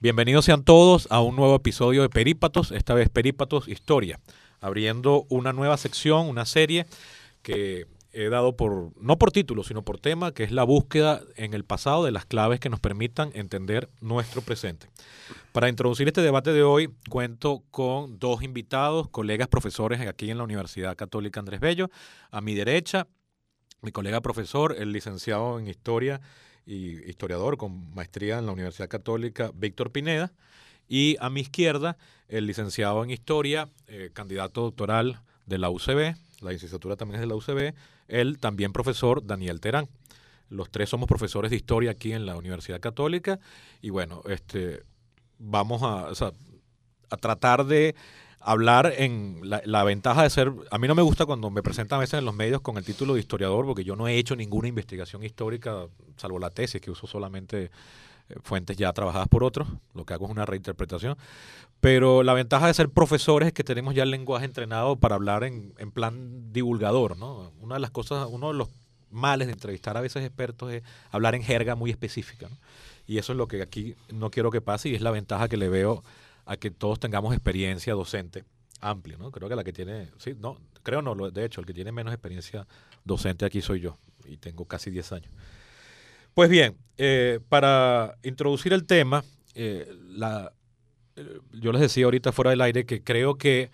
[0.00, 4.20] Bienvenidos sean todos a un nuevo episodio de Perípatos, esta vez Perípatos Historia,
[4.60, 6.86] abriendo una nueva sección, una serie
[7.42, 11.52] que he dado por, no por título, sino por tema, que es la búsqueda en
[11.52, 14.86] el pasado de las claves que nos permitan entender nuestro presente.
[15.50, 20.44] Para introducir este debate de hoy, cuento con dos invitados, colegas profesores aquí en la
[20.44, 21.90] Universidad Católica Andrés Bello.
[22.30, 23.08] A mi derecha,
[23.82, 26.20] mi colega profesor, el licenciado en Historia
[26.68, 30.32] y historiador con maestría en la Universidad Católica, Víctor Pineda.
[30.86, 31.96] Y a mi izquierda,
[32.28, 37.26] el licenciado en Historia, eh, candidato doctoral de la UCB, la licenciatura también es de
[37.26, 37.74] la UCB,
[38.06, 39.88] el también profesor Daniel Terán.
[40.50, 43.40] Los tres somos profesores de historia aquí en la Universidad Católica
[43.80, 44.82] y bueno, este,
[45.38, 46.10] vamos a,
[47.10, 47.94] a tratar de
[48.52, 52.00] hablar en la, ventaja de ser, a mí no me gusta cuando me presentan a
[52.00, 54.68] veces en los medios con el título de historiador, porque yo no he hecho ninguna
[54.68, 60.06] investigación histórica, salvo la tesis, que uso solamente eh, fuentes ya trabajadas por otros, lo
[60.06, 61.18] que hago es una reinterpretación,
[61.80, 65.44] pero la ventaja de ser profesores es que tenemos ya el lenguaje entrenado para hablar
[65.44, 67.52] en, en plan divulgador, ¿no?
[67.60, 68.68] Una de las cosas, uno de los
[69.10, 72.48] males de entrevistar a veces expertos es hablar en jerga muy específica,
[73.06, 75.56] Y eso es lo que aquí no quiero que pase y es la ventaja que
[75.56, 76.02] le veo
[76.48, 78.44] a que todos tengamos experiencia docente
[78.80, 79.30] amplia, ¿no?
[79.30, 82.12] Creo que la que tiene, sí, no, creo no, de hecho, el que tiene menos
[82.12, 82.66] experiencia
[83.04, 85.30] docente aquí soy yo y tengo casi 10 años.
[86.32, 90.54] Pues bien, eh, para introducir el tema, eh, la,
[91.16, 93.70] eh, yo les decía ahorita fuera del aire que creo que,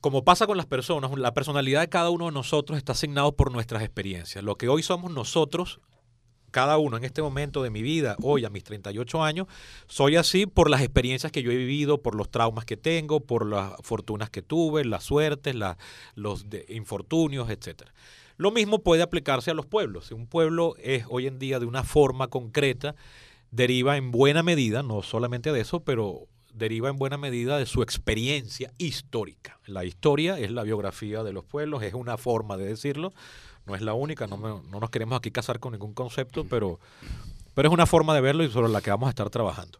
[0.00, 3.50] como pasa con las personas, la personalidad de cada uno de nosotros está asignado por
[3.50, 4.44] nuestras experiencias.
[4.44, 5.80] Lo que hoy somos nosotros
[6.52, 9.48] cada uno en este momento de mi vida, hoy a mis 38 años,
[9.88, 13.44] soy así por las experiencias que yo he vivido, por los traumas que tengo, por
[13.44, 15.56] las fortunas que tuve, las suertes,
[16.14, 17.82] los infortunios, etc.
[18.36, 20.06] Lo mismo puede aplicarse a los pueblos.
[20.06, 22.94] Si un pueblo es hoy en día de una forma concreta,
[23.50, 27.82] deriva en buena medida, no solamente de eso, pero deriva en buena medida de su
[27.82, 29.58] experiencia histórica.
[29.66, 33.12] La historia es la biografía de los pueblos, es una forma de decirlo,
[33.66, 36.80] no es la única, no, no nos queremos aquí casar con ningún concepto, pero,
[37.54, 39.78] pero es una forma de verlo y sobre la que vamos a estar trabajando.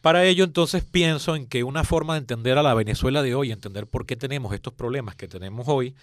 [0.00, 3.50] Para ello, entonces, pienso en que una forma de entender a la Venezuela de hoy,
[3.50, 5.94] entender por qué tenemos estos problemas que tenemos hoy,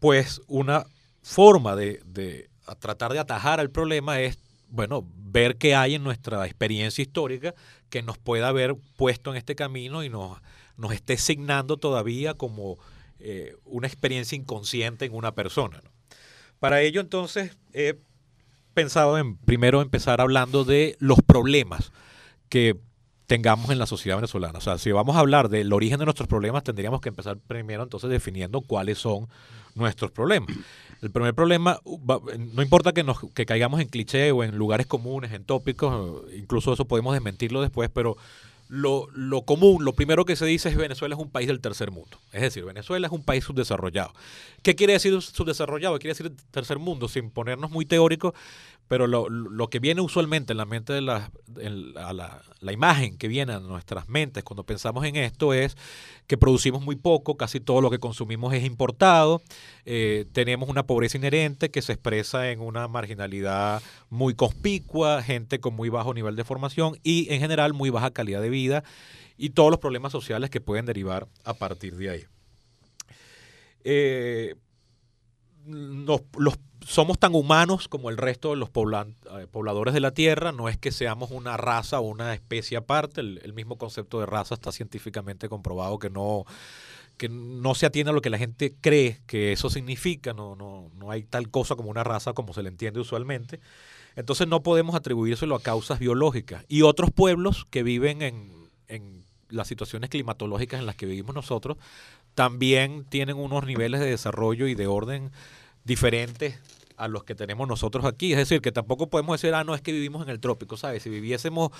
[0.00, 0.86] pues una
[1.22, 6.44] forma de, de tratar de atajar al problema es, bueno, ver qué hay en nuestra
[6.46, 7.54] experiencia histórica
[7.90, 10.38] que nos pueda haber puesto en este camino y nos,
[10.76, 12.76] nos esté signando todavía como
[13.18, 15.82] eh, una experiencia inconsciente en una persona.
[16.58, 17.98] Para ello, entonces, he
[18.74, 21.92] pensado en primero empezar hablando de los problemas
[22.48, 22.76] que
[23.26, 24.58] tengamos en la sociedad venezolana.
[24.58, 27.82] O sea, si vamos a hablar del origen de nuestros problemas, tendríamos que empezar primero
[27.82, 29.28] entonces definiendo cuáles son
[29.74, 30.54] nuestros problemas.
[31.02, 35.32] El primer problema, no importa que, nos, que caigamos en cliché o en lugares comunes,
[35.32, 38.16] en tópicos, incluso eso podemos desmentirlo después, pero
[38.68, 41.60] lo, lo, común, lo primero que se dice es que Venezuela es un país del
[41.60, 42.18] tercer mundo.
[42.32, 44.12] Es decir, Venezuela es un país subdesarrollado.
[44.62, 45.94] ¿Qué quiere decir subdesarrollado?
[45.96, 47.08] ¿Qué quiere decir tercer mundo?
[47.08, 48.34] Sin ponernos muy teóricos,
[48.88, 53.26] pero lo, lo, que viene usualmente en la mente de la, la, la, imagen que
[53.26, 55.76] viene a nuestras mentes cuando pensamos en esto es
[56.28, 59.42] que producimos muy poco, casi todo lo que consumimos es importado,
[59.86, 65.74] eh, tenemos una pobreza inherente que se expresa en una marginalidad muy conspicua, gente con
[65.74, 68.55] muy bajo nivel de formación y en general muy baja calidad de vida
[69.36, 72.24] y todos los problemas sociales que pueden derivar a partir de ahí.
[73.84, 74.56] Eh,
[75.66, 80.52] los, los somos tan humanos como el resto de los eh, pobladores de la Tierra,
[80.52, 84.54] no es que seamos una raza o una especie aparte, el, mismo concepto de raza
[84.54, 86.44] está científicamente comprobado que no,
[87.16, 90.90] que no se atiende a lo que la gente cree que eso significa, no, no,
[90.94, 93.60] no hay tal cosa como una raza como se le entiende usualmente.
[94.16, 96.64] Entonces no podemos atribuírselo a causas biológicas.
[96.68, 98.50] Y otros pueblos que viven en,
[98.88, 101.76] en las situaciones climatológicas en las que vivimos nosotros,
[102.34, 105.30] también tienen unos niveles de desarrollo y de orden
[105.84, 106.58] diferentes
[106.96, 108.32] a los que tenemos nosotros aquí.
[108.32, 111.02] Es decir, que tampoco podemos decir, ah, no, es que vivimos en el trópico, ¿sabes?
[111.02, 111.70] Si viviésemos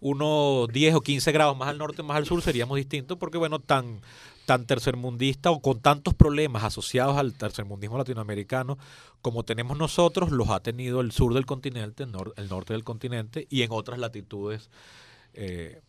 [0.00, 3.58] unos 10 o 15 grados más al norte, más al sur, seríamos distintos porque, bueno,
[3.58, 4.00] tan,
[4.46, 8.78] tan tercermundista o con tantos problemas asociados al tercermundismo latinoamericano
[9.20, 13.62] como tenemos nosotros, los ha tenido el sur del continente, el, norte del continente y
[13.62, 14.70] en otras latitudes
[15.34, 15.82] eh,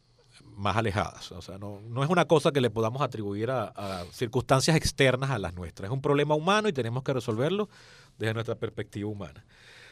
[0.56, 1.32] más alejadas.
[1.32, 5.38] O sea, no, no, es una cosa que le podamos atribuir a, circunstancias externas a
[5.38, 5.90] las nuestras.
[5.90, 7.70] Es un problema humano y tenemos que resolverlo
[8.18, 9.46] desde nuestra perspectiva humana.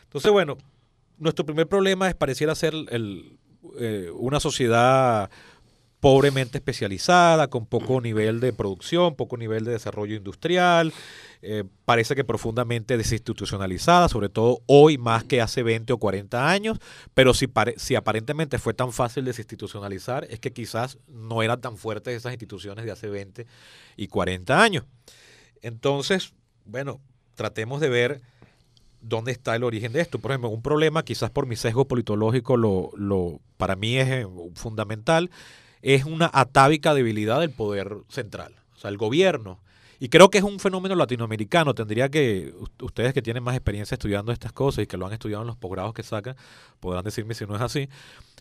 [0.03, 0.57] Entonces, bueno,
[1.19, 3.37] nuestro primer problema es pareciera ser el,
[3.79, 5.29] eh, una sociedad
[6.05, 10.93] pobremente especializada, con poco nivel de producción, poco nivel de desarrollo industrial,
[11.41, 16.77] eh, parece que profundamente desinstitucionalizada, sobre todo hoy más que hace 20 o 40 años,
[17.15, 22.15] pero si, si aparentemente fue tan fácil desinstitucionalizar, es que quizás no eran tan fuertes
[22.15, 23.47] esas instituciones de hace 20
[23.97, 24.85] y 40 años.
[25.63, 26.35] Entonces,
[26.65, 27.01] bueno,
[27.33, 28.21] tratemos de ver
[29.01, 30.19] dónde está el origen de esto.
[30.19, 34.27] Por ejemplo, un problema, quizás por mi sesgo politológico, lo, lo, para mí es eh,
[34.53, 35.31] fundamental,
[35.93, 38.55] es una atávica debilidad del poder central.
[38.75, 39.59] O sea, el gobierno.
[39.99, 41.75] Y creo que es un fenómeno latinoamericano.
[41.75, 45.43] Tendría que, ustedes que tienen más experiencia estudiando estas cosas y que lo han estudiado
[45.43, 46.35] en los posgrados que sacan,
[46.79, 47.87] podrán decirme si no es así.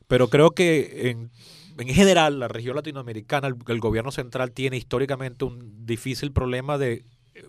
[0.08, 1.30] Pero creo que en,
[1.76, 7.04] en general la región latinoamericana, el gobierno central tiene históricamente un difícil problema de,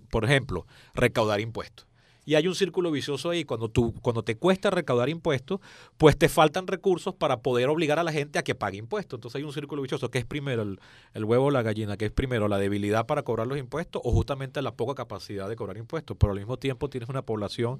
[0.10, 1.88] por ejemplo, recaudar impuestos.
[2.26, 3.46] Y hay un círculo vicioso ahí.
[3.46, 5.60] Cuando, tú, cuando te cuesta recaudar impuestos,
[5.98, 9.18] pues te faltan recursos para poder obligar a la gente a que pague impuestos.
[9.18, 10.10] Entonces hay un círculo vicioso.
[10.10, 11.98] que es primero el, huevo o la gallina?
[11.98, 15.56] que es primero la debilidad para cobrar los impuestos o justamente la poca capacidad de
[15.56, 16.18] cobrar impuestos?
[16.20, 17.80] Pero al mismo tiempo tienes una población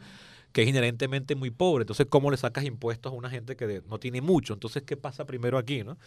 [0.52, 1.84] que es inherentemente muy pobre.
[1.84, 4.54] Entonces, ¿cómo le sacas impuestos a una gente que no tiene mucho?
[4.54, 5.84] Entonces, ¿qué pasa primero aquí?
[5.84, 5.98] ¿no?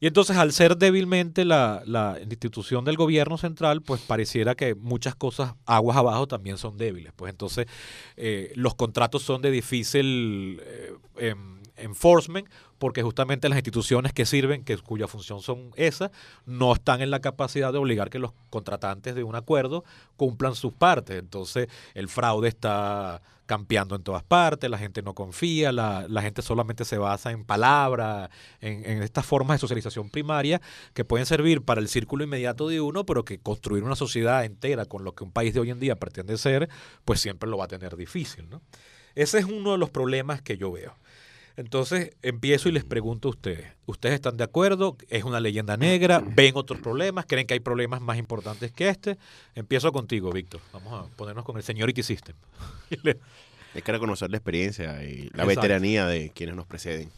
[0.00, 5.14] Y entonces, al ser débilmente la, la, institución del gobierno central, pues pareciera que muchas
[5.14, 7.12] cosas aguas abajo también son débiles.
[7.14, 7.66] Pues entonces,
[8.16, 14.64] eh, los contratos son de difícil eh, em, enforcement porque justamente las instituciones que sirven,
[14.64, 16.10] que cuya función son esas,
[16.44, 19.84] no están en la capacidad de obligar que los contratantes de un acuerdo
[20.16, 21.18] cumplan sus partes.
[21.18, 26.42] Entonces, el fraude está campeando en todas partes, la gente no confía, la, la gente
[26.42, 28.28] solamente se basa en palabras,
[28.60, 30.60] en, estas formas de socialización primaria
[30.92, 34.84] que pueden servir para el círculo inmediato de uno, pero que construir una sociedad entera
[34.84, 36.68] con lo que un país de hoy en día pretende ser,
[37.04, 38.50] pues siempre lo va a tener difícil.
[38.50, 38.60] ¿no?
[39.14, 40.94] Ese es uno de los problemas que yo veo.
[41.56, 44.96] Entonces empiezo y les pregunto a ustedes, ¿ustedes están de acuerdo?
[45.08, 46.22] ¿Es una leyenda negra?
[46.24, 47.24] ¿Ven otros problemas?
[47.26, 49.16] ¿Creen que hay problemas más importantes que este?
[49.54, 50.60] Empiezo contigo, Víctor.
[50.72, 52.36] Vamos a ponernos con el Seniority System.
[53.74, 57.10] hay que reconocer la experiencia y la veteranía de quienes nos preceden.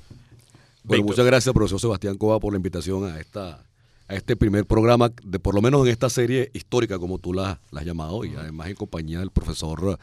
[0.84, 3.64] Bueno, muchas gracias, profesor Sebastián Cova, por la invitación a esta
[4.08, 7.60] a este primer programa, de por lo menos en esta serie histórica, como tú la,
[7.72, 9.98] has llamado, y además en compañía del profesor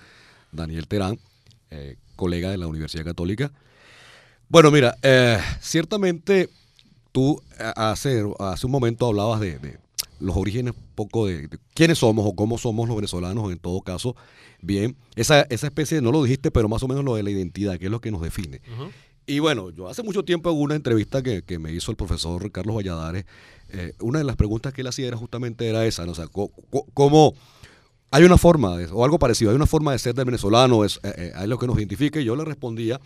[0.51, 1.17] Daniel Terán,
[1.71, 3.51] eh, colega de la Universidad Católica.
[4.47, 6.49] Bueno, mira, eh, ciertamente
[7.11, 9.79] tú eh, hace, hace un momento hablabas de,
[10.19, 14.15] los orígenes, poco de, quiénes somos o cómo somos los venezolanos, en todo caso,
[14.61, 17.77] bien, esa, esa especie, no lo dijiste, pero más o menos lo de la identidad,
[17.79, 18.61] que es lo que nos define.
[19.25, 22.75] Y bueno, yo hace mucho tiempo en una entrevista que, me hizo el profesor Carlos
[22.75, 23.25] Valladares,
[23.69, 26.11] eh, una de las preguntas que él hacía era justamente era esa, ¿no?
[26.11, 26.27] o sea,
[26.93, 27.33] ¿cómo,
[28.11, 31.47] hay una forma, o algo parecido, hay una forma de ser del venezolano, es, es
[31.47, 33.01] lo que nos identifica, y yo le respondía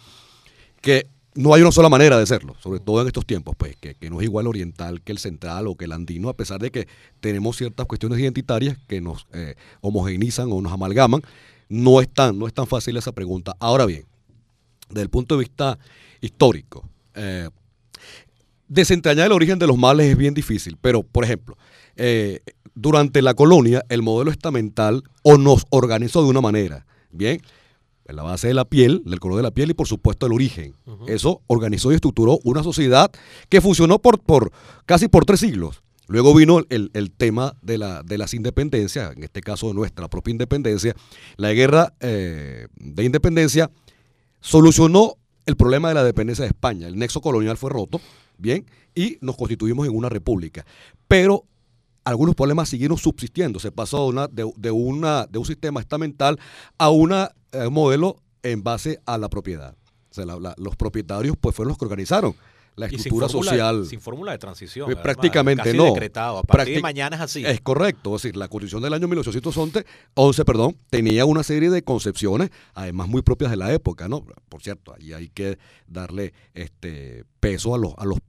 [0.82, 1.08] que
[1.40, 4.20] no hay una sola manera de hacerlo, sobre todo en estos tiempos, pues que, no
[4.20, 6.86] es igual oriental que el central o que el andino, a pesar de que
[7.22, 11.22] tenemos ciertas cuestiones identitarias que nos eh, homogenizan o nos amalgaman,
[11.70, 13.56] no es, tan, no es tan fácil esa pregunta.
[13.62, 14.04] Ahora bien,
[14.90, 15.80] desde el punto de vista
[16.20, 16.84] histórico,
[17.16, 17.50] eh,
[18.68, 21.58] desentrañar el origen de los males es bien difícil, pero por ejemplo,
[21.96, 22.42] eh,
[22.76, 27.42] durante la colonia el modelo estamental o nos organizó de una manera, ¿bien?
[28.10, 30.34] En la base de la piel, del color de la piel y por supuesto el
[30.34, 30.76] origen.
[31.08, 33.12] Eso organizó y estructuró una sociedad
[33.50, 34.52] que funcionó por, por
[34.86, 35.84] casi por tres siglos.
[36.08, 40.96] Luego vino el, tema de, la, de, las independencias, en este caso nuestra propia independencia.
[41.38, 43.70] La guerra eh, de independencia
[44.42, 46.88] solucionó el problema de la dependencia de España.
[46.88, 48.02] El nexo colonial fue roto,
[48.40, 48.66] bien,
[48.96, 50.66] y nos constituimos en una república.
[51.08, 51.46] Pero
[52.04, 53.60] algunos problemas siguieron subsistiendo.
[53.60, 56.40] Se pasó de, una, de, una, de un sistema estamental
[56.78, 59.76] a una, un modelo en base a la propiedad.
[60.12, 62.36] O sea, los propietarios pues fueron los que organizaron
[62.76, 63.86] la estructura social.
[63.86, 64.86] Sin fórmula de transición.
[64.86, 65.86] Pues, prácticamente no.
[65.86, 66.40] Decretado.
[66.40, 67.46] A partir de mañana es así.
[67.46, 68.16] Es correcto.
[68.16, 73.08] Es decir, la constitución del año 1811 11, perdón, tenía una serie de concepciones, además
[73.08, 74.26] muy propias de la época, ¿no?
[74.48, 78.20] Por cierto, ahí hay que darle este peso a los, a los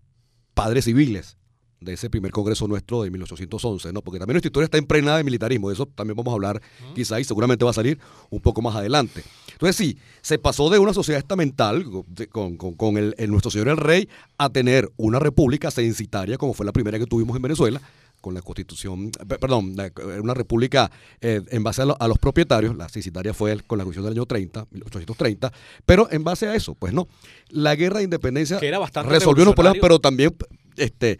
[0.55, 1.39] padres civiles
[1.81, 4.03] de ese primer congreso nuestro de 1811, ¿no?
[4.03, 6.61] Porque también nuestra historia está impregnada de militarismo, de eso también vamos a hablar
[6.95, 9.25] quizá y seguramente va a salir un poco más adelante.
[9.53, 11.85] Entonces sí, se pasó de una sociedad estamental
[12.31, 16.73] con, con, el, nuestro señor el rey a tener una república censitaria como fue la
[16.73, 17.81] primera que tuvimos en Venezuela,
[18.21, 19.11] con la constitución,
[19.41, 19.75] perdón,
[20.21, 20.91] una república
[21.23, 24.67] eh, en base a, los propietarios, la censitaria fue con la constitución del año 30,
[24.71, 25.53] 1830,
[25.87, 27.09] pero en base a eso, pues no,
[27.49, 28.61] la guerra de independencia
[29.05, 30.37] resolvió unos problemas, pero también
[30.77, 31.19] este,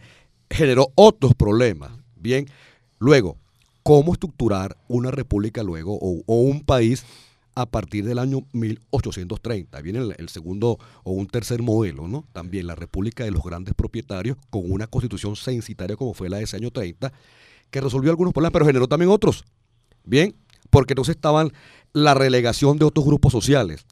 [0.51, 1.91] generó otros problemas.
[2.15, 2.45] Bien,
[2.99, 3.37] luego,
[3.83, 7.05] ¿cómo estructurar una república luego o, un país
[7.53, 9.81] a partir del año 1830.
[9.81, 12.25] Viene el, segundo o un tercer modelo, ¿no?
[12.31, 16.43] También la República de los Grandes Propietarios, con una constitución censitaria como fue la de
[16.43, 17.11] ese año 30,
[17.69, 19.43] que resolvió algunos problemas, pero generó también otros.
[20.05, 20.33] Bien,
[20.69, 21.51] porque entonces estaban
[21.91, 23.85] la relegación de otros grupos sociales.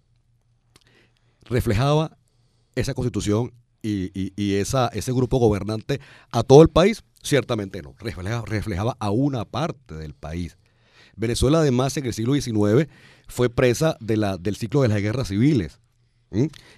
[1.43, 2.17] ¿Reflejaba
[2.75, 3.51] esa constitución
[3.81, 5.99] y, esa, ese grupo gobernante
[6.31, 7.03] a todo el país?
[7.21, 10.57] Ciertamente no, reflejaba, reflejaba a una parte del país.
[11.15, 12.89] Venezuela además en el siglo XIX
[13.27, 15.79] fue presa de la, del ciclo de las guerras civiles,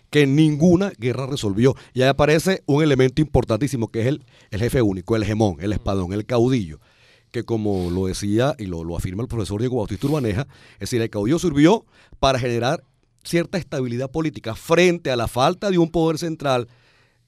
[0.09, 1.75] que ninguna guerra resolvió.
[1.93, 5.73] Y ahí aparece un elemento importantísimo que es el, el jefe único, el hegemón, el
[5.73, 6.79] espadón, el caudillo
[7.31, 11.09] que como lo decía y lo, afirma el profesor Diego Bautista Urbaneja, es decir, el
[11.09, 11.85] caudillo sirvió
[12.19, 12.83] para generar
[13.23, 16.67] cierta estabilidad política frente a la falta de un poder central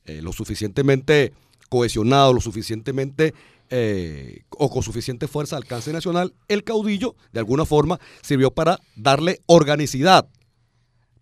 [0.05, 1.33] eh, lo suficientemente
[1.69, 3.33] cohesionado, lo suficientemente
[3.69, 8.79] eh, o con suficiente fuerza de alcance nacional, el caudillo de alguna forma sirvió para
[8.95, 10.27] darle organicidad,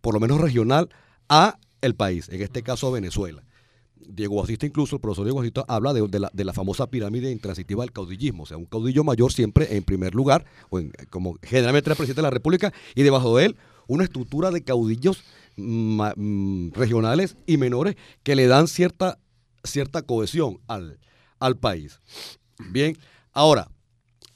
[0.01, 0.89] por lo menos regional,
[1.29, 3.43] a el país, en este caso a Venezuela.
[3.95, 8.43] Diego Bautista, incluso el profesor Diego Bautista, habla de, la, famosa pirámide intransitiva del caudillismo,
[8.43, 12.27] o sea, un caudillo mayor siempre en primer lugar, o como generalmente era presidente de
[12.27, 13.57] la República, y debajo de él
[13.87, 15.23] una estructura de caudillos
[15.57, 19.19] regionales y menores que le dan cierta,
[19.63, 20.99] cierta cohesión al,
[21.39, 21.99] al país.
[22.71, 22.97] Bien,
[23.33, 23.69] ahora,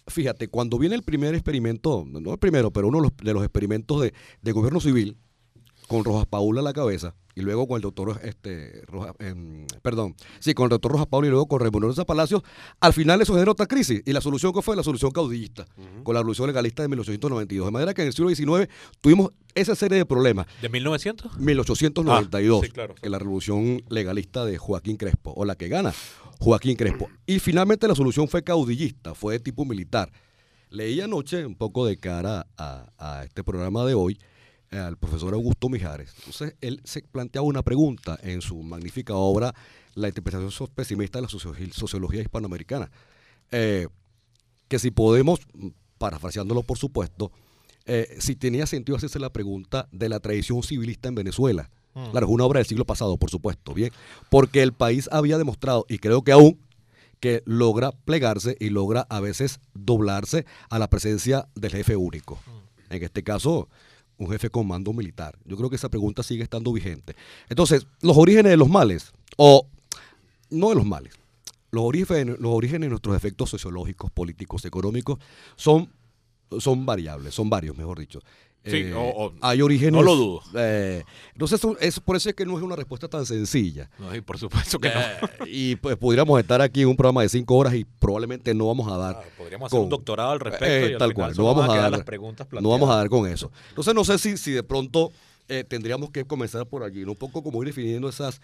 [0.07, 4.13] fíjate, cuando viene el primer experimento, no el primero, pero uno de los, experimentos de,
[4.41, 5.17] de gobierno civil,
[5.87, 8.81] con Rojas Paula a la cabeza, y luego con el doctor, este,
[9.19, 12.41] em, perdón, sí, con el doctor Rojas Pablo y luego con Raimundo Rosa Palacios,
[12.79, 14.01] al final eso generó otra crisis.
[14.05, 14.75] ¿Y la solución que fue?
[14.75, 15.65] La solución caudillista,
[16.03, 17.67] con la revolución legalista de 1892.
[17.67, 18.69] De manera que en el siglo XIX
[19.01, 20.47] tuvimos esa serie de problemas.
[20.61, 21.37] ¿De 1900?
[21.37, 25.93] 1892, ah, claro, que la revolución legalista de Joaquín Crespo, o la que gana
[26.39, 27.09] Joaquín Crespo.
[27.25, 30.09] Y finalmente la solución fue caudillista, fue de tipo militar.
[30.69, 34.17] Leí anoche, un poco de cara a este programa de hoy,
[34.77, 36.13] al profesor Augusto Mijares.
[36.17, 39.53] Entonces, él se planteaba una pregunta en su magnífica obra,
[39.95, 42.91] La interpretación pesimista de la sociología hispanoamericana,
[43.51, 43.87] eh,
[44.67, 45.39] que si podemos,
[45.97, 47.31] parafraseándolo por supuesto,
[47.85, 51.69] eh, si tenía sentido hacerse la pregunta de la tradición civilista en Venezuela.
[51.93, 52.11] Mm.
[52.11, 53.91] Claro, es una obra del siglo pasado, por supuesto, bien,
[54.29, 56.59] porque el país había demostrado, y creo que aún,
[57.19, 62.35] que logra plegarse y logra a veces doblarse a la presencia del jefe único.
[62.35, 62.93] Mm.
[62.95, 63.69] En este caso,
[64.17, 65.37] un jefe con mando militar?
[65.45, 67.15] Yo creo que esa pregunta sigue estando vigente.
[67.49, 69.67] Entonces, los orígenes de los males, o
[70.49, 71.13] no de los males,
[71.71, 75.19] los orígenes, los orígenes de nuestros efectos sociológicos, políticos, económicos,
[75.55, 75.89] son,
[76.59, 78.21] son variables, son varios, mejor dicho.
[78.65, 79.93] Sí, eh, hay orígenes.
[79.93, 80.41] No lo dudo.
[80.55, 81.03] Eh,
[81.33, 83.89] entonces, es, por eso es que no es una respuesta tan sencilla.
[83.99, 84.99] No, y por supuesto que no.
[84.99, 88.67] Eh, y pues pudiéramos estar aquí en un programa de cinco horas y probablemente no
[88.67, 89.21] vamos a dar.
[89.23, 90.97] Ah, podríamos hacer un doctorado al respecto.
[90.97, 91.33] tal cual.
[91.37, 93.51] No vamos a, dar las preguntas No vamos a dar con eso.
[93.69, 95.11] Entonces, no sé si, si de pronto
[95.67, 98.41] tendríamos que comenzar por allí, un poco como ir definiendo esas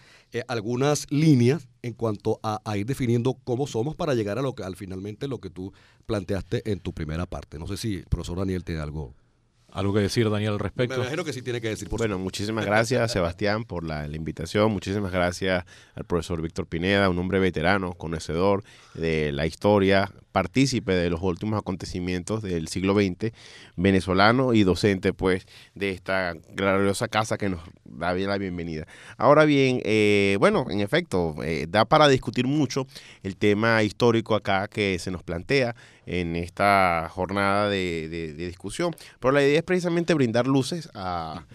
[0.47, 4.75] algunas líneas en cuanto a, ir definiendo cómo somos para llegar a lo que al
[4.75, 5.73] finalmente lo que tú
[6.05, 7.57] planteaste en tu primera parte.
[7.57, 9.15] No sé si el profesor Daniel tiene algo
[9.71, 10.95] ¿Algo que decir, Daniel, al respecto?
[10.95, 11.87] Me imagino que sí tiene que decir.
[11.89, 14.71] bueno, muchísimas gracias, Sebastián, por la, invitación.
[14.71, 15.63] Muchísimas gracias
[15.95, 18.63] al profesor Víctor Pineda, un hombre veterano, conocedor
[18.93, 23.31] de la historia, partícipe de los últimos acontecimientos del siglo XX,
[23.75, 25.45] venezolano y docente, pues,
[25.75, 28.87] de esta gloriosa casa que nos da bien la bienvenida.
[29.17, 32.87] Ahora bien, eh, bueno, en efecto, eh, da para discutir mucho
[33.23, 38.95] el tema histórico acá que se nos plantea en esta jornada de, discusión.
[39.19, 41.45] Pero la idea es precisamente brindar luces a,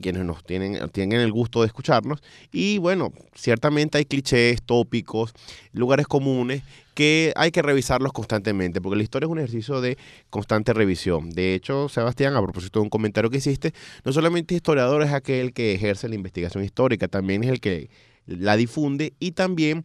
[0.00, 2.22] quienes nos tienen, tienen el gusto de escucharnos.
[2.50, 5.34] Y bueno, ciertamente hay clichés, tópicos,
[5.72, 6.62] lugares comunes
[6.94, 9.96] que hay que revisarlos constantemente, porque la historia es un ejercicio de
[10.30, 11.30] constante revisión.
[11.30, 13.72] De hecho, Sebastián, a propósito de un comentario que hiciste,
[14.04, 17.90] no solamente historiador es aquel que ejerce la investigación histórica, también es el que
[18.26, 19.84] la difunde y también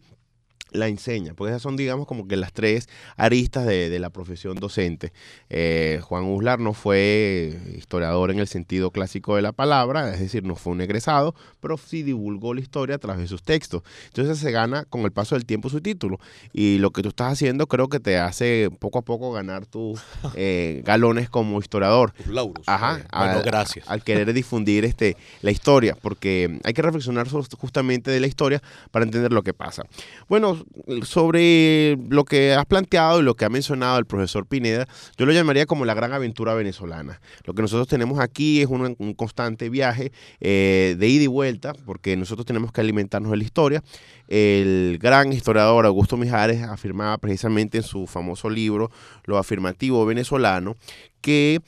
[0.70, 5.12] la enseña, porque esas son, digamos, como que las tres aristas de, la profesión docente.
[5.50, 10.44] Eh, Juan Uslar no fue historiador en el sentido clásico de la palabra, es decir,
[10.44, 13.82] no fue un egresado, pero sí divulgó la historia a través de sus textos.
[14.06, 16.20] Entonces se gana con el paso del tiempo su título.
[16.52, 20.00] Y lo que tú estás haciendo creo que te hace poco a poco ganar tus
[20.34, 22.12] eh, galones como historiador.
[22.66, 23.00] Ajá.
[23.12, 23.88] Bueno, gracias.
[23.88, 29.04] Al querer difundir este, la historia, porque hay que reflexionar justamente de la historia para
[29.04, 29.84] entender lo que pasa.
[30.28, 30.57] Bueno,
[31.02, 34.86] sobre lo que has planteado y lo que ha mencionado el profesor Pineda,
[35.16, 37.20] yo lo llamaría como la gran aventura venezolana.
[37.44, 42.16] Lo que nosotros tenemos aquí es un, constante viaje eh, de ida y vuelta, porque
[42.16, 43.82] nosotros tenemos que alimentarnos de la historia.
[44.28, 48.90] El gran historiador Augusto Mijares afirmaba precisamente en su famoso libro
[49.24, 50.76] Lo afirmativo venezolano
[51.20, 51.60] que...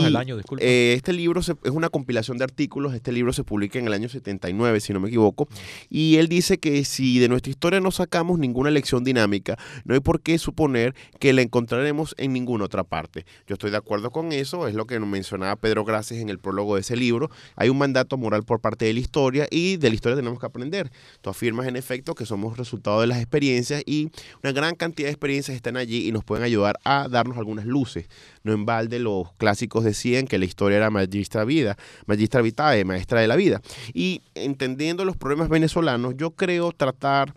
[0.00, 0.64] Si, el año, disculpa.
[0.64, 3.92] eh, este libro se- es una compilación de artículos, este libro se publica en el
[3.92, 5.48] año 79, si no me equivoco,
[5.88, 10.00] y él dice que si de nuestra historia no sacamos ninguna lección dinámica, no hay
[10.00, 13.24] por qué suponer que la encontraremos en ninguna otra parte.
[13.46, 16.38] Yo estoy de acuerdo con eso, es lo que nos mencionaba Pedro Gracias en el
[16.38, 17.30] prólogo de ese libro.
[17.56, 20.46] Hay un mandato moral por parte de la historia y de la historia tenemos que
[20.46, 20.90] aprender.
[21.20, 24.10] Tú afirmas en efecto que somos resultado de las experiencias y
[24.42, 28.06] una gran cantidad de experiencias están allí y nos pueden ayudar a darnos algunas luces.
[28.42, 31.76] No en balde los clásicos decían que la historia era magistra vida,
[32.06, 33.60] magistra vitae, maestra de la vida.
[33.92, 37.34] Y entendiendo los problemas venezolanos, yo creo tratar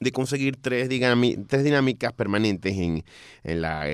[0.00, 0.88] de conseguir tres,
[1.46, 3.04] tres dinámicas permanentes en,
[3.44, 3.84] en la,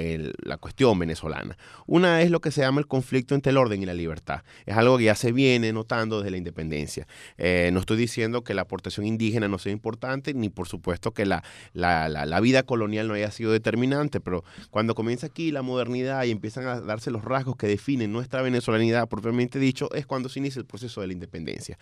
[0.42, 1.58] la cuestión venezolana.
[1.86, 4.42] Una es lo que se llama el conflicto entre el orden y la libertad.
[4.66, 7.08] Es algo que ya se viene notando desde la independencia.
[7.38, 11.26] Eh, no estoy diciendo que la aportación indígena no sea importante, ni por supuesto que
[11.26, 15.62] la, la, la- la vida colonial no haya sido determinante, pero cuando comienza aquí la
[15.62, 20.28] modernidad y empiezan a darse los rasgos que definen nuestra venezolanidad propiamente dicho, es cuando
[20.28, 21.78] se inicia el proceso de la independencia.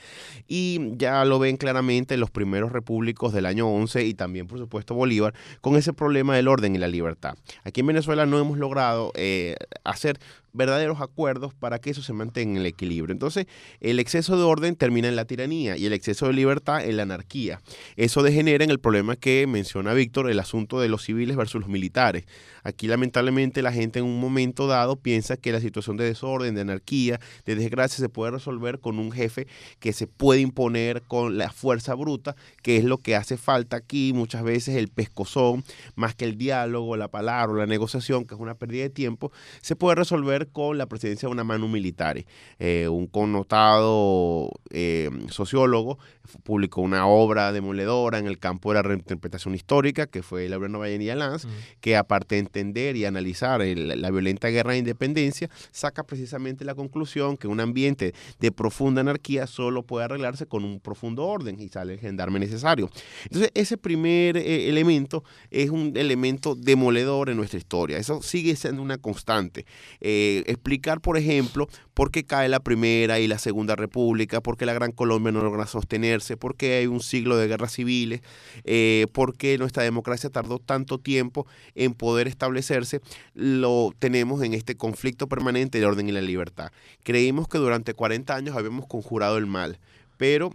[0.48, 4.94] Y ya lo ven claramente los primeros repúblicos del año 11 y también, por supuesto,
[4.94, 7.34] Bolívar, con ese problema del orden y la libertad.
[7.64, 10.18] Aquí en Venezuela no hemos logrado eh, hacer
[10.54, 13.12] verdaderos acuerdos para que eso se mantenga en el equilibrio.
[13.12, 13.46] Entonces,
[13.80, 17.02] el exceso de orden termina en la tiranía y el exceso de libertad en la
[17.02, 17.60] anarquía.
[17.96, 21.68] Eso degenera en el problema que menciona Víctor, el asunto de los civiles versus los
[21.68, 22.24] militares.
[22.62, 26.62] Aquí, lamentablemente, la gente en un momento dado piensa que la situación de desorden, de
[26.62, 29.46] anarquía, de desgracia se puede resolver con un jefe
[29.80, 34.12] que se puede imponer con la fuerza bruta, que es lo que hace falta aquí
[34.14, 38.40] muchas veces el pescozón, más que el diálogo, la palabra o la negociación, que es
[38.40, 42.24] una pérdida de tiempo, se puede resolver con la presencia de una mano militar.
[42.58, 45.98] Eh, un connotado eh, sociólogo
[46.42, 50.68] publicó una obra demoledora en el campo de la reinterpretación histórica, que fue la obra
[50.68, 51.46] Nueva Yenía Lanz,
[51.80, 56.74] que aparte de entender y analizar el- la violenta guerra de independencia, saca precisamente la
[56.74, 61.68] conclusión que un ambiente de profunda anarquía solo puede arreglarse con un profundo orden y
[61.68, 62.90] sale el gendarme necesario.
[63.24, 67.98] Entonces, ese primer eh, elemento es un elemento demoledor en nuestra historia.
[67.98, 69.66] Eso sigue siendo una constante.
[70.00, 74.66] Eh, explicar, por ejemplo, por qué cae la primera y la segunda república, por qué
[74.66, 78.22] la Gran Colombia no logra sostenerse, por qué hay un siglo de guerras civiles,
[78.64, 83.00] eh, por qué nuestra democracia tardó tanto tiempo en poder establecerse,
[83.34, 86.72] lo tenemos en este conflicto permanente de orden y la libertad.
[87.02, 89.78] Creímos que durante 40 años habíamos conjurado el mal,
[90.16, 90.52] pero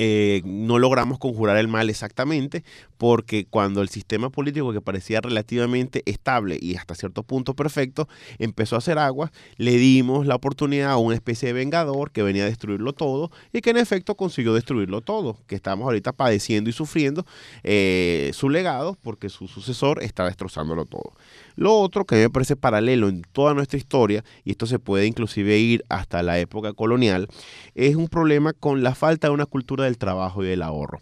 [0.00, 2.62] eh, no logramos conjurar el mal exactamente
[2.98, 8.08] porque cuando el sistema político que parecía relativamente estable y hasta cierto punto perfecto
[8.38, 12.44] empezó a hacer aguas, le dimos la oportunidad a una especie de vengador que venía
[12.44, 16.72] a destruirlo todo y que en efecto consiguió destruirlo todo, que estamos ahorita padeciendo y
[16.72, 17.26] sufriendo
[17.64, 21.12] eh, su legado porque su sucesor está destrozándolo todo.
[21.58, 25.58] Lo otro que me parece paralelo en toda nuestra historia, y esto se puede inclusive
[25.58, 27.26] ir hasta la época colonial,
[27.74, 31.00] es un problema con la falta de una cultura del trabajo y del ahorro.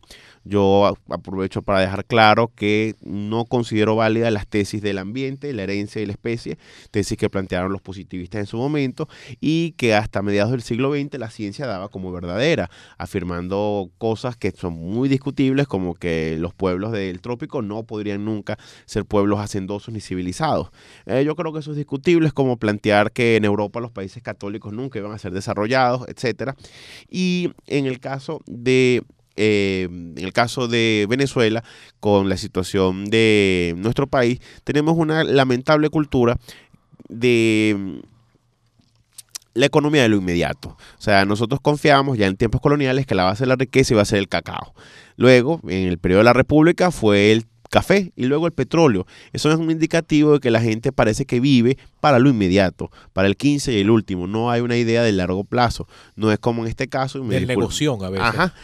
[0.48, 6.00] Yo aprovecho para dejar claro que no considero válidas las tesis del ambiente, la herencia
[6.00, 6.56] y la especie,
[6.92, 9.08] tesis que plantearon los positivistas en su momento
[9.40, 14.52] y que hasta mediados del siglo XX la ciencia daba como verdadera, afirmando cosas que
[14.52, 19.92] son muy discutibles como que los pueblos del trópico no podrían nunca ser pueblos hacendosos
[19.92, 20.70] ni civilizados.
[21.06, 24.22] Eh, yo creo que eso es discutible, es como plantear que en Europa los países
[24.22, 26.54] católicos nunca iban a ser desarrollados, etcétera.
[27.10, 29.02] Y en el caso de
[29.36, 31.62] eh, en el caso de Venezuela,
[32.00, 36.36] con la situación de nuestro país, tenemos una lamentable cultura
[37.08, 37.98] de mm,
[39.54, 40.70] la economía de lo inmediato.
[40.98, 44.02] O sea, nosotros confiamos ya en tiempos coloniales que la base de la riqueza iba
[44.02, 44.74] a ser el cacao.
[45.16, 49.06] Luego, en el periodo de la República, fue el café y luego el petróleo.
[49.32, 53.28] Eso es un indicativo de que la gente parece que vive para lo inmediato, para
[53.28, 54.26] el 15 y el último.
[54.26, 55.88] No hay una idea de largo plazo.
[56.16, 57.18] No es como en este caso.
[57.18, 58.26] y me De disculpo- negoción a veces.
[58.26, 58.54] Ajá.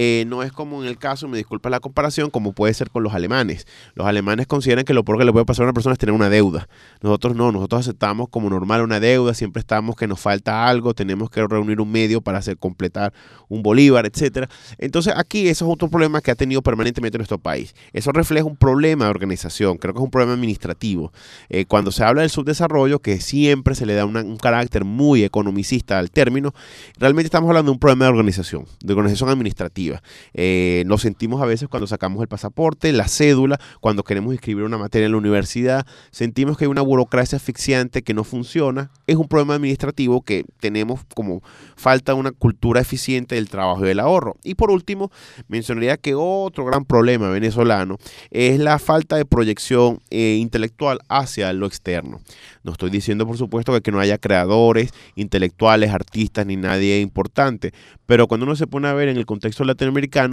[0.00, 3.02] Eh, no es como en el caso, me disculpa la comparación, como puede ser con
[3.02, 3.66] los alemanes.
[3.96, 6.14] Los alemanes consideran que lo peor que le puede pasar a una persona es tener
[6.14, 6.68] una deuda.
[7.02, 11.30] Nosotros no, nosotros aceptamos como normal una deuda, siempre estamos que nos falta algo, tenemos
[11.30, 13.12] que reunir un medio para hacer completar
[13.48, 14.48] un bolívar, etcétera.
[14.78, 17.74] Entonces aquí eso es otro problema que ha tenido permanentemente nuestro país.
[17.92, 21.12] Eso refleja un problema de organización, creo que es un problema administrativo.
[21.48, 25.98] Eh, cuando se habla del subdesarrollo, que siempre se le da un carácter muy economicista
[25.98, 26.54] al término,
[27.00, 29.87] realmente estamos hablando de un problema de organización, de organización administrativa.
[30.34, 34.78] Eh, nos sentimos a veces cuando sacamos el pasaporte, la cédula, cuando queremos escribir una
[34.78, 38.90] materia en la universidad, sentimos que hay una burocracia asfixiante que no funciona.
[39.06, 41.42] Es un problema administrativo que tenemos como
[41.76, 44.36] falta una cultura eficiente del trabajo y del ahorro.
[44.42, 45.10] Y por último,
[45.48, 47.98] mencionaría que otro gran problema venezolano
[48.30, 52.20] es la falta de proyección eh, intelectual hacia lo externo.
[52.62, 57.72] No estoy diciendo, por supuesto, que, no haya creadores, intelectuales, artistas ni nadie importante,
[58.06, 59.64] pero cuando uno se pone a ver en el contexto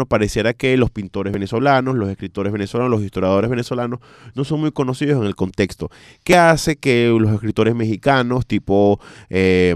[0.07, 3.99] pareciera que los pintores venezolanos, los escritores venezolanos, los historiadores venezolanos
[4.33, 5.89] no son muy conocidos en el contexto.
[6.23, 8.99] ¿Qué hace que los escritores mexicanos, tipo...
[9.29, 9.75] Eh,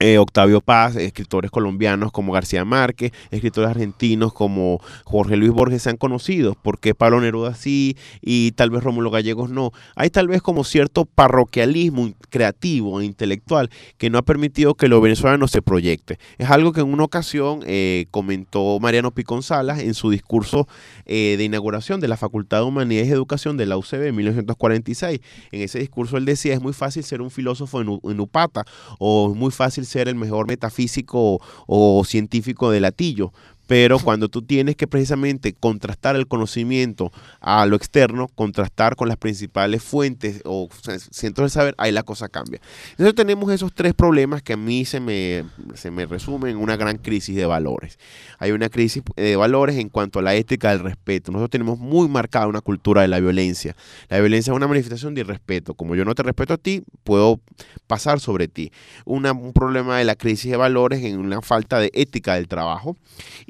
[0.00, 5.96] eh, Octavio Paz, escritores colombianos como García Márquez, escritores argentinos como Jorge Luis Borges sean
[5.96, 9.70] conocidos, porque Pablo Neruda sí y tal vez Rómulo Gallegos no.
[9.94, 15.00] Hay tal vez como cierto parroquialismo creativo e intelectual que no ha permitido que lo
[15.00, 16.18] venezolano se proyecte.
[16.38, 20.66] Es algo que en una ocasión eh, comentó Mariano Picón Salas en su discurso
[21.06, 25.20] eh, de inauguración de la Facultad de Humanidades y Educación de la UCB en 1946.
[25.52, 28.64] En ese discurso él decía, es muy fácil ser un filósofo en, en Upata
[28.98, 33.32] o es muy fácil ser el mejor metafísico o, científico de latillo,
[33.66, 39.16] pero cuando tú tienes que precisamente contrastar el conocimiento a lo externo, contrastar con las
[39.16, 40.68] principales fuentes o
[41.10, 42.60] centros de saber, ahí la cosa cambia.
[42.90, 46.76] Entonces tenemos esos tres problemas que a mí se me, se me resumen en una
[46.76, 47.98] gran crisis de valores.
[48.38, 51.32] Hay una crisis de valores en cuanto a la ética del respeto.
[51.32, 53.74] Nosotros tenemos muy marcada una cultura de la violencia.
[54.08, 55.74] La violencia es una manifestación de irrespeto.
[55.74, 57.40] Como yo no te respeto a ti, puedo
[57.86, 58.72] pasar sobre ti.
[59.04, 62.96] un problema de la crisis de valores en una falta de ética del trabajo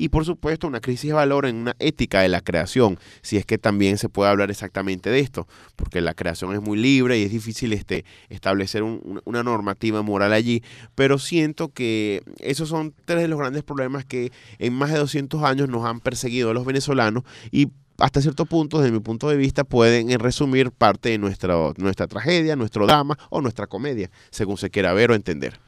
[0.09, 3.59] por supuesto una crisis de valor en una ética de la creación, si es que
[3.59, 7.31] también se puede hablar exactamente de esto, porque la creación es muy libre y es
[7.31, 10.63] difícil este, establecer una normativa moral allí,
[10.95, 15.43] pero siento que esos son tres de los grandes problemas que en más de 200
[15.43, 19.63] años nos han perseguido los venezolanos y hasta cierto punto, desde mi punto de vista,
[19.63, 24.93] pueden resumir parte de nuestra, nuestra tragedia, nuestro drama o nuestra comedia, según se quiera
[24.93, 25.61] ver o entender.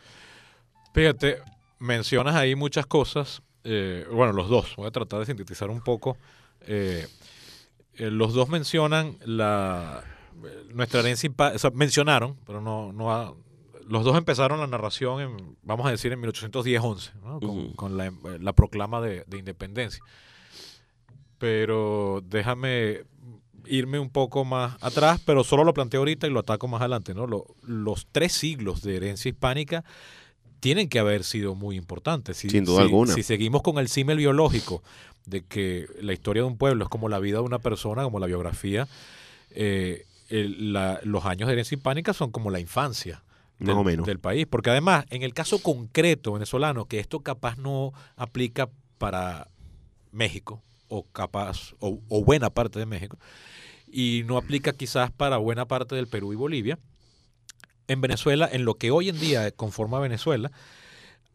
[0.93, 1.39] Fíjate,
[1.79, 6.17] mencionas ahí muchas cosas eh, bueno, los dos, voy a tratar de sintetizar un poco.
[6.61, 7.07] Eh,
[7.95, 10.05] eh, los dos mencionan la
[10.73, 13.37] nuestra herencia, o sea, mencionaron, pero no, no
[13.89, 19.25] los dos empezaron la narración, en, vamos a decir, en 1810-11, con, la, proclama de,
[19.37, 20.03] independencia.
[21.39, 23.05] Pero déjame
[23.67, 27.15] irme un poco más atrás, pero solo lo planteo ahorita y lo ataco más adelante.
[27.15, 27.27] ¿no?
[27.63, 29.85] los tres siglos de herencia hispánica
[30.61, 32.39] tienen que haber sido muy importantes.
[32.39, 33.13] Sin duda alguna.
[33.13, 34.83] Si seguimos con el símil biológico
[35.27, 38.19] de que la historia de un pueblo es como la vida de una persona, como
[38.19, 38.89] la biografía,
[39.51, 43.23] eh, los años de herencia hispánica son como la infancia
[43.59, 44.47] del, del país.
[44.47, 49.49] Porque además, en el caso concreto venezolano, que esto capaz no aplica para
[50.13, 53.19] México, o capaz, o, o buena parte de México,
[53.91, 56.79] y no aplica quizás para buena parte del Perú y Bolivia,
[57.89, 60.51] en Venezuela, en lo que hoy en día conforma Venezuela,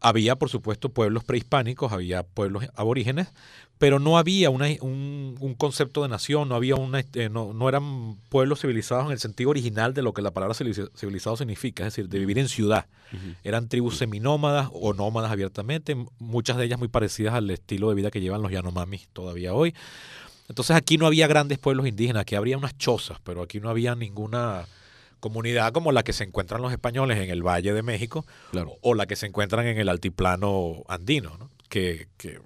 [0.02, 3.28] había, por supuesto, pueblos prehispánicos, había pueblos aborígenes,
[3.78, 8.60] pero no había un, concepto de nación, no había una, este, no, no, eran pueblos
[8.60, 12.18] civilizados en el sentido original de lo que la palabra civilizado significa, es decir, de
[12.18, 12.86] vivir en ciudad.
[13.44, 18.10] Eran tribus seminómadas o nómadas abiertamente, muchas de ellas muy parecidas al estilo de vida
[18.10, 19.74] que llevan los Yanomamis todavía hoy.
[20.48, 23.94] Entonces aquí no había grandes pueblos indígenas, aquí habría unas chozas, pero aquí no había
[23.94, 24.66] ninguna
[25.22, 28.26] comunidad como la que se encuentran los españoles en el Valle de México
[28.80, 31.48] o la que se encuentran en el altiplano andino, ¿no?
[31.68, 32.40] que, que,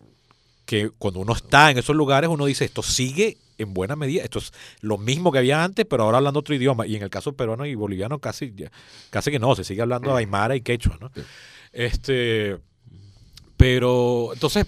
[0.67, 4.41] que, cuando uno está en esos lugares uno dice, esto sigue en buena medida, esto
[4.41, 7.33] es lo mismo que había antes, pero ahora hablando otro idioma, y en el caso
[7.33, 8.55] peruano y boliviano casi,
[9.09, 11.11] casi que no, se sigue hablando aymara y quechua, ¿no?
[11.73, 12.59] Este,
[13.57, 14.67] pero entonces,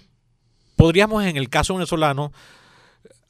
[0.77, 2.33] podríamos en el caso venezolano,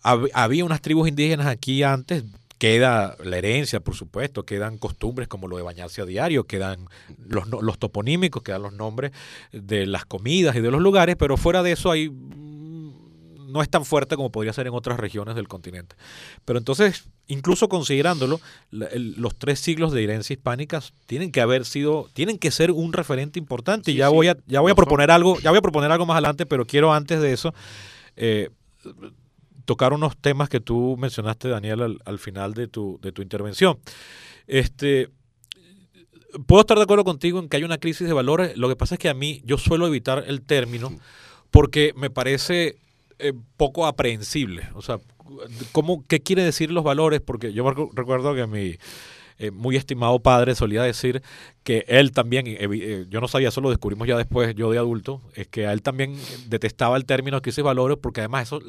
[0.02, 2.22] había unas tribus indígenas aquí antes,
[2.58, 6.86] Queda la herencia, por supuesto, quedan costumbres como lo de bañarse a diario, quedan
[7.24, 9.12] los, los toponímicos, quedan los nombres
[9.52, 12.68] de las comidas y de los lugares, pero fuera de eso hay mm,
[13.48, 15.96] no es tan fuerte como podría ser en otras regiones del continente.
[16.44, 18.40] Pero entonces, incluso considerándolo,
[18.70, 23.38] los tres siglos de herencia hispánica tienen que haber sido, tienen que ser un referente
[23.38, 23.90] importante.
[23.90, 26.16] y ya voy a, ya voy a proponer algo, ya voy a proponer algo más
[26.16, 27.54] adelante, pero quiero antes de eso
[28.16, 28.50] eh,
[29.68, 33.78] tocar unos temas que tú mencionaste, Daniel, al, final de tu, de tu intervención.
[34.46, 35.10] Este,
[36.46, 38.56] puedo estar de acuerdo contigo en que hay una crisis de valores.
[38.56, 40.98] Lo que pasa es que a mí yo suelo evitar el término
[41.50, 42.78] porque me parece
[43.18, 44.70] eh, poco aprehensible.
[44.72, 45.00] O sea,
[45.72, 47.20] ¿cómo, ¿qué quiere decir los valores?
[47.20, 48.78] Porque yo recuerdo que mi,
[49.38, 51.22] eh, muy estimado padre solía decir
[51.62, 55.22] que él también, eh, yo no sabía, eso lo descubrimos ya después, yo de adulto,
[55.34, 56.16] es que a él también
[56.48, 58.60] detestaba el término crisis de valores porque además eso,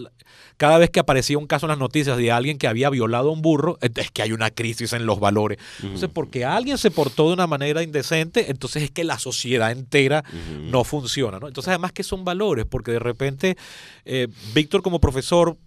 [0.58, 3.32] cada vez que aparecía un caso en las noticias de alguien que había violado a
[3.32, 5.58] un burro, es que hay una crisis en los valores.
[5.82, 10.24] Entonces, porque alguien se portó de una manera indecente, entonces es que la sociedad entera
[10.70, 11.40] no funciona.
[11.40, 11.48] ¿no?
[11.48, 13.58] Entonces, además que son valores, porque de repente
[14.06, 15.58] eh, Víctor como profesor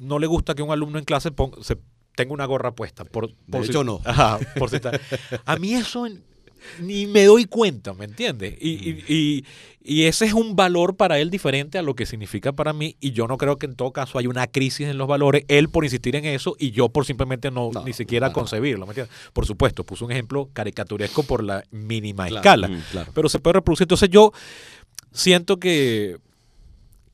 [0.00, 1.30] no le gusta que un alumno en clase
[1.62, 1.78] se
[2.14, 3.04] tenga una gorra puesta.
[3.04, 4.00] Por, por de no.
[4.58, 4.70] por
[5.46, 6.06] A mí eso
[6.80, 8.54] ni me doy cuenta, ¿me entiendes?
[8.60, 9.44] Y,
[9.84, 12.94] ese es un valor para él diferente a lo que significa para mí.
[13.00, 15.68] Y yo no creo que en todo caso haya una crisis en los valores, él
[15.70, 18.86] por insistir en eso y yo por simplemente no, ni siquiera concebirlo.
[18.86, 19.14] ¿me entiendes?
[19.32, 22.70] Por supuesto, puso un ejemplo caricaturesco por la mínima escala.
[23.12, 23.86] Pero se puede reproducir.
[23.86, 24.32] Entonces yo
[25.10, 26.18] siento que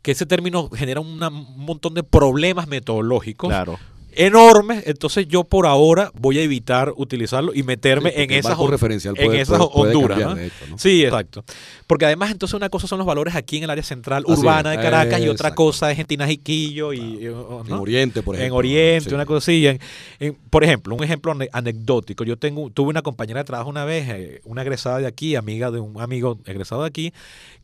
[0.02, 1.18] que ese término genera un
[1.56, 3.48] montón de problemas metodológicos.
[3.48, 3.78] Claro
[4.18, 9.34] enormes, entonces yo por ahora voy a evitar utilizarlo y meterme en esas, referencial en
[9.34, 10.36] esas Honduras.
[10.76, 11.44] Sí, exacto.
[11.86, 14.76] Porque además entonces una cosa son los valores aquí en el área central urbana de
[14.76, 18.54] Caracas y otra cosa es en Tinajiquillo y, en Oriente, por ejemplo.
[18.54, 19.66] En Oriente, una cosa así.
[20.50, 22.24] por ejemplo, un ejemplo anecdótico.
[22.24, 25.70] Yo tengo tuve una compañera de trabajo una vez, eh, una egresada de aquí, amiga
[25.70, 27.12] de un amigo egresado de aquí,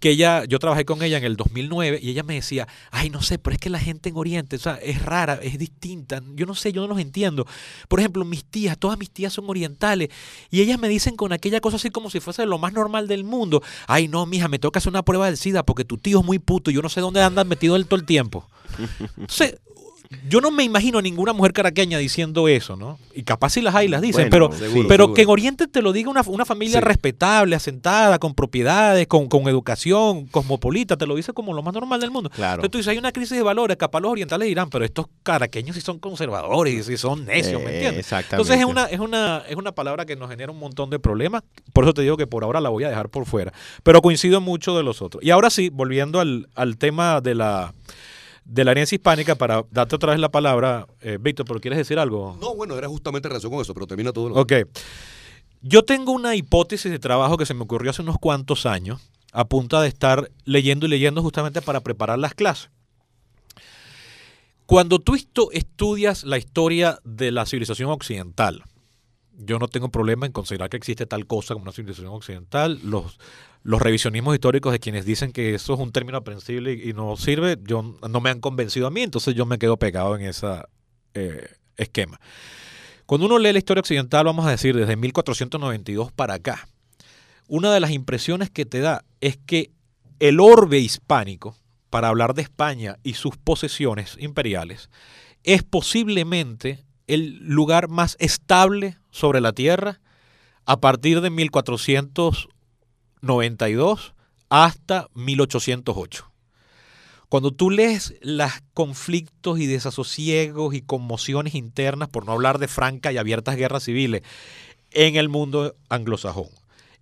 [0.01, 3.23] que ella, yo trabajé con ella en el 2009 y ella me decía, ay, no
[3.23, 6.23] sé, pero es que la gente en Oriente, o sea, es rara, es distinta.
[6.35, 7.47] Yo no sé, yo no los entiendo.
[7.89, 10.09] Por ejemplo, mis tías, todas mis tías son orientales
[10.51, 13.25] y ellas me dicen con aquella cosa así como si fuese lo más normal del
[13.25, 13.63] mundo.
[13.87, 16.39] Ay, no, mija, me toca hacer una prueba del SIDA porque tu tío es muy
[16.39, 18.49] puto y yo no sé dónde andan metido él todo el tiempo.
[20.29, 22.99] yo no me imagino a ninguna mujer caraqueña diciendo eso, ¿no?
[23.15, 24.51] Y capaz si las hay, las dicen, pero,
[24.89, 29.29] pero que en Oriente te lo diga una, una familia respetable, asentada, con propiedades, con,
[29.29, 32.31] con, educación, cosmopolita, te lo dice como lo más normal del mundo.
[32.31, 32.55] Claro.
[32.55, 35.77] Entonces tú dices, hay una crisis de valores, capaz los orientales dirán, pero estos caraqueños
[35.77, 38.01] sí son conservadores, sí son necios, ¿me entiendes?
[38.01, 38.37] exactamente.
[38.37, 41.43] Entonces es una, es, una, es una palabra que nos genera un montón de problemas,
[41.73, 44.41] por eso te digo que por ahora la voy a dejar por fuera, pero coincido
[44.41, 45.23] mucho de los otros.
[45.23, 47.75] Y ahora sí, volviendo al, al tema de la
[48.45, 51.99] de la herencia hispánica, para darte otra vez la palabra, eh, Víctor, ¿pero quieres decir
[51.99, 52.37] algo?
[52.41, 54.29] No, bueno, era justamente en relación con eso, pero termina todo.
[54.29, 54.35] Lo...
[54.37, 54.53] Ok.
[55.63, 59.01] Yo tengo una hipótesis de trabajo que se me ocurrió hace unos cuantos años,
[59.33, 62.71] a punta de estar leyendo y leyendo justamente para preparar las clases.
[64.67, 65.17] Cuando tú
[65.53, 68.65] estudias la historia de la civilización occidental,
[69.39, 72.81] yo no tengo problema en considerar que existe tal cosa como una civilización occidental.
[72.85, 73.19] Los,
[73.65, 77.83] revisionismos históricos de quienes dicen que eso es un término aprensible y, no sirve, yo,
[77.83, 80.47] no me han convencido a mí, entonces yo me quedo pegado en ese
[81.15, 82.21] eh, esquema.
[83.07, 86.69] Cuando uno lee la historia occidental, vamos a decir, desde 1492 para acá,
[87.49, 89.71] una de las impresiones que te da es que
[90.21, 91.57] el orbe hispánico,
[91.91, 94.91] para hablar de España y sus posesiones imperiales,
[95.43, 100.01] es posiblemente el lugar más estable sobre la Tierra
[100.67, 102.49] a partir de 1400
[103.23, 104.15] 92
[104.51, 106.31] hasta 1808.
[107.29, 113.15] Cuando tú lees los conflictos y desasosiegos y conmociones internas, por no hablar de francas
[113.15, 114.23] y abiertas guerras civiles,
[114.91, 116.49] en el mundo anglosajón,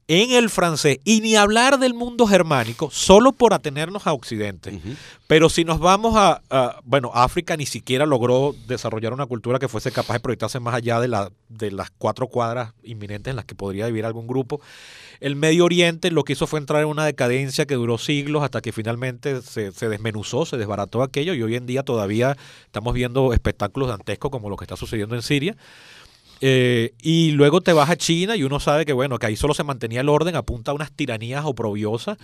[0.08, 4.80] en el francés, y ni hablar del mundo germánico, solo por atenernos a Occidente.
[5.26, 6.42] Pero si nos vamos a,
[6.84, 11.00] bueno, África ni siquiera logró desarrollar una cultura que fuese capaz de proyectarse más allá
[11.00, 14.60] de, la, de las cuatro cuadras inminentes en las que podría vivir algún grupo.
[15.22, 18.60] El Medio Oriente lo que hizo fue entrar en una decadencia que duró siglos hasta
[18.60, 23.88] que finalmente se, desmenuzó, se desbarató aquello y hoy en día todavía estamos viendo espectáculos
[23.88, 25.56] dantescos como lo que está sucediendo en Siria.
[26.44, 29.54] Eh, y luego te vas a China y uno sabe que bueno, que ahí solo
[29.54, 32.18] se mantenía el orden a punta de unas tiranías oprobiosas.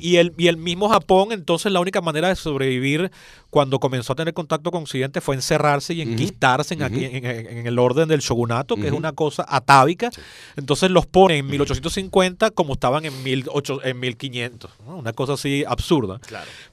[0.00, 3.10] Y el, y el mismo Japón, entonces la única manera de sobrevivir
[3.50, 7.76] cuando comenzó a tener contacto con Occidente fue encerrarse y enquistarse en, aquí, en, el
[7.80, 10.10] orden del shogunato, que es una cosa atávica.
[10.54, 14.70] Entonces los ponen en 1850 como estaban en, 18, en 1500.
[14.86, 16.20] Una cosa así absurda.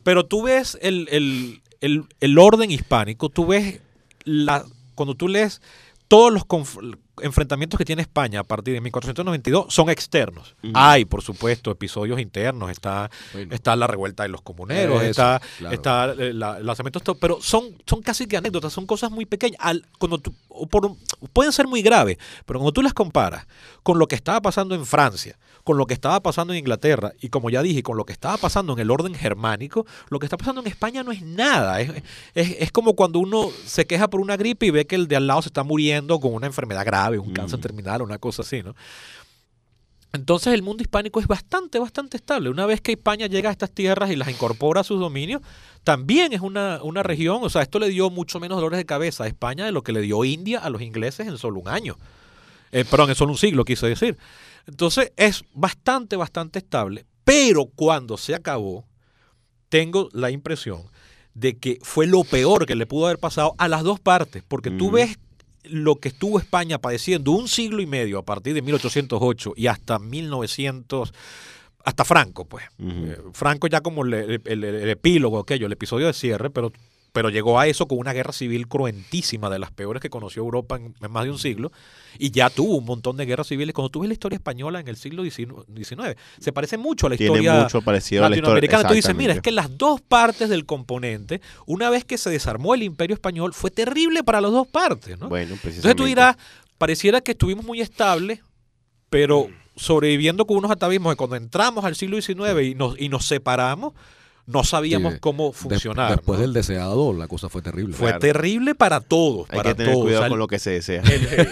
[0.03, 3.81] Pero tú ves el, el, el, el orden hispánico, tú ves
[4.25, 4.63] la,
[4.93, 5.61] cuando tú lees
[6.07, 6.45] todos los
[7.21, 10.55] enfrentamientos que tiene España a partir de 1492 son externos.
[10.73, 13.09] Hay, por supuesto, episodios internos, está,
[13.51, 18.27] está la revuelta de los comuneros, está, está eh, la, lanzamiento, pero son, son casi
[18.27, 19.57] que anécdotas, son cosas muy pequeñas.
[19.59, 20.21] Al, cuando
[21.33, 23.47] pueden ser muy graves, pero cuando tú las comparas
[23.83, 27.29] con lo que estaba pasando en Francia, con lo que estaba pasando en Inglaterra y
[27.29, 30.37] como ya dije, con lo que estaba pasando en el orden germánico, lo que está
[30.37, 31.81] pasando en España no es nada.
[31.81, 32.03] Es,
[32.35, 35.27] es, como cuando uno se queja por una gripe y ve que el de al
[35.27, 38.75] lado se está muriendo con una enfermedad grave, un cáncer terminal, una cosa así, ¿no?
[40.13, 42.49] Entonces el mundo hispánico es bastante, bastante estable.
[42.49, 45.41] Una vez que España llega a estas tierras y las incorpora a sus dominios,
[45.83, 49.25] también es una, una región, o sea, esto le dio mucho menos dolores de cabeza
[49.25, 51.97] a España de lo que le dio India a los ingleses en solo un año.
[52.71, 54.17] Eh, perdón, es solo un siglo, quise decir.
[54.65, 58.85] Entonces es bastante, bastante estable, pero cuando se acabó,
[59.69, 60.83] tengo la impresión
[61.33, 64.71] de que fue lo peor que le pudo haber pasado a las dos partes, porque
[64.71, 65.19] tú ves
[65.69, 69.99] lo que estuvo España padeciendo un siglo y medio a partir de 1808 y hasta
[69.99, 71.13] 1900,
[71.83, 72.65] hasta Franco, pues.
[72.79, 76.71] Eh, Franco ya como el, el- el- el epílogo, aquello, el episodio de cierre, pero,
[77.17, 80.75] pero llegó a eso con una guerra civil cruentísima, de las peores que conoció Europa
[80.75, 81.71] en, en más de un siglo,
[82.19, 83.73] y ya tuvo un montón de guerras civiles.
[83.73, 87.17] Cuando tú ves la historia española en el siglo XIX, se parece mucho a la
[87.17, 88.53] Tiene historia mucho parecido a la historia.
[88.53, 88.87] latinoamericana.
[88.87, 92.75] Tú dices, mira, es que las dos partes del componente, una vez que se desarmó
[92.75, 95.27] el imperio español, fue terrible para las dos partes, ¿no?
[95.27, 96.37] Bueno, Entonces tú dirás,
[96.77, 98.41] pareciera que estuvimos muy estables,
[99.09, 103.25] pero sobreviviendo con unos atavismos que cuando entramos al siglo XIX y nos, y nos
[103.25, 103.93] separamos,
[104.47, 106.15] no sabíamos Sí, cómo funcionar.
[106.15, 106.41] después ¿no?
[106.43, 107.93] del deseado, la cosa fue terrible.
[107.93, 108.19] Fue Claro.
[108.19, 110.05] terrible para todos, Hay para que tener todos.
[110.05, 111.01] cuidado O sea, con lo que se desea.
[111.03, 111.49] el, el-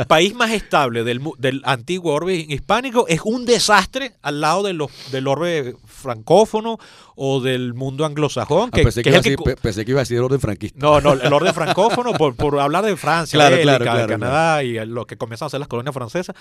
[0.00, 4.62] el país más estable del, mu- del antiguo orbe hispánico es un desastre al lado
[4.62, 6.78] de los, del orbe francófono
[7.14, 9.90] o del mundo anglosajón, Ah, que, pensé, que es el que decir- pe- pensé que
[9.92, 10.78] iba a decir orden franquista.
[10.80, 14.12] no, no, el orden francófono, por, por hablar de Francia, Claro, Bélgica, claro, claro, de
[14.14, 16.34] Canadá y el- lo que comienzan a hacer las colonias francesas.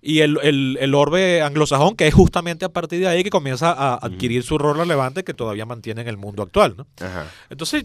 [0.00, 3.70] Y el, el, el orbe anglosajón, que es justamente a partir de ahí que comienza
[3.72, 6.74] a adquirir su rol relevante que todavía mantiene en el mundo actual.
[6.76, 6.86] ¿no?
[7.04, 7.26] Ajá.
[7.50, 7.84] Entonces,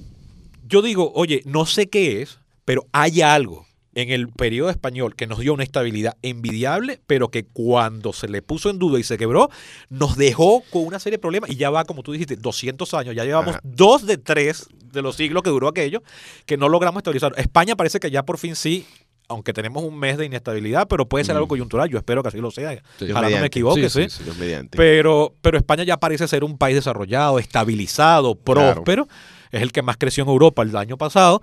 [0.67, 3.65] yo digo, oye, no sé qué es, pero hay algo
[3.97, 8.43] en el periodo español que nos dio una estabilidad envidiable, pero que cuando se le
[8.43, 9.49] puso en duda y se quebró,
[9.89, 13.15] nos dejó con una serie de problemas y ya va, como tú dijiste, 200 años,
[13.15, 13.61] ya llevamos Ajá.
[13.63, 16.03] dos de tres de los siglos que duró aquello,
[16.45, 17.33] que no logramos estabilizar.
[17.37, 18.85] España parece que ya por fin sí,
[19.29, 22.37] aunque tenemos un mes de inestabilidad, pero puede ser algo coyuntural, yo espero que así
[22.37, 22.79] lo sea,
[23.11, 24.23] ojalá no me equivoque, Sí, ¿sí?
[24.23, 24.31] sí.
[24.71, 28.73] Pero, pero España ya parece ser un país desarrollado, estabilizado, Claro.
[28.75, 29.07] próspero.
[29.51, 31.41] Es el que más creció en Europa el año pasado.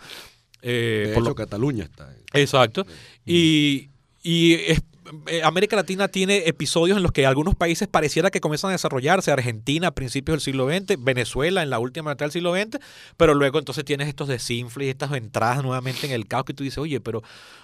[0.67, 2.15] Eh, De por hecho, lo- Cataluña está.
[2.33, 2.87] exacto.
[3.27, 3.91] Y,
[4.23, 4.83] y es-
[5.27, 9.31] eh, América Latina tiene episodios en los que algunos países pareciera que comienzan a desarrollarse.
[9.31, 12.79] Argentina a principios del siglo XX, Venezuela en la última mitad del siglo XX,
[13.17, 16.65] pero luego entonces tienes estos desinfles y estas entradas nuevamente en el caos que tú
[16.65, 17.23] dices, oye, pero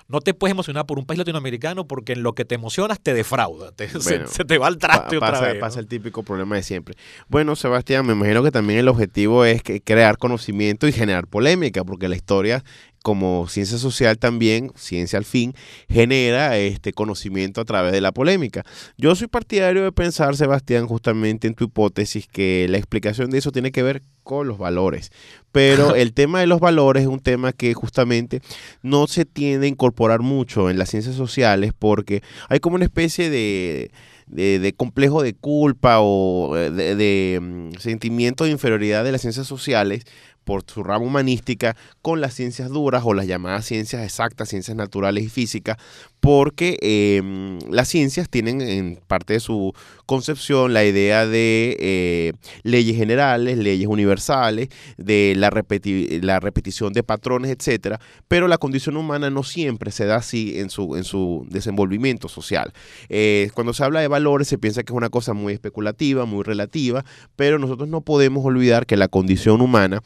[0.08, 3.14] no te puedes emocionar por un país latinoamericano porque en lo que te emocionas te
[3.14, 5.54] defrauda, te- Bueno, se, te va al traste Pa- otra pasa, vez.
[5.54, 5.60] ¿no?
[5.60, 6.96] pasa el típico problema de siempre.
[7.28, 11.84] Bueno, Sebastián, me imagino que también el objetivo es que crear conocimiento y generar polémica,
[11.84, 12.64] porque la historia,
[13.02, 15.54] como ciencia social también, ciencia al fin,
[15.88, 18.64] genera este conocimiento a través de la polémica.
[18.96, 23.52] Yo soy partidario de pensar, Sebastián, justamente en tu hipótesis, que la explicación de eso
[23.52, 25.10] tiene que ver con los valores.
[25.52, 28.40] Pero el tema de los valores es un tema que justamente
[28.82, 33.30] no se tiende a incorporar mucho en las ciencias sociales porque hay como una especie
[33.30, 33.90] de,
[34.26, 39.20] de, de complejo de culpa o eh, de, de, mm, sentimiento de inferioridad de las
[39.20, 40.04] ciencias sociales
[40.44, 45.24] por su rama humanística con las ciencias duras o las llamadas ciencias exactas, ciencias naturales
[45.24, 45.76] y físicas,
[46.20, 49.72] porque mm, las ciencias tienen en parte de su
[50.06, 57.02] concepción la idea de eh, leyes generales, leyes universales, de la, repeti- la repetición de
[57.02, 61.46] patrones, etcétera, pero la condición humana no siempre se da así en su, en su
[61.48, 62.72] desenvolvimiento social.
[63.08, 66.44] Eh, cuando se habla de valores se piensa que es una cosa muy especulativa, muy
[66.44, 67.04] relativa,
[67.36, 70.02] pero nosotros no podemos olvidar que la condición humana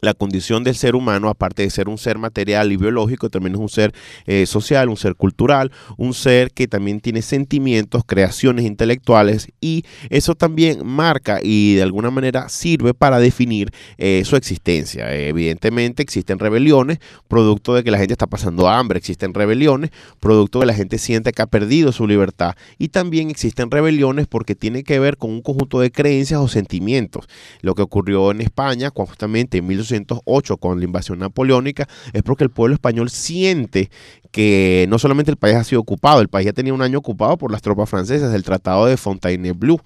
[0.00, 3.60] la condición del ser humano, aparte de ser un ser material y biológico, también es
[3.60, 3.94] un ser
[4.26, 10.34] eh, social, un ser cultural, un ser que también tiene sentimientos, creaciones intelectuales y eso
[10.34, 15.14] también marca y de alguna manera sirve para definir eh, su existencia.
[15.14, 20.62] Evidentemente existen rebeliones, producto de que la gente está pasando hambre, existen rebeliones, producto de
[20.62, 24.82] que la gente siente que ha perdido su libertad y también existen rebeliones porque tiene
[24.84, 27.26] que ver con un conjunto de creencias o sentimientos.
[27.60, 32.50] Lo que ocurrió en España, justamente en 1808 con la invasión napoleónica, es porque el
[32.50, 33.90] pueblo español siente
[34.32, 37.36] que no solamente el país ha sido ocupado, el país ya tenía un año ocupado
[37.36, 39.78] por las tropas francesas, el tratado de Fontainebleau,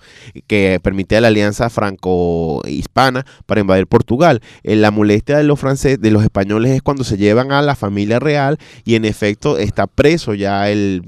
[0.47, 4.41] que permitía la alianza franco-hispana para invadir Portugal.
[4.63, 7.75] Eh, la molestia de los franceses, de los españoles es cuando se llevan a la
[7.75, 11.03] familia real y en efecto está preso ya el,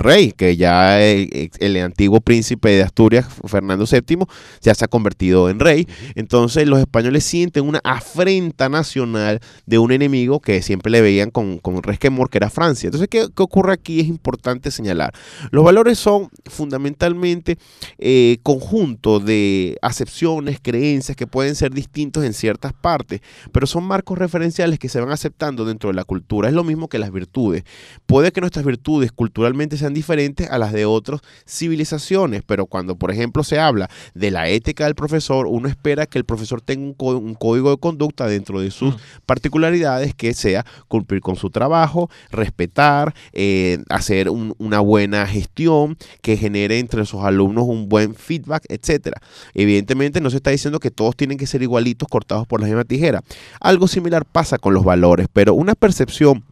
[0.00, 4.26] rey, que ya el, el antiguo príncipe de Asturias, Fernando VII,
[4.60, 5.86] ya se ha convertido en rey.
[6.16, 7.80] Entonces los españoles sienten una
[8.12, 12.88] afrenta nacional de un enemigo que siempre le veían con, con resquemor, que era Francia.
[12.88, 14.00] Entonces, ¿qué, qué ocurre aquí?
[14.00, 15.14] Es importante señalar.
[15.50, 17.58] Los valores son fundamentalmente
[17.98, 23.20] eh, conjunto de acepciones, creencias que pueden ser distintos en ciertas partes,
[23.50, 26.48] pero son marcos referenciales que se van aceptando dentro de la cultura.
[26.48, 27.64] Es lo mismo que las virtudes.
[28.06, 33.10] Puede que nuestras virtudes culturalmente sean diferentes a las de otras civilizaciones, pero cuando, por
[33.10, 36.94] ejemplo, se habla de la ética del profesor, uno espera que el profesor tenga un,
[36.94, 38.98] có- un código de conducta dentro de sus Mm.
[39.26, 46.78] particularidades que sea cumplir con su trabajo, respetar eh, hacer una buena gestión que genere
[46.78, 49.20] entre sus alumnos un buen feedback, etcétera.
[49.54, 52.84] Evidentemente no se está diciendo que todos tienen que ser igualitos cortados por la misma
[52.84, 53.22] tijera.
[53.60, 56.44] Algo similar pasa con los valores, pero una percepción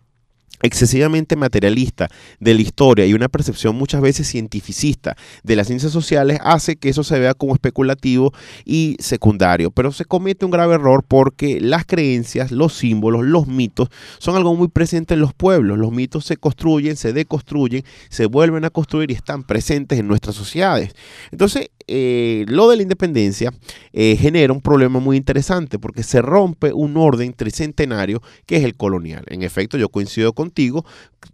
[0.62, 2.08] excesivamente materialista
[2.38, 6.88] de la historia y una percepción muchas veces cientificista de las ciencias sociales hace que
[6.88, 8.32] eso se vea como especulativo
[8.64, 9.70] y secundario.
[9.70, 13.88] Pero se comete un grave error porque las creencias, los símbolos, los mitos
[14.18, 15.78] son algo muy presente en los pueblos.
[15.78, 20.36] Los mitos se construyen, se deconstruyen, se vuelven a construir y están presentes en nuestras
[20.36, 20.94] sociedades.
[21.30, 23.52] Entonces, eh, lo de la independencia
[23.92, 28.76] eh, genera un problema muy interesante porque se rompe un orden tricentenario que es el
[28.76, 29.24] colonial.
[29.26, 30.84] En efecto, yo coincido contigo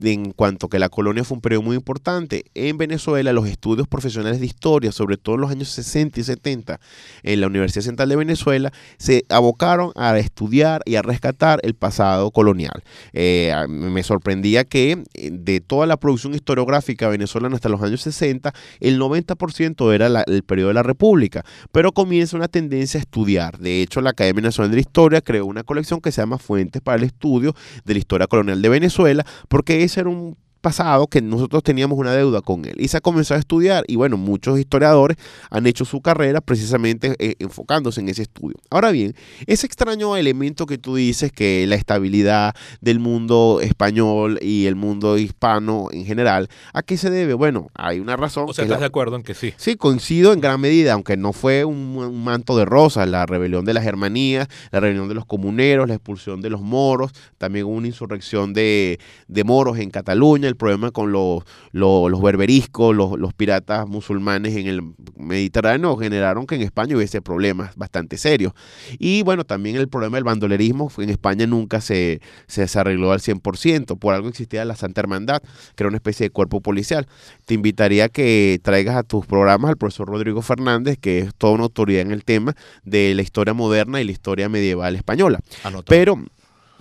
[0.00, 2.44] en cuanto que la colonia fue un periodo muy importante.
[2.54, 6.80] En Venezuela, los estudios profesionales de historia, sobre todo en los años 60 y 70,
[7.22, 12.30] en la Universidad Central de Venezuela, se abocaron a estudiar y a rescatar el pasado
[12.30, 12.82] colonial.
[13.12, 18.98] Eh, me sorprendía que de toda la producción historiográfica venezolana hasta los años 60, el
[18.98, 23.58] 90% era el periodo de la República, pero comienza una tendencia a estudiar.
[23.58, 26.82] De hecho, la Academia Nacional de la Historia creó una colección que se llama Fuentes
[26.82, 30.36] para el Estudio de la Historia Colonial de Venezuela, porque ese era un
[30.66, 32.74] pasado que nosotros teníamos una deuda con él.
[32.78, 35.16] Y se ha comenzado a estudiar y bueno, muchos historiadores
[35.48, 38.56] han hecho su carrera precisamente eh, enfocándose en ese estudio.
[38.68, 39.14] Ahora bien,
[39.46, 45.18] ese extraño elemento que tú dices que la estabilidad del mundo español y el mundo
[45.18, 47.34] hispano en general, ¿a qué se debe?
[47.34, 48.46] Bueno, hay una razón.
[48.48, 49.54] O sea, ¿estás de acuerdo en que sí?
[49.56, 53.64] Sí, coincido en gran medida, aunque no fue un, un manto de rosas, la rebelión
[53.64, 57.86] de las Germanías, la rebelión de los comuneros, la expulsión de los moros, también una
[57.86, 58.98] insurrección de,
[59.28, 61.42] de moros en Cataluña, problema con los,
[61.72, 64.82] los, berberiscos, los, piratas musulmanes en el
[65.16, 68.52] Mediterráneo generaron que en España hubiese problemas bastante serios.
[68.98, 73.98] Y bueno, también el problema del bandolerismo en España nunca se, se arregló al 100%,
[73.98, 75.42] por algo existía la Santa Hermandad,
[75.74, 77.06] que era una especie de cuerpo policial.
[77.44, 81.52] Te invitaría a que traigas a tus programas al profesor Rodrigo Fernández, que es toda
[81.54, 82.54] una autoridad en el tema
[82.84, 85.40] de la historia moderna y la historia medieval española.
[85.86, 86.18] Pero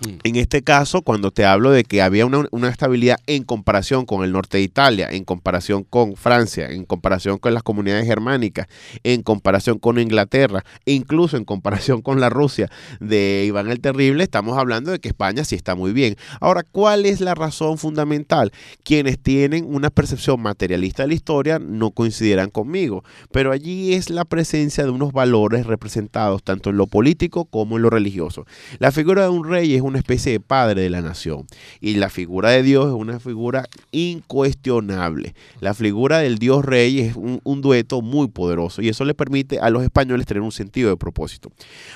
[0.00, 0.18] Mm.
[0.24, 4.32] En este caso, cuando te hablo de que había una, estabilidad en comparación con el
[4.32, 8.66] norte de Italia, en comparación con Francia, en comparación con las comunidades germánicas,
[9.04, 12.70] en comparación con Inglaterra, e incluso en comparación con la Rusia
[13.00, 16.16] de Iván el Terrible, estamos hablando de que España sí está muy bien.
[16.40, 18.52] Ahora, ¿cuál es la razón fundamental?
[18.82, 24.24] Quienes tienen una percepción materialista de la historia no coincidirán conmigo, pero allí es la
[24.24, 28.44] presencia de unos valores representados tanto en lo político como en lo religioso.
[28.78, 31.46] La figura de un rey es una especie de padre de la nación.
[31.80, 35.34] Y la figura de Dios es una figura incuestionable.
[35.60, 39.70] La figura del Dios rey es un, dueto muy poderoso y eso le permite a
[39.70, 41.50] los españoles tener un sentido de propósito.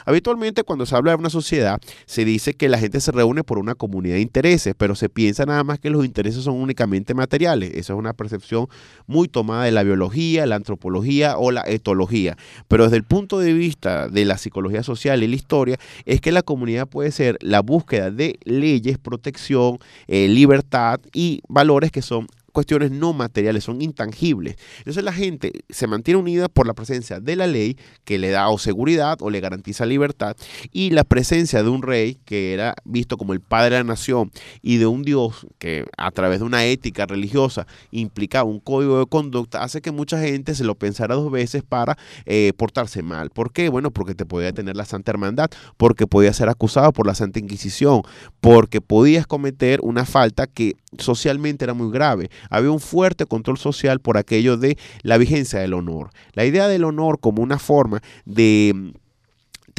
[0.07, 3.59] Habitualmente cuando se habla de una sociedad se dice que la gente se reúne por
[3.59, 7.71] una comunidad de intereses, pero se piensa nada más que los intereses son únicamente materiales.
[7.75, 8.69] Esa es una percepción
[9.07, 12.37] muy tomada de la biología, la antropología o la etología.
[12.69, 16.33] Pero desde el punto de vista de la psicología social y la historia, es que
[16.33, 22.03] la comunidad puede ser la búsqueda búsqueda de leyes, protección, eh, libertad y valores que
[22.03, 24.57] son cuestiones no materiales, son intangibles.
[24.79, 28.49] Entonces la gente se mantiene unida por la presencia de la ley que le da
[28.49, 30.37] o seguridad o le garantiza libertad
[30.73, 34.31] y la presencia de un rey que era visto como el padre de la nación
[34.63, 39.07] y de un dios que a través de una ética religiosa implicaba un código de
[39.07, 41.97] conducta hace que mucha gente se lo pensara dos veces para
[42.27, 43.31] eh, portarse mal.
[43.31, 43.69] ¿Por qué?
[43.69, 47.39] Bueno, porque te podía tener la Santa Hermandad, porque podías ser acusado por la Santa
[47.39, 48.03] Inquisición,
[48.41, 54.01] porque podías cometer una falta que socialmente era muy grave había un fuerte control social
[54.01, 56.11] por aquello de la vigencia del honor.
[56.33, 58.93] La idea del honor como una forma de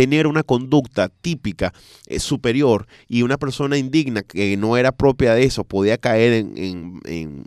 [0.01, 1.75] tener una conducta típica
[2.07, 7.45] eh, superior y una persona indigna que no era propia de eso podía caer en,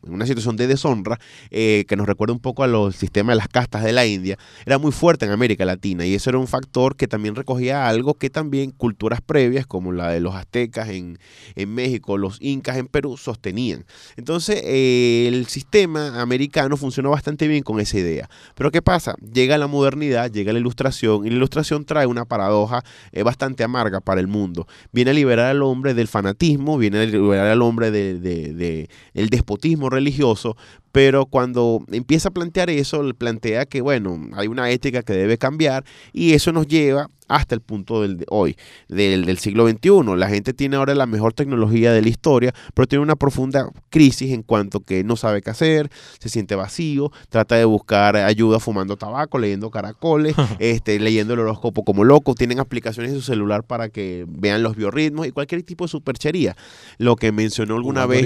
[0.00, 1.20] una situación de deshonra
[1.50, 4.38] eh, que nos recuerda un poco a los sistemas de las castas de la India,
[4.64, 8.14] era muy fuerte en América Latina y eso era un factor que también recogía algo
[8.14, 11.18] que también culturas previas como la de los aztecas en,
[11.66, 13.84] México, los incas en Perú sostenían.
[14.16, 18.30] Entonces eh, el sistema americano funcionó bastante bien con esa idea.
[18.54, 19.14] Pero ¿qué pasa?
[19.30, 22.82] Llega la modernidad, llega la ilustración y la ilustración trae una paradoja
[23.24, 24.66] bastante amarga para el mundo.
[24.92, 29.90] Viene a liberar al hombre del fanatismo, viene a liberar al hombre del de, despotismo
[29.90, 30.56] religioso,
[30.92, 35.84] pero cuando empieza a plantear eso, plantea que, bueno, hay una ética que debe cambiar
[36.12, 38.56] y eso nos lleva hasta el punto del de hoy,
[38.88, 40.16] del, del, siglo XXI.
[40.16, 44.32] La gente tiene ahora la mejor tecnología de la historia, pero tiene una profunda crisis
[44.32, 48.96] en cuanto que no sabe qué hacer, se siente vacío, trata de buscar ayuda fumando
[48.96, 53.88] tabaco, leyendo caracoles, este, leyendo el horóscopo como loco, tienen aplicaciones en su celular para
[53.88, 56.56] que vean los biorritmos y cualquier tipo de superchería.
[56.98, 58.20] Lo que mencionó alguna vez...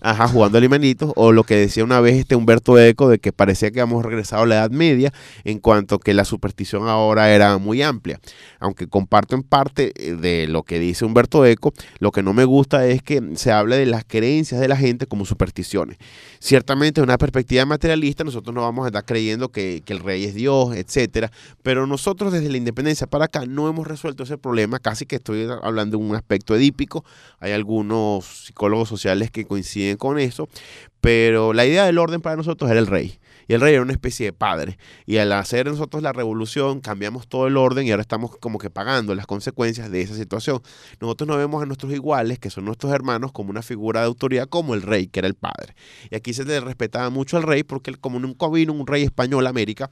[0.00, 3.70] Ajá, jugando animalitos, o lo que decía una vez este Humberto Eco de que parecía
[3.70, 5.12] que habíamos regresado a la Edad Media
[5.44, 8.20] en cuanto que la superstición ahora era muy amplia.
[8.60, 12.44] Aunque comparto en parte eh, de lo que dice Humberto Eco, lo que no me
[12.44, 15.98] gusta es que se hable de las creencias de la gente como supersticiones.
[16.38, 20.34] Ciertamente, en una perspectiva materialista, nosotros no vamos a estar creyendo que, el rey es
[20.34, 21.30] Dios, etcétera,
[21.62, 25.48] pero nosotros desde la independencia para acá no hemos resuelto ese problema, casi que estoy
[25.62, 27.04] hablando de un aspecto edípico,
[27.38, 30.48] hay algunos psicólogos sociales que coinciden con eso,
[31.00, 33.18] pero la idea del orden para nosotros era el rey.
[33.48, 34.76] Y el rey era una especie de padre.
[35.04, 38.70] Y al hacer nosotros la revolución, cambiamos todo el orden y ahora estamos como que
[38.70, 40.60] pagando las consecuencias de esa situación.
[41.00, 44.48] Nosotros no vemos a nuestros iguales, que son nuestros hermanos, como una figura de autoridad
[44.48, 45.76] como el rey, que era el padre.
[46.10, 49.46] Y aquí se le respetaba mucho al rey porque como nunca vino un rey español
[49.46, 49.90] a América,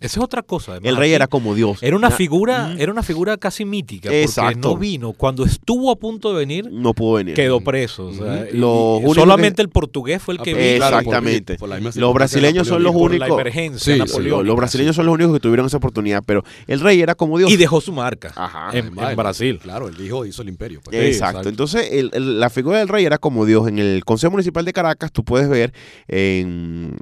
[0.00, 0.78] esa es otra cosa.
[0.82, 1.82] el rey era como Dios.
[1.82, 5.12] Era una figura, era una figura casi mítica, porque no vino.
[5.12, 7.34] Cuando estuvo a punto de venir, no pudo venir.
[7.34, 8.10] Quedó preso.
[9.14, 10.84] solamente el portugués fue el que vino.
[10.84, 11.56] Exactamente.
[11.94, 13.28] los brasileños son los únicos.
[13.28, 14.04] La emergencia
[14.44, 17.50] los brasileños son los únicos que tuvieron esa oportunidad, pero el rey era como Dios.
[17.50, 18.32] Y dejó su marca
[18.72, 19.58] En, Brasil.
[19.62, 20.80] Claro, el hijo hizo el imperio.
[20.82, 20.96] Pues.
[20.96, 21.48] exacto.
[21.48, 23.68] Entonces, la figura del rey era como Dios.
[23.68, 25.72] En el Consejo Municipal de Caracas, tú puedes ver
[26.08, 26.96] en,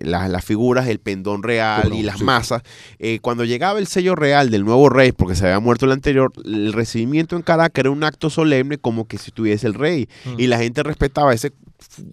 [0.00, 2.62] las, figuras, el pendón real y las masa.
[2.98, 6.32] Eh, cuando llegaba el sello real del nuevo rey, porque se había muerto el anterior,
[6.44, 10.08] el recibimiento en Caracas era un acto solemne como que si tuviese el rey.
[10.24, 10.40] Mm.
[10.40, 11.52] Y la gente respetaba ese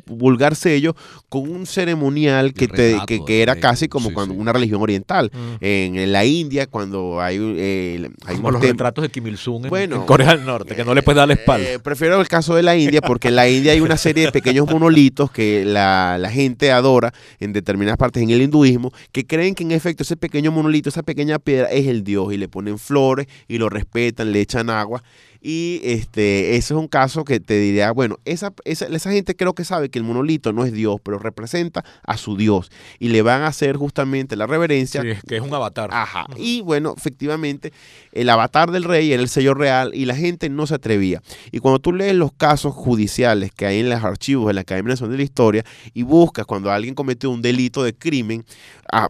[0.06, 0.96] vulgar sello
[1.30, 5.32] con un ceremonial que, te, que, era casi como cuando una religión oriental.
[5.34, 5.56] Mm.
[5.62, 10.46] En, la India, cuando hay, eh, hay los retratos de Kim Il-sung en, Corea del
[10.46, 11.70] Norte, que no le puedes dar la espalda.
[11.70, 14.32] Eh, prefiero el caso de la India, porque en la India hay una serie de
[14.32, 19.56] pequeños monolitos que la, la gente adora en determinadas partes en el hinduismo, que creen
[19.56, 22.78] que en efecto ese pequeño monolito, esa pequeña piedra es el Dios y le ponen
[22.78, 25.04] flores y lo respetan, le echan agua.
[25.46, 29.54] Y este, ese es un caso que te diría, bueno, esa, esa, esa, gente creo
[29.54, 32.72] que sabe que el monolito no es Dios, pero representa a su Dios.
[32.98, 35.02] Y le van a hacer justamente la reverencia.
[35.02, 35.90] Sí, que es un avatar.
[35.92, 36.28] Ajá.
[36.38, 37.74] Y bueno, efectivamente,
[38.14, 41.22] el avatar del rey era el sello real y la gente no se atrevía.
[41.52, 44.92] Y cuando tú lees los casos judiciales que hay en los archivos de la Academia
[44.92, 48.46] Nacional de la Historia y buscas cuando alguien cometió un delito de crimen,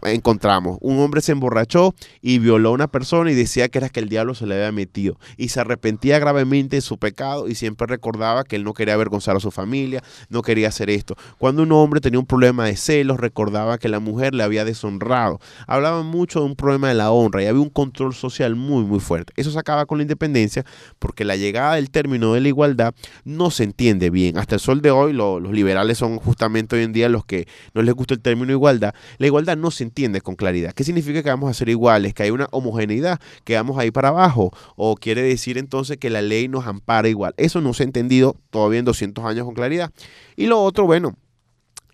[0.04, 4.00] encontramos un hombre se emborrachó y violó a una persona y decía que era que
[4.00, 7.86] el diablo se le había metido y se arrepentía gravemente de su pecado y siempre
[7.86, 11.16] recordaba que él no quería avergonzar a su familia, no quería hacer esto.
[11.38, 15.40] Cuando un hombre tenía un problema de celos, recordaba que la mujer le había deshonrado.
[15.66, 19.00] Hablaban mucho de un problema de la honra y había un control social muy, muy
[19.00, 19.32] fuerte.
[19.36, 20.64] Eso se acaba con la independencia
[20.98, 22.94] porque la llegada del término de la igualdad
[23.24, 24.38] no se entiende bien.
[24.38, 27.82] Hasta el sol de hoy, los liberales son justamente hoy en día los que no
[27.82, 28.94] les gusta el término igualdad.
[29.18, 30.72] La igualdad no se entiende con claridad.
[30.72, 32.14] ¿Qué significa que vamos a ser iguales?
[32.14, 34.52] Que hay una homogeneidad, que vamos a ir para abajo.
[34.76, 37.34] O quiere decir entonces que la ley nos ampara igual.
[37.36, 39.92] Eso no se ha entendido todavía en 200 años con claridad.
[40.36, 41.16] Y lo otro, bueno,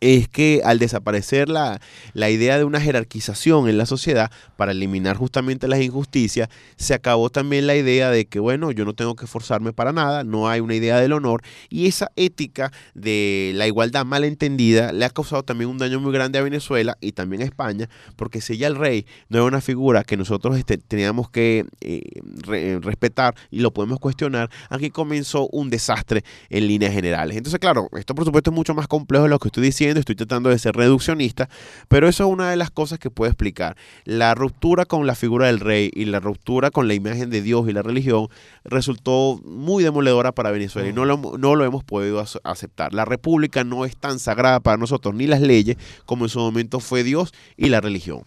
[0.01, 1.81] es que al desaparecer la,
[2.15, 7.31] la, idea de una jerarquización en la sociedad para eliminar justamente las injusticias, se acabó
[7.31, 10.61] también la idea de que, bueno, yo no tengo que forzarme para nada, no hay
[10.61, 15.43] una idea del honor, y esa ética de la igualdad mal entendida le ha causado
[15.43, 18.77] también un daño muy grande a Venezuela y también a España, porque si ya el
[18.77, 23.99] rey no es una figura que nosotros este, teníamos que eh, respetar y lo podemos
[23.99, 27.37] cuestionar, aquí comenzó un desastre en líneas generales.
[27.37, 30.15] Entonces, claro, esto por supuesto es mucho más complejo de lo que estoy diciendo, estoy
[30.15, 31.49] tratando de ser reduccionista,
[31.89, 33.77] pero eso es una de las cosas que puedo explicar.
[34.05, 37.69] La ruptura con la figura del rey y la ruptura con la imagen de Dios
[37.69, 38.29] y la religión
[38.65, 42.95] resultó muy demoledora para Venezuela y no lo, no lo hemos podido aceptar.
[42.95, 45.77] La república no es tan sagrada para nosotros ni las leyes
[46.07, 48.23] como en su momento fue Dios y la religión.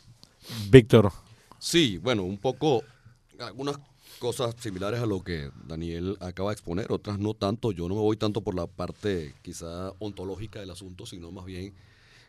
[0.70, 1.12] Víctor.
[1.60, 2.84] Sí, bueno, un poco
[3.40, 3.78] algunas
[4.24, 7.74] cosas similares a lo que Daniel acaba de exponer, otras no tanto.
[7.74, 11.74] Yo no me voy tanto por la parte quizá ontológica del asunto, sino más bien,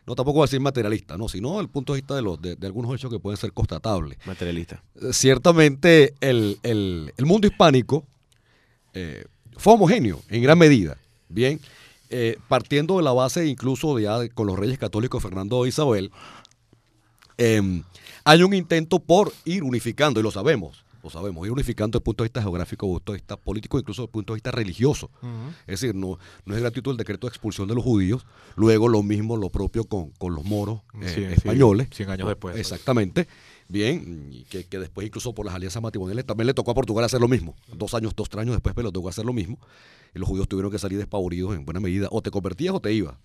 [0.05, 2.57] no tampoco voy a decir materialista, no, sino el punto de vista de, los, de,
[2.63, 4.17] algunos hechos que pueden ser constatables.
[4.25, 4.83] Materialista.
[4.95, 8.03] Eh, ciertamente el, mundo hispánico
[8.93, 9.23] eh,
[9.55, 10.97] fue homogéneo en gran medida,
[11.29, 11.61] bien,
[12.09, 16.11] eh, partiendo de la base incluso ya con los reyes católicos Fernando e Isabel,
[17.37, 17.83] em,
[18.25, 22.03] hay un intento por ir unificando, y lo sabemos, lo sabemos, ir unificando desde el
[22.03, 24.35] punto de vista geográfico, desde el punto de vista político, incluso desde el punto de
[24.37, 25.09] vista religioso.
[25.67, 28.25] Es decir, no, no es gratuito el decreto de expulsión de los judíos,
[28.55, 31.87] luego lo mismo, lo propio con, con los moros eh, Sí, sí, españoles.
[31.93, 32.57] 100 años después.
[32.57, 33.27] Exactamente.
[33.67, 37.03] Bien, y que, que después incluso por las alianzas matrimoniales también le tocó a Portugal
[37.05, 37.55] hacer lo mismo.
[37.75, 39.57] Dos años, dos, tres años después, pero le tocó hacer lo mismo.
[40.13, 42.07] Y los judíos tuvieron que salir despavoridos en buena medida.
[42.11, 43.15] O te convertías o te ibas.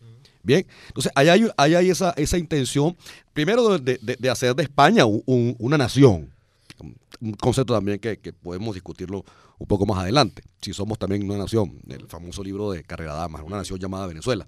[0.43, 2.97] Bien, entonces ahí hay, ahí hay esa, esa intención,
[3.35, 6.33] primero de, de- de hacer de España un- un- una nación.
[6.81, 9.24] Un concepto también que, que podemos discutirlo
[9.59, 10.43] un poco más adelante.
[10.62, 14.47] Si somos también una nación, el famoso libro de Carrera Damas, una nación llamada Venezuela.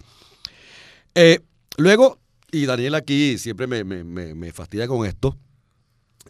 [1.15, 1.41] Eh,
[1.77, 2.19] luego,
[2.51, 5.37] y Daniel aquí siempre me, me- me- fastidia con esto,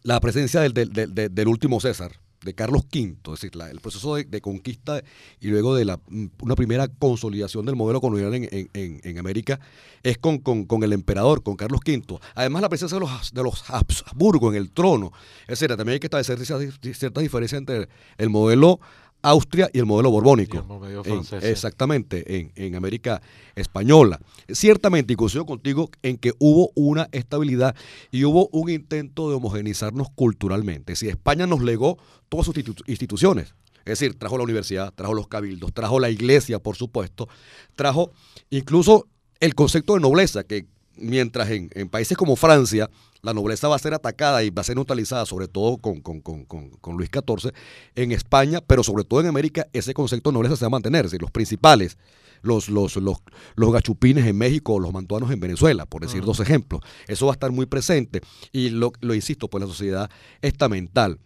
[0.02, 2.12] la presencia del- del- del último César,
[2.42, 5.02] de Carlos V, es decir, la- el proceso de, conquista
[5.40, 9.18] y luego de la, mm, una primera consolidación del modelo colonial en, en- en- en
[9.18, 9.60] América,
[10.02, 12.18] es con, con- con el emperador, con Carlos V.
[12.34, 15.12] Además, la presencia de los, de los Habsburgo en el trono,
[15.46, 15.76] etcétera.
[15.76, 17.88] También hay que establecer ciertas ciertas diferencias entre
[18.18, 18.80] el modelo
[19.22, 20.58] Austria y el modelo borbónico.
[20.58, 23.22] El modelo En- exactamente, en, en América
[23.54, 24.20] Española.
[24.48, 27.74] Ciertamente, y coincido contigo en que hubo una estabilidad
[28.10, 30.96] y hubo un intento de homogenizarnos culturalmente.
[30.96, 31.98] Si España nos legó
[32.28, 33.54] todas sus institu- instituciones,
[33.84, 37.28] es decir, trajo la universidad, trajo los cabildos, trajo la iglesia, por supuesto,
[37.74, 38.12] trajo
[38.50, 39.06] incluso
[39.40, 40.66] el concepto de nobleza, que
[40.96, 42.88] mientras en, en países como Francia
[43.24, 46.20] la nobleza va a ser atacada y va a ser neutralizada, sobre todo con, con-
[46.20, 47.52] con- con- Luis XIV,
[47.94, 51.04] en España, pero sobre todo en América, ese concepto de nobleza se va a mantener.
[51.04, 51.98] Es decir, los principales,
[52.42, 53.18] los, los, los,
[53.54, 56.80] los gachupines en México, los mantuanos en Venezuela, por decir dos ejemplos.
[57.06, 58.22] Eso va a estar muy presente.
[58.50, 60.10] Y lo, lo insisto, pues la sociedad
[60.40, 61.20] estamental.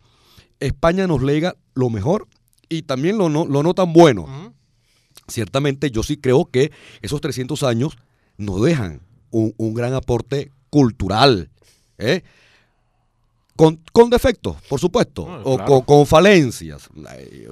[0.60, 2.28] España nos lega lo mejor
[2.68, 4.26] y también lo no, lo no tan bueno.
[5.28, 7.96] Ciertamente yo sí creo que esos 300 años
[8.36, 11.50] nos dejan un, un gran aporte cultural.
[11.98, 12.22] ¿Eh?
[13.56, 15.70] Con, con defectos, por supuesto, Ah, o claro.
[15.70, 16.88] con, con falencias.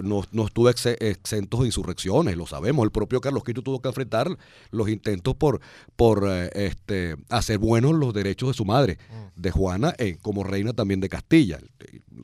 [0.02, 2.84] No, no estuvo exe- exentos de insurrecciones, lo sabemos.
[2.84, 4.28] El propio Carlos V tuvo que enfrentar
[4.70, 5.60] los intentos por,
[5.96, 9.40] por eh, este, hacer buenos los derechos de su madre, Mm.
[9.40, 11.58] de Juana, eh, como reina también de Castilla.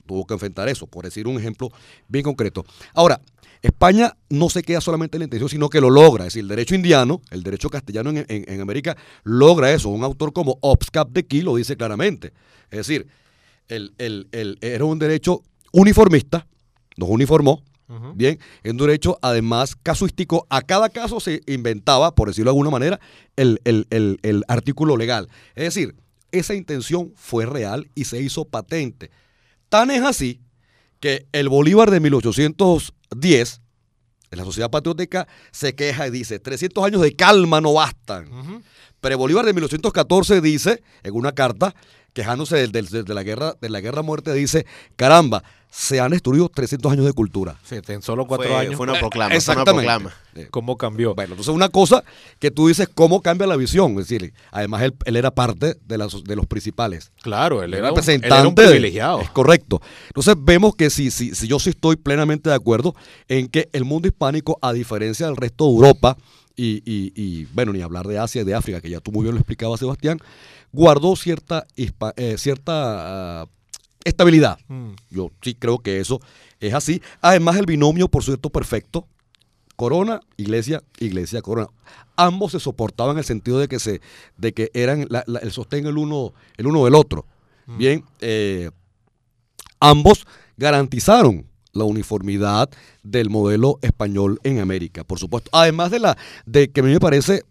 [0.07, 1.71] Tuvo que enfrentar eso, por decir un ejemplo
[2.09, 2.65] bien concreto.
[2.95, 3.21] Ahora,
[3.63, 6.25] España no se queda solamente en la intención, sino que lo logra.
[6.25, 9.89] Es decir, el derecho indiano, el derecho castellano en, en- en América, logra eso.
[9.89, 12.33] Un autor como Obscap de Key lo dice claramente.
[12.71, 13.07] Es decir,
[13.71, 15.43] el, el- el- era un derecho
[15.73, 16.47] uniformista,
[16.97, 17.63] nos uniformó,
[18.15, 20.47] bien, en un derecho además casuístico.
[20.49, 23.01] A cada caso se inventaba, por decirlo de alguna manera,
[23.37, 25.29] el, el- el- el artículo legal.
[25.57, 25.97] Es decir,
[26.31, 29.11] esa intención fue real y se hizo patente.
[29.69, 30.41] Tan es así
[31.01, 33.61] que el Bolívar de 1810,
[34.31, 38.63] en la sociedad patriótica, se queja y dice, 300 años de calma no bastan.
[39.01, 41.75] Pero Bolívar de 1814 dice, en una carta,
[42.13, 45.43] quejándose del- del- de, la guerra de la guerra a muerte, dice, caramba,
[45.73, 47.57] se han destruido 300 años de cultura.
[47.65, 48.75] Sí, en solo cuatro fue, años.
[48.75, 49.27] fue una proclama.
[49.29, 49.87] fue una Exactamente.
[49.87, 50.15] proclama.
[50.35, 51.15] Eh, ¿Cómo cambió?
[51.15, 52.03] Bueno, entonces una cosa
[52.41, 53.93] que tú dices, ¿cómo cambia la visión?
[53.93, 57.13] Es decir, además él, él era parte de, las- de los principales.
[57.23, 58.35] claro, él Él era, un, él representante.
[58.37, 59.21] era un de- privilegiado.
[59.21, 59.81] Es correcto.
[60.09, 62.97] Entonces vemos que si, si, si yo sí estoy plenamente de acuerdo
[63.29, 66.17] en que el mundo hispánico, a diferencia del resto de Europa,
[66.57, 69.23] y, y- y, bueno, ni hablar de Asia y de África, que ya tú muy
[69.23, 70.19] bien lo explicabas, Sebastián,
[70.73, 73.47] guardó cierta, eh, cierta ah,
[74.05, 74.59] estabilidad.
[74.69, 74.91] Mm.
[75.11, 76.21] Yo sí creo que eso
[76.61, 77.03] es así.
[77.21, 79.07] Además, el binomio, por cierto, perfecto.
[79.77, 81.69] Corona, iglesia, iglesia, corona.
[82.17, 84.01] Ambos se soportaban en el sentido de que se,
[84.37, 87.27] de que eran la- la- el sostén el uno, el uno del otro.
[87.67, 88.71] Bien, eh,
[89.79, 92.69] ambos garantizaron la uniformidad
[93.03, 95.51] del modelo español en América, por supuesto.
[95.53, 97.45] Además de la, de que a mí me parece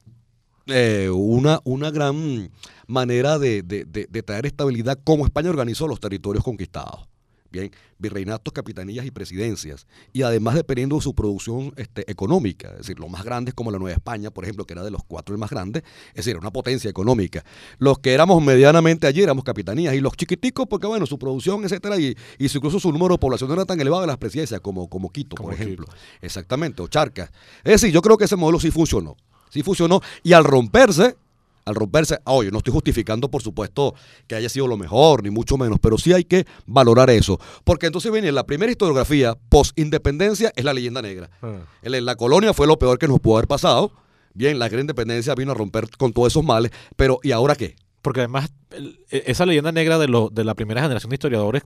[0.68, 2.52] eh, una, una gran
[2.90, 7.08] manera de, de- de- de traer estabilidad como España organizó los territorios conquistados.
[7.52, 9.88] Bien, virreinatos, capitanías y presidencias.
[10.14, 12.70] Y además dependiendo de su producción este, económica.
[12.74, 15.04] Es decir, los más grandes como la Nueva España, por ejemplo, que era de los
[15.04, 17.44] cuatro el más grande, es decir, una potencia económica.
[17.80, 19.96] Los que éramos medianamente allí éramos capitanías.
[19.96, 23.48] Y los chiquiticos, porque bueno, su producción, etcétera, y, y incluso su número de población
[23.48, 25.88] no era tan elevado en las presidencias como, como Quito, Como por ejemplo.
[25.88, 25.98] Quito.
[26.22, 27.32] Exactamente, o Charcas.
[27.64, 29.18] Es decir, yo creo que ese modelo sí funcionó.
[29.50, 30.02] Sí funcionó.
[30.22, 31.16] Y al romperse,
[31.70, 33.96] al romperse, ah, oye, no estoy justificando, por supuesto,
[34.28, 37.40] que haya sido lo mejor, ni mucho menos, pero sí hay que valorar eso.
[37.64, 41.30] Porque entonces viene la primera historiografía post-independencia, es la leyenda negra.
[41.42, 41.60] Ah.
[41.84, 43.92] La colonia fue lo peor que nos pudo haber pasado.
[44.34, 47.76] Bien, la gran independencia vino a romper con todos esos males, pero ¿y ahora qué?
[48.02, 48.50] Porque además,
[49.10, 51.64] e- esa leyenda negra de, lo- de la primera generación de historiadores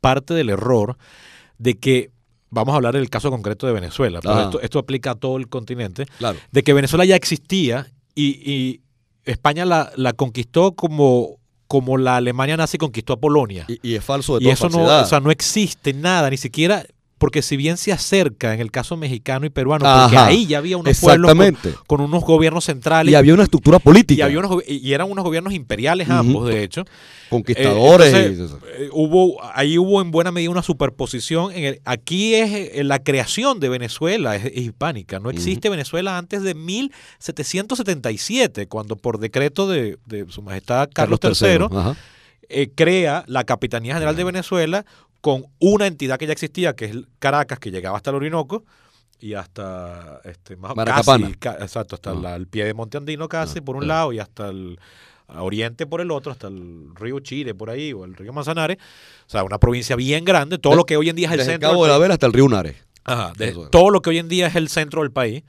[0.00, 0.96] parte del error
[1.58, 2.10] de que,
[2.50, 5.48] vamos a hablar del caso concreto de Venezuela, pero esto, esto aplica a todo el
[5.48, 6.38] continente, Claro.
[6.52, 8.80] de que Venezuela ya existía y, y
[9.26, 13.64] España la, la conquistó como como la Alemania nazi conquistó a Polonia.
[13.68, 16.36] Y, y es falso de Y toda eso no, o sea, no existe nada, ni
[16.36, 16.86] siquiera,
[17.18, 20.76] porque si bien se acerca en el caso mexicano y peruano, porque ahí ya había
[20.76, 21.32] unos pueblos
[21.86, 24.18] con, unos gobiernos centrales Y había una estructura política.
[24.18, 26.84] y había unos, y eran unos gobiernos imperiales ambos, de hecho.
[27.30, 28.12] conquistadores.
[28.12, 31.52] Eh, entonces, eh, hubo, ahí hubo en buena medida una superposición.
[31.52, 35.18] En el- aquí es eh, la creación de Venezuela, es, es hispánica.
[35.18, 41.66] No existe Venezuela antes de 1777, cuando por decreto de, de Su Majestad Carlos, III,
[41.70, 41.96] Ajá.
[42.48, 44.84] eh, crea la Capitanía General de Venezuela
[45.20, 48.64] con una entidad que ya existía, que es Caracas, que llegaba hasta el Orinoco
[49.18, 51.26] y hasta este, más, Maracapana.
[51.28, 52.14] casi, ca- exacto, hasta Ah.
[52.14, 53.86] la- el pie de Monte Andino casi Ah, por un ah.
[53.86, 54.78] lado y hasta el
[55.28, 58.76] oriente por el otro, hasta el río Chile por ahí o el río Manzanares.
[59.26, 61.52] O sea, una provincia bien grande, todo lo que hoy en día es el Desde
[61.52, 61.70] centro.
[61.70, 61.98] Cabo de la.
[61.98, 62.76] Vera hasta el río Nares.
[63.04, 63.70] Ajá, de- Eso es.
[63.70, 65.42] todo lo que hoy en día es el centro del país.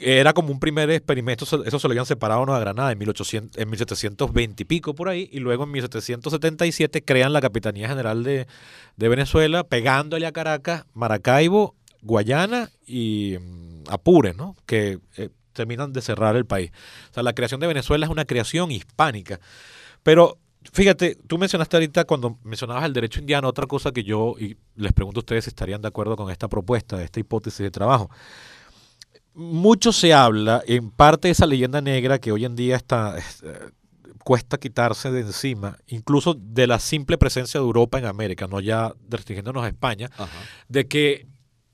[0.00, 3.68] Era como un primer experimento, eso se lo habían separado a Granada en, 1800, en
[3.68, 8.46] 1720 y pico por ahí, y luego en 1777 crean la Capitanía General de,
[8.96, 14.56] de Venezuela, pegándole a Caracas, Maracaibo, Guayana y mm, Apure, ¿no?
[14.66, 16.70] que eh, terminan de cerrar el país.
[17.10, 19.40] O sea, la creación de Venezuela es una creación hispánica.
[20.02, 20.38] Pero
[20.72, 24.92] fíjate, tú mencionaste ahorita cuando mencionabas el derecho indiano, otra cosa que yo, y les
[24.92, 28.10] pregunto a ustedes si estarían de acuerdo con esta propuesta, esta hipótesis de trabajo.
[29.34, 33.42] Mucho se habla, en parte de esa leyenda negra que hoy en día está, es,
[33.44, 33.70] eh,
[34.24, 38.92] cuesta quitarse de encima, incluso de la simple presencia de Europa en América, no ya
[39.08, 40.36] restringiéndonos a España, Ajá.
[40.68, 41.26] de que,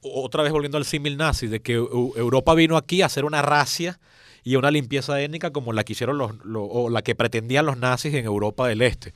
[0.02, 3.42] otra vez volviendo al símil nazi, de que Eu- Europa vino aquí a hacer una
[3.42, 3.98] racia
[4.44, 7.78] y una limpieza étnica como la que hicieron los, lo- o la que pretendían los
[7.78, 9.14] nazis en Europa del Este.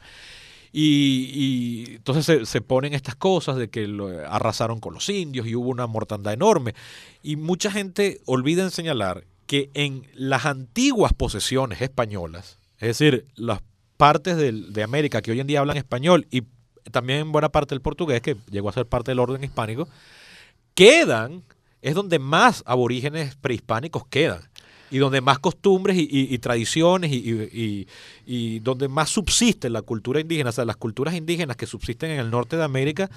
[0.73, 5.55] Y, entonces se, se ponen estas cosas de que lo, arrasaron con los indios y
[5.57, 6.75] hubo una mortandad enorme.
[7.23, 13.61] Y mucha gente olvida señalar que en las antiguas posesiones españolas, es decir, las
[13.97, 16.43] partes del- de América que hoy en día hablan español y
[16.93, 19.89] también en buena parte el portugués, que llegó a ser parte del orden hispánico,
[20.75, 21.43] quedan,
[21.83, 24.41] es donde más aborígenes prehispánicos quedan.
[24.91, 30.51] Y donde más costumbres y, y- y tradiciones y, donde más subsiste la cultura indígena,
[30.51, 33.09] o sea, las culturas indígenas que subsisten en el norte de América,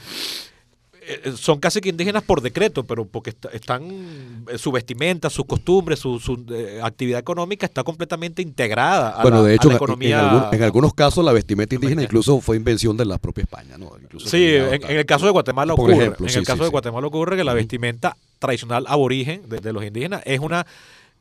[1.05, 5.29] eh, eh, son casi que indígenas por decreto, pero porque está- están eh, su vestimenta,
[5.29, 9.67] sus costumbres, su, su, eh, actividad económica está completamente integrada a Bueno, la, de hecho,
[9.69, 10.17] la economía.
[10.19, 13.77] en, algún- en algunos casos la vestimenta indígena incluso fue invención de la propia España.
[13.77, 13.91] ¿no?
[14.01, 15.95] Incluso Sí, en, el caso de Guatemala ocurre.
[15.95, 16.71] ejemplo, en sí, el sí, caso de sí.
[16.71, 20.65] Guatemala ocurre que la vestimenta tradicional aborigen de, de los indígenas es una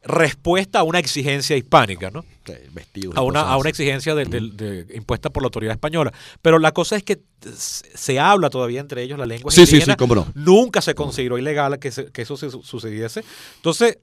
[0.05, 2.25] respuesta a una exigencia hispánica, ¿no?
[2.45, 4.51] Sí, vestidos A una, a una exigencia de- de-
[4.85, 6.13] de- impuesta por la autoridad española.
[6.43, 7.21] Pero la cosa es que
[7.55, 9.95] se habla todavía entre ellos la lengua Sí, sí, indígena.
[9.95, 10.27] sí, cómo no.
[10.35, 13.23] Nunca se consideró ilegal que, se- que eso se su- sucediese.
[13.57, 13.99] Entonces,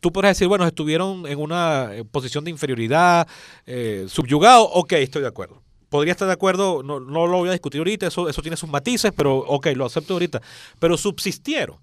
[0.00, 3.26] tú podrás decir, bueno, estuvieron en una eh, posición de inferioridad,
[3.66, 4.68] eh, subyugados.
[4.72, 5.62] Ok, estoy de acuerdo.
[5.88, 8.70] Podría estar de acuerdo, no, no lo voy a discutir ahorita, eso, eso tiene sus
[8.70, 10.40] matices, pero ok, lo acepto ahorita.
[10.78, 11.76] Pero subsistieron.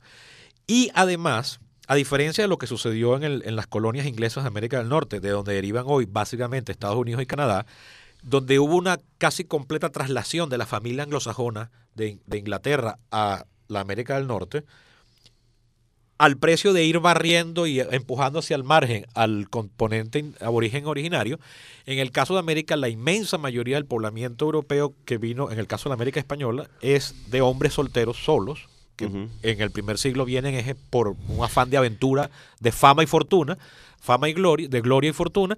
[0.66, 1.60] Y además,
[1.90, 4.90] a diferencia de lo que sucedió en, el- en las colonias inglesas de América del
[4.90, 7.66] Norte, de donde derivan hoy básicamente Estados Unidos y Canadá,
[8.22, 13.80] donde hubo una casi completa traslación de la familia anglosajona de, de Inglaterra a la
[13.80, 14.66] América del Norte,
[16.20, 21.40] al precio de ir barriendo y empujando hacia el margen al componente aborigen originario.
[21.88, 25.66] En el caso de América, la inmensa mayoría del poblamiento europeo que vino, en el
[25.66, 28.69] caso de la América española, es de hombres solteros solos,
[29.00, 32.30] que en el primer siglo vienen es por un afán de aventura,
[32.60, 33.58] de fama y fortuna,
[34.00, 35.58] fama y gloria, de gloria y fortuna,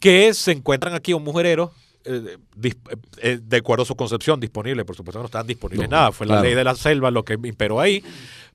[0.00, 1.72] que se encuentran aquí un mujerero
[2.04, 2.76] eh, dis-
[3.18, 6.26] eh, de acuerdo a su concepción disponible, por supuesto no estaban disponibles No, nada, fue
[6.26, 8.02] la ley de la selva lo que imperó ahí,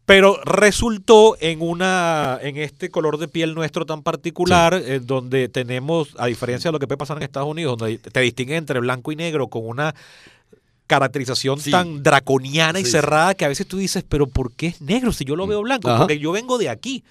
[0.07, 6.15] pero resultó en una en este color de piel nuestro tan particular, eh, donde tenemos,
[6.17, 9.11] a diferencia de lo que puede pasar en Estados Unidos, donde te distinguen entre blanco
[9.11, 9.93] y negro con una
[10.87, 11.71] caracterización Sí.
[11.71, 12.91] tan draconiana y sí.
[12.91, 15.61] cerrada que a veces tú dices, pero ¿por qué es negro si yo lo veo
[15.61, 15.89] blanco?
[15.89, 15.99] Ajá.
[15.99, 17.03] Porque yo vengo de aquí.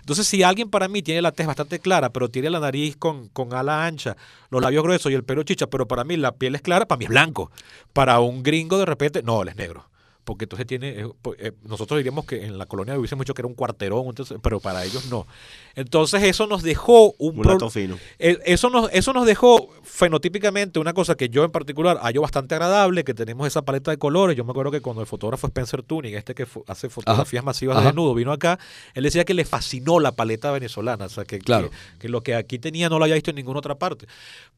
[0.00, 3.28] Entonces, si alguien para mí tiene la tez bastante clara, pero tiene la nariz con,
[3.28, 4.16] con ala ancha,
[4.50, 6.98] los labios gruesos y el pelo chicha, pero para mí la piel es clara, para
[6.98, 7.50] mí es blanco.
[7.92, 9.86] Para un gringo de repente, no, él es negro.
[10.24, 13.42] Porque entonces tiene, eh, po- eh, nosotros diríamos que en la colonia hubiese mucho que
[13.42, 15.26] era un cuarterón, entonces, pero para ellos no.
[15.74, 17.98] Entonces eso nos dejó un Mulato pro- fino.
[18.20, 22.54] eh, Eso nos, eso nos dejó fenotípicamente una cosa que yo en particular hallo bastante
[22.54, 24.36] agradable, que tenemos esa paleta de colores.
[24.36, 27.84] Yo me acuerdo que cuando el fotógrafo Spencer Tuning, este que hace fotografías masivas Ajá.
[27.84, 28.58] de desnudo, vino acá,
[28.94, 31.70] él decía que le fascinó la paleta venezolana, o sea, que, Claro.
[31.70, 34.06] que, que lo que aquí tenía no lo había visto en ninguna otra parte.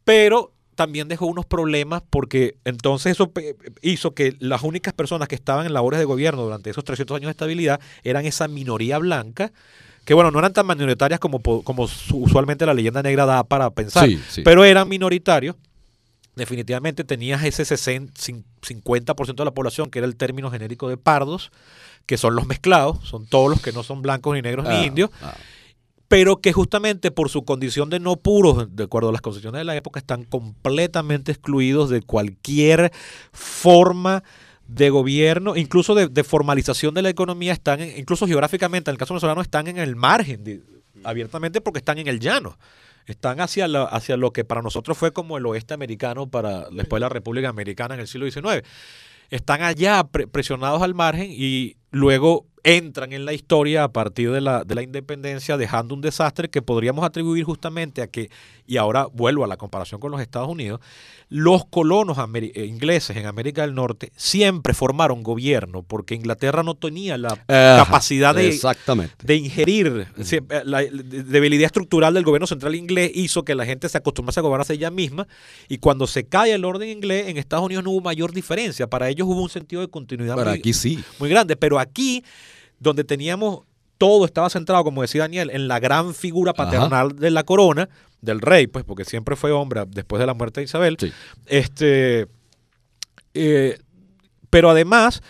[0.05, 5.35] Pero también dejó unos problemas porque entonces eso pe- hizo que las únicas personas que
[5.35, 9.53] estaban en labores de gobierno durante esos 300 años de estabilidad eran esa minoría blanca,
[10.05, 13.71] que bueno, no eran tan minoritarias como, como su- usualmente la leyenda negra da para
[13.71, 14.43] pensar, Sí, sí.
[14.43, 15.57] pero eran minoritarios
[16.37, 21.53] definitivamente tenías ese 50% de la población, que era el término genérico de pardos,
[22.07, 24.85] que son los mezclados, son todos los que no son blancos ni negros ni Ah,
[24.87, 25.35] indios, ah.
[26.17, 29.65] Pero que justamente por su condición de no puros, de acuerdo a las concepciones de
[29.65, 32.93] la época, están completamente excluidos de cualquier
[33.33, 34.23] forma
[34.69, 39.13] de gobierno, incluso de, de formalización de la economía, están, incluso geográficamente, en el caso
[39.15, 40.63] venezolano, están en el margen, de-
[41.03, 42.57] abiertamente porque están en el llano.
[43.07, 47.09] Están hacia, hacia lo que para nosotros fue como el oeste americano para después la
[47.09, 48.63] República Americana en el siglo XIX.
[49.31, 54.41] Están allá pre- presionados al margen y luego entran en la historia a partir de
[54.41, 58.31] la, de la independencia, dejando un desastre que podríamos atribuir justamente a que,
[58.67, 60.81] y ahora vuelvo a la comparación con los Estados Unidos,
[61.29, 67.19] los colonos eh, ingleses en América del Norte siempre formaron gobierno porque Inglaterra no tenía
[67.19, 69.15] la Ajá, capacidad de, Exactamente.
[69.23, 70.07] de ingerir.
[70.17, 70.91] Eh, La de-
[71.25, 74.91] debilidad estructural del gobierno central inglés hizo que la gente se acostumbrase a gobernarse ella
[74.91, 75.27] misma
[75.69, 78.87] y cuando se cae el orden inglés, en Estados Unidos no hubo mayor diferencia.
[78.89, 81.03] Para ellos hubo un sentido de continuidad muy, aquí sí.
[81.19, 81.57] muy grande.
[81.57, 82.25] Pero aquí,
[82.85, 83.63] donde teníamos
[83.99, 86.65] todo estaba centrado, como decía Daniel, en la gran figura Ajá.
[86.65, 87.89] paternal de la corona,
[88.21, 90.97] del rey, pues porque siempre fue hombre después de la muerte de Isabel.
[90.99, 91.13] Sí.
[91.47, 92.27] Este,
[93.35, 93.79] eh,
[94.51, 95.23] pero además,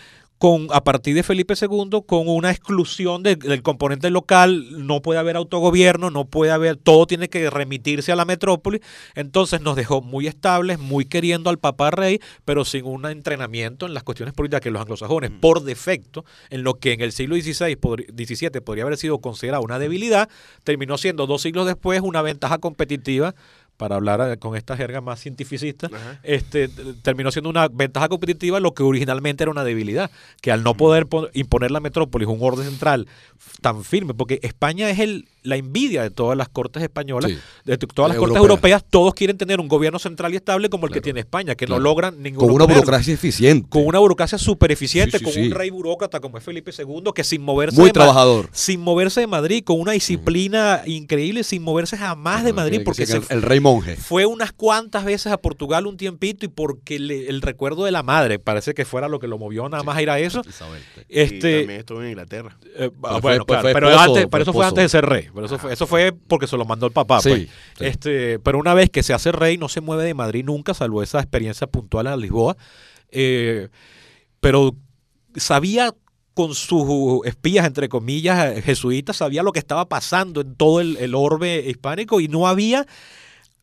[0.45, 5.19] con, a partir de Felipe II, con una exclusión de- del componente local, no puede
[5.19, 8.79] haber autogobierno, no puede haber, todo tiene que remitirse a la metrópoli.
[9.15, 13.95] Entonces nos dejó muy estables, muy queriendo al papá rey, pero sin un entrenamiento en
[13.95, 17.75] las cuestiones políticas que los anglosajones, por defecto, en lo que en el siglo XVI,
[17.75, 20.29] XVII podría haber sido considerado una debilidad,
[20.63, 23.33] terminó siendo dos siglos después una ventaja competitiva
[23.77, 26.19] para hablar eh, con esta jerga más cientificista, Ajá.
[26.23, 26.69] este,
[27.01, 30.09] terminó siendo una ventaja competitiva lo que originalmente era una debilidad,
[30.41, 33.07] que al no poder pon- imponer la metrópolis un orden central
[33.61, 37.37] tan firme, porque España es el, la envidia de todas las cortes españolas, Sí.
[37.65, 38.83] de todas las cortes Europeas.
[38.89, 41.79] todos quieren tener un gobierno central y estable como el que tiene España, que Claro.
[41.79, 43.69] no logran ningún Con una burocracia eficiente.
[43.69, 45.47] con una burocracia súper eficiente, Sí, sí, con sí.
[45.47, 48.49] un rey burócrata como es Felipe II, que sin moverse Muy de trabajador.
[48.51, 53.03] sin moverse de Madrid, con una disciplina increíble, sin moverse jamás de Madrid, Que- porque
[53.03, 53.95] que se el, el rey monje.
[53.95, 58.03] fue unas cuantas veces a Portugal un tiempito y porque le- el recuerdo de la
[58.03, 60.41] madre parece que fuera lo que lo movió nada más a ir a eso.
[61.09, 62.57] Y Este, también estuvo en Inglaterra.
[62.77, 65.27] eh, bueno, fue- claro, fue pero, esposo, antes, eso fue antes de ser rey.
[65.35, 67.21] Pero eso, fue, eso fue porque se lo mandó el papá.
[67.21, 67.41] Sí, pues.
[67.77, 67.85] sí.
[67.85, 71.03] Este, pero una vez que se hace rey, no se mueve de Madrid nunca, salvo
[71.03, 72.57] esa experiencia puntual a Lisboa.
[73.11, 73.69] Eh,
[74.39, 74.75] pero
[75.35, 75.93] sabía
[76.33, 81.15] con sus espías, entre comillas, jesuitas, sabía lo que estaba pasando en todo el, el
[81.15, 82.85] orbe hispánico y no había,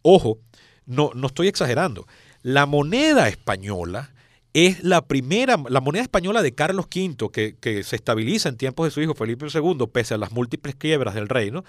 [0.00, 0.38] ojo,
[0.86, 2.06] no, no estoy exagerando,
[2.42, 4.11] la moneda española
[4.54, 8.86] es la primera, la moneda española de Carlos V, que, que se estabiliza en tiempos
[8.86, 11.64] de su hijo Felipe II, pese a las múltiples quiebras del reino,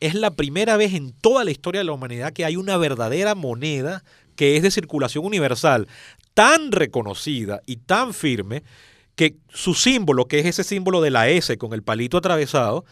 [0.00, 3.34] es la primera vez en toda la historia de la humanidad que hay una verdadera
[3.34, 4.04] moneda
[4.36, 5.88] que es de circulación universal,
[6.34, 8.62] tan reconocida y tan firme,
[9.16, 12.84] que su símbolo, que es ese símbolo de la S con el palito atravesado,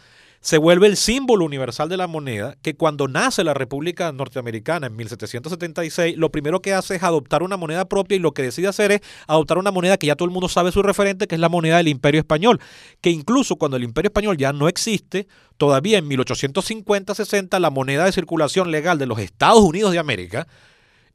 [0.47, 4.95] se vuelve el símbolo universal de la moneda, que cuando nace la República Norteamericana en
[4.95, 8.93] 1776, lo primero que hace es adoptar una moneda propia y lo que decide hacer
[8.93, 11.49] es adoptar una moneda que ya todo el mundo sabe su referente, que es la
[11.49, 12.61] moneda del Imperio Español,
[13.01, 15.27] que incluso cuando el Imperio Español ya no existe,
[15.57, 20.47] todavía en 1850-60 la moneda de circulación legal de los Estados Unidos de América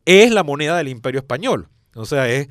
[0.05, 1.69] es la moneda del Imperio Español.
[1.95, 2.49] O sea, es,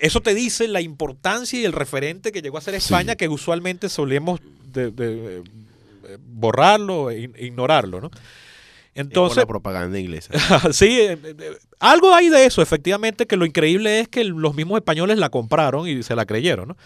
[0.00, 3.90] eso te dice la importancia y el referente que llegó a ser España, que usualmente
[3.90, 5.42] solemos de- de-
[6.20, 8.10] borrarlo e ign- ignorarlo, ¿no?
[8.10, 8.20] Por
[8.94, 10.32] Entonces, la propaganda inglesa.
[10.72, 14.78] sí, eh, eh, algo hay de eso, efectivamente, que lo increíble es que los mismos
[14.78, 16.76] españoles la compraron y se la creyeron, ¿no?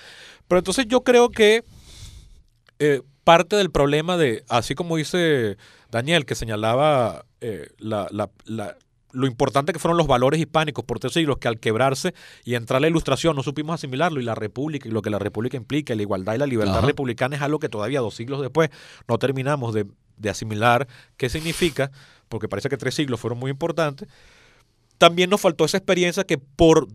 [0.47, 1.65] Pero entonces yo creo que
[2.79, 5.57] eh, parte del problema de, así como dice
[5.91, 8.77] Daniel, que señalaba eh, la- la- la-
[9.15, 12.81] lo importante que fueron los valores hispánicos por tres siglos, que al quebrarse y entrar
[12.81, 16.03] la ilustración no supimos asimilarlo, y la república, y lo que la república implica, la
[16.03, 16.87] igualdad y la libertad Ajá.
[16.87, 18.71] republicana es algo que todavía dos siglos después
[19.09, 19.87] no terminamos de,
[20.17, 20.87] de asimilar
[21.17, 21.91] qué significa,
[22.29, 24.09] porque parece que tres siglos fueron muy importantes.
[24.99, 26.89] También nos faltó esa experiencia que por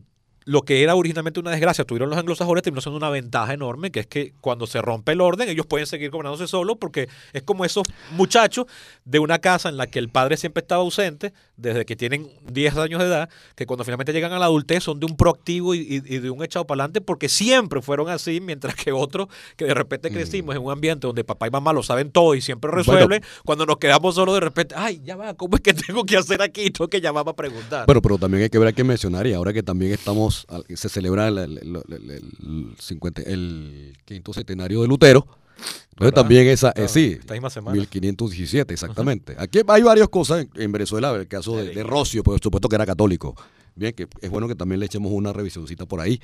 [0.45, 3.99] lo que era originalmente una desgracia, tuvieron los anglosajones, terminó siendo una ventaja enorme, que
[3.99, 7.65] es que cuando se rompe el orden, ellos pueden seguir gobernándose solos, porque es como
[7.65, 8.65] esos muchachos
[9.05, 12.77] de una casa en la que el padre siempre estaba ausente, desde que tienen 10
[12.77, 15.79] años de edad, que cuando finalmente llegan a la adultez son de un proactivo y,
[15.79, 19.27] y- y de un echado para adelante, porque siempre fueron así, mientras que otros
[19.57, 22.41] que de repente crecimos en un ambiente donde papá y mamá lo saben todo y
[22.41, 26.05] siempre resuelven, cuando nos quedamos solos de repente, ay, ya va, ¿cómo es que tengo
[26.05, 26.69] que hacer aquí?
[26.79, 27.85] Tengo que llamar para preguntar.
[27.85, 30.89] Pero, pero también hay que ver, hay que mencionar, y ahora que también estamos, se
[30.89, 35.25] celebra el, el- el- el- el 50 el quinto centenario de Lutero,
[35.59, 36.13] entonces ¿Verdad?
[36.13, 37.75] también esa, eh, sí, esta misma semana.
[37.77, 39.35] 1517, exactamente.
[39.37, 42.75] Aquí hay varias cosas en, en Venezuela, el caso de, de Rocio, por supuesto que
[42.75, 43.35] era católico,
[43.75, 46.19] Bien, que es bueno que también le echemos una revisioncita por ahí.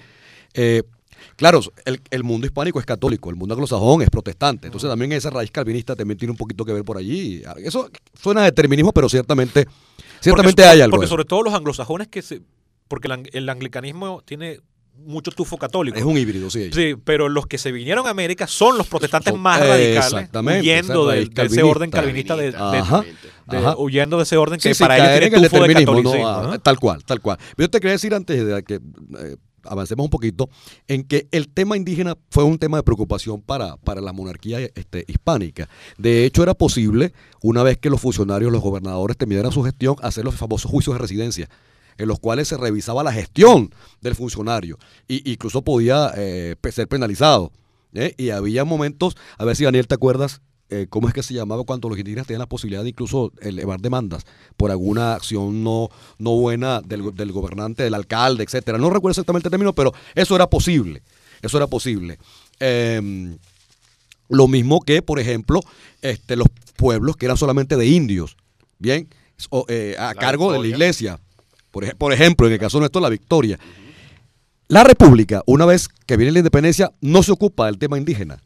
[0.54, 0.84] Eh,
[1.38, 4.68] claro, el, el, mundo hispánico es católico, el mundo anglosajón es protestante.
[4.68, 7.44] Entonces también esa raíz calvinista también tiene un poquito que ver por allí.
[7.58, 7.90] Eso
[8.22, 9.68] suena a determinismo, pero ciertamente,
[10.20, 10.96] ciertamente porque, hay algo.
[10.96, 12.42] Porque sobre todo los anglosajones que se...
[12.88, 14.60] Porque el, el anglicanismo tiene
[14.98, 15.98] mucho tufo católico.
[15.98, 16.70] Es un híbrido, sí.
[16.72, 21.08] Sí, pero los que se vinieron a América son los protestantes son, más radicales, huyendo
[21.08, 23.04] de, de, ese orden calvinista, de, Ajá,
[23.48, 23.76] de, ajá.
[23.78, 25.86] huyendo de ese orden que Sí, sí, para caer ellos en tiene el tufo de
[25.86, 26.28] catolicismo.
[26.28, 26.60] Ah, ¿no?
[26.60, 27.38] Tal cual, tal cual.
[27.58, 30.50] Yo te quería decir antes de que eh, avancemos un poquito
[30.88, 35.04] en que el tema indígena fue un tema de preocupación para, para la monarquía este,
[35.08, 35.68] hispánica.
[35.98, 40.24] De hecho, era posible, una vez que los funcionarios, los gobernadores terminaran su gestión, hacer
[40.24, 41.50] los famosos juicios de residencia
[41.98, 44.78] en los cuales se revisaba la gestión del funcionario
[45.08, 47.52] e incluso podía eh, ser penalizado.
[47.94, 48.14] ¿eh?
[48.18, 51.64] Y había momentos, a ver si Daniel te acuerdas, eh, ¿cómo es que se llamaba
[51.64, 54.26] cuando los indígenas tenían la posibilidad de incluso elevar demandas
[54.58, 58.78] por alguna acción no, no buena del, del gobernante, del alcalde, etcétera?
[58.78, 61.04] No recuerdo exactamente el término, pero eso era posible.
[61.42, 62.18] Eso era posible.
[62.60, 63.38] Eh,
[64.30, 65.62] lo mismo que, por ejemplo,
[66.02, 68.38] este, los pueblos que eran solamente de indios,
[68.80, 69.08] ¿bien?
[69.50, 71.20] O, eh, a La cargo de la iglesia.
[71.76, 73.60] Por, ej- por ejemplo, en el caso nuestro, la Victoria.
[74.70, 78.40] La República, una vez que viene la independencia, no se ocupa del tema indígena.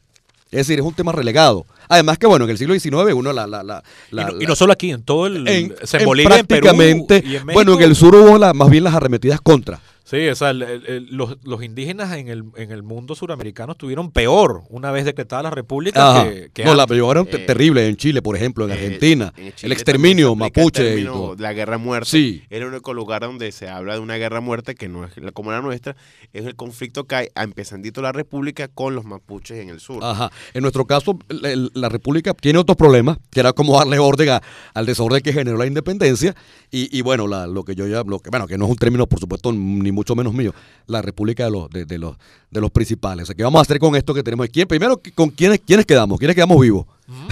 [0.51, 1.63] Es decir, es un tema relegado.
[1.87, 3.45] Además que, bueno, en el siglo XIX uno la...
[3.45, 5.47] la, la, Y no, y la- no solo aquí, en todo el...
[5.47, 7.53] en, se en Bolivia, en Perú prácticamente, y en México.
[7.53, 9.79] bueno, en el sur hubo más bien las arremetidas contra.
[10.09, 13.73] Sí, o sea, el- el- el- los, los indígenas en el, en el mundo suramericano
[13.73, 16.23] estuvieron peor una vez decretada la república Ajá.
[16.29, 16.97] que, que no, la antes.
[16.97, 19.31] llevaron Eh, terrible en Chile, por ejemplo, en Eh, Argentina.
[19.37, 21.35] en el exterminio el mapuche y término todo.
[21.35, 22.09] de La guerra muerte.
[22.09, 22.41] Sí.
[22.49, 25.31] Es el único lugar donde se habla de una guerra muerte que no es la-
[25.31, 25.95] como la nuestra.
[26.33, 30.03] Es el conflicto que hay a empezandito la república con los mapuches en el sur.
[30.03, 30.31] Ajá.
[30.55, 34.29] En nuestro caso, la, el- la República tiene otros problemas, que era como darle orden
[34.29, 34.41] a-
[34.73, 36.35] al desorden que generó la independencia.
[36.71, 38.77] Y, y bueno, la- lo que yo ya, lo que, bueno, que no es un
[38.77, 40.53] término, por supuesto, ni mucho menos mío,
[40.87, 42.15] la República de los, de, de los,
[42.49, 43.23] de los principales.
[43.23, 44.65] O sea, ¿qué vamos a hacer con esto que tenemos aquí?
[44.65, 46.17] Primero, ¿con quiénes, quiénes quedamos?
[46.19, 46.85] ¿Quiénes quedamos vivos?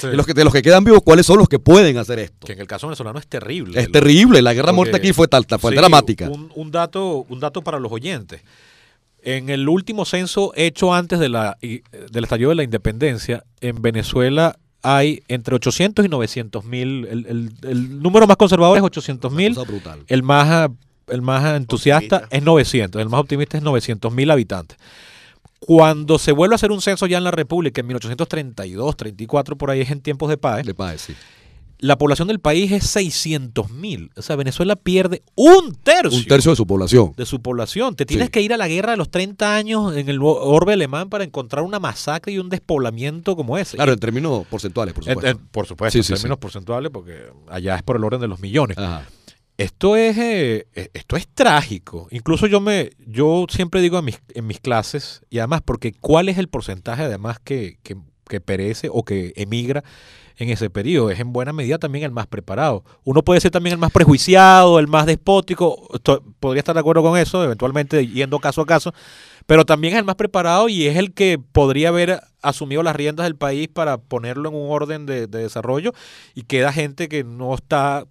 [0.00, 0.06] Sí.
[0.12, 2.46] Y los que, de los que quedan vivos, ¿cuáles son los que pueden hacer esto?
[2.46, 3.78] Que en el caso venezolano es terrible.
[3.80, 6.28] Es terrible, la guerra muerte aquí fue tal, fue Sí, dramática.
[6.30, 8.40] Un, un dato, un dato para los oyentes.
[9.22, 14.56] En el último censo hecho antes de la, del estallido de la independencia, en Venezuela
[14.82, 17.04] hay entre 800 y 900 mil.
[17.06, 19.54] El, el- el número más conservador es 800 mil.
[20.08, 20.70] El más,
[21.10, 22.36] el más entusiasta Optimista.
[22.36, 23.02] es 900.
[23.02, 24.78] El más optimista es 900 mil habitantes.
[25.58, 29.70] Cuando se vuelve a hacer un censo ya en la República, en 1832, 34, por
[29.70, 31.14] ahí es en tiempos de paz, Le pasa, sí.
[31.80, 34.10] la población del país es 600 mil.
[34.16, 37.12] O sea, Venezuela pierde un tercio, Un tercio de su población.
[37.14, 37.94] de su población.
[37.94, 38.32] Te tienes Sí.
[38.32, 41.62] que ir a la guerra de los 30 años en el orbe alemán para encontrar
[41.62, 43.76] una masacre y un despoblamiento como ese.
[43.76, 45.26] Claro, en términos porcentuales, por supuesto.
[45.30, 47.18] en- por supuesto, Sí, en sí, términos porcentuales, porque
[47.50, 48.78] allá es por el orden de los millones.
[48.78, 49.06] Ajá.
[49.60, 52.08] Esto es, eh, eh, esto es trágico.
[52.10, 56.30] Incluso yo me, yo siempre digo en mis, en mis clases, y además, porque ¿cuál
[56.30, 59.84] es el porcentaje además que, que, perece o que emigra
[60.38, 61.10] en ese periodo?
[61.10, 62.84] Es en buena medida también el más preparado.
[63.04, 65.86] Uno puede ser también el más prejuiciado, el más despótico,
[66.40, 68.94] podría estar de acuerdo con eso, eventualmente yendo caso a caso,
[69.44, 73.24] pero también es el más preparado y es el que podría haber asumido las riendas
[73.24, 75.92] del país para ponerlo en un orden de, de desarrollo
[76.34, 78.06] y queda gente que no está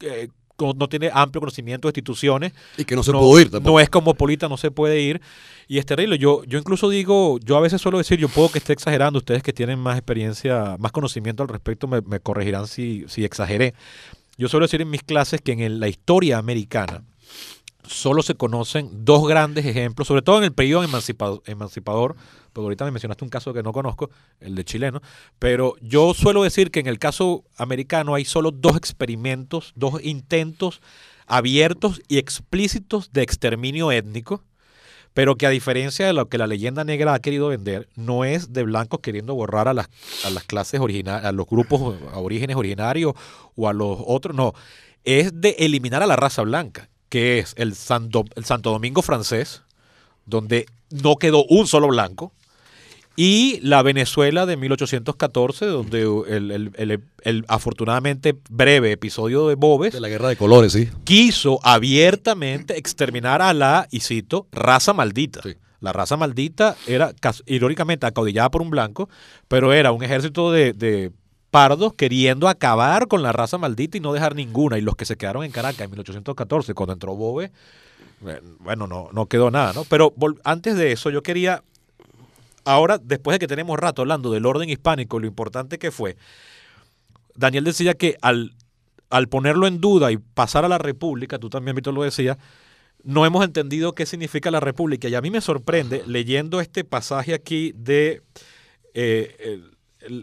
[0.00, 0.28] eh,
[0.76, 2.52] no tiene amplio conocimiento de instituciones.
[2.78, 3.72] Y que no se no, pudo ir tampoco.
[3.72, 5.20] no es cosmopolita, no se puede ir.
[5.66, 6.16] Y es terrible.
[6.18, 9.42] Yo, yo incluso digo, yo a veces suelo decir, yo puedo que esté exagerando, ustedes
[9.42, 13.74] que tienen más experiencia, más conocimiento al respecto, me, me corregirán si, si exageré.
[14.38, 17.02] Yo suelo decir en mis clases que en el- la historia americana
[17.86, 22.16] solo se conocen dos grandes ejemplos, sobre todo en el periodo emancipado- emancipador,
[22.52, 24.10] porque ahorita me mencionaste un caso que no conozco,
[24.40, 25.00] el de chileno,
[25.38, 30.80] pero yo suelo decir que en el caso americano hay solo dos experimentos, dos intentos
[31.26, 34.42] abiertos y explícitos de exterminio étnico,
[35.14, 38.52] pero que a diferencia de lo que la leyenda negra ha querido vender, no es
[38.52, 39.88] de blancos queriendo borrar a las,
[40.24, 43.14] a las clases originarias, a los grupos a orígenes originarios
[43.54, 44.52] o a los otros, no,
[45.04, 49.62] es de eliminar a la raza blanca, que es el Santo, el Santo Domingo francés,
[50.26, 52.32] donde no quedó un solo blanco,
[53.14, 59.92] y la Venezuela de 1814, donde el, el- el- el afortunadamente breve episodio de Bobes
[59.92, 60.88] De la guerra de colores, sí.
[61.04, 65.40] quiso abiertamente exterminar a la, y cito, raza maldita.
[65.44, 65.54] Sí.
[65.78, 67.12] La raza maldita era,
[67.46, 69.08] irónicamente, acaudillada por un blanco,
[69.46, 71.12] pero era un ejército de, de
[71.54, 74.76] pardos queriendo acabar con la raza maldita y no dejar ninguna.
[74.76, 77.52] Y los que se quedaron en Caracas en 1814, cuando entró Bobe,
[78.26, 79.84] eh, bueno, no, no quedó nada, ¿no?
[79.84, 81.62] Pero antes de eso, yo quería,
[82.64, 86.16] ahora, después de que tenemos rato hablando del orden hispánico, lo importante que fue,
[87.36, 88.50] Daniel decía que al
[89.10, 92.36] al ponerlo en duda y pasar a la República, tú también, Víctor, lo decías,
[93.04, 95.06] no hemos entendido qué significa la República.
[95.06, 98.22] Y a mí me sorprende, leyendo este pasaje aquí de...
[98.92, 99.60] Eh,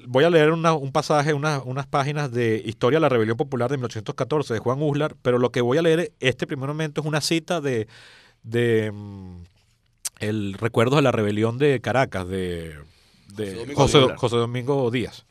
[0.07, 4.53] voy a leer un pasaje, unas páginas de Historia de la Rebelión Popular de 1814
[4.53, 7.61] de Juan Uslar, pero lo que voy a leer este primer momento es una cita
[7.61, 7.87] de,
[8.43, 9.43] de mm,
[10.19, 12.75] el recuerdo de la rebelión de Caracas, de,
[13.75, 15.25] José, José Domingo Díaz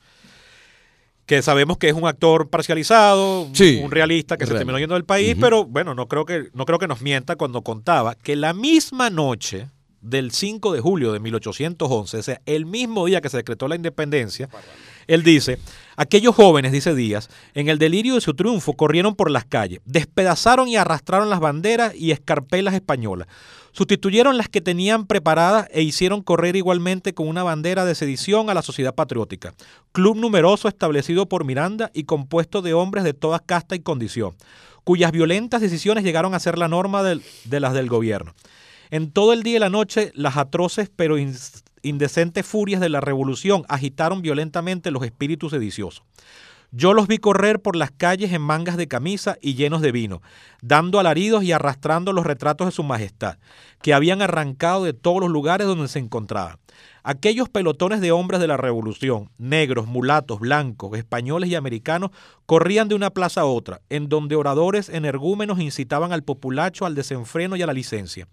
[1.31, 5.37] que sabemos que es un actor parcializado, un realista que se terminó yendo del país,
[5.39, 9.11] pero bueno, no creo, que, no creo que nos mienta cuando contaba que la misma
[9.11, 9.69] noche
[10.01, 13.77] del 5 de julio de 1811, o sea, el mismo día que se decretó la
[13.77, 14.49] independencia,
[15.07, 15.59] él dice,
[15.97, 20.69] aquellos jóvenes, dice Díaz, en el delirio de su triunfo corrieron por las calles, despedazaron
[20.69, 23.29] y arrastraron las banderas y escarpelas españolas
[23.73, 28.55] Sustituyeron las que tenían preparadas e hicieron correr igualmente con una bandera de sedición a
[28.55, 29.55] la sociedad patriótica,
[29.93, 34.35] club numeroso establecido por Miranda y compuesto de hombres de toda casta y condición,
[34.83, 38.35] cuyas violentas decisiones llegaron a ser la norma de las del gobierno.
[38.91, 41.17] En todo el día y la noche, las atroces pero
[41.83, 46.03] indecentes furias de la revolución agitaron violentamente los espíritus sediciosos.
[46.73, 50.23] Yo los vi correr por las calles en mangas de camisa y llenos de vino,
[50.63, 53.39] dando alaridos y arrastrando los retratos de su majestad,
[53.83, 56.59] que habían arrancado de todos los lugares donde se encontraban.
[57.03, 62.11] Aquellos pelotones de hombres de la revolución, negros, mulatos, blancos, españoles y americanos,
[62.47, 67.57] corrían de una plaza a otra, en donde oradores energúmenos incitaban al populacho al desenfreno
[67.57, 68.29] y a la licencia.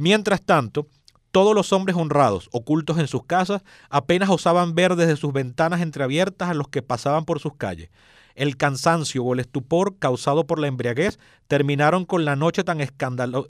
[0.00, 0.88] Mientras tanto,
[1.30, 6.48] todos los hombres honrados, ocultos en sus casas, apenas osaban ver desde sus ventanas entreabiertas
[6.48, 7.90] a los que pasaban por sus calles.
[8.34, 13.44] El cansancio o el estupor causado por la embriaguez terminaron con la noche tan escandalosas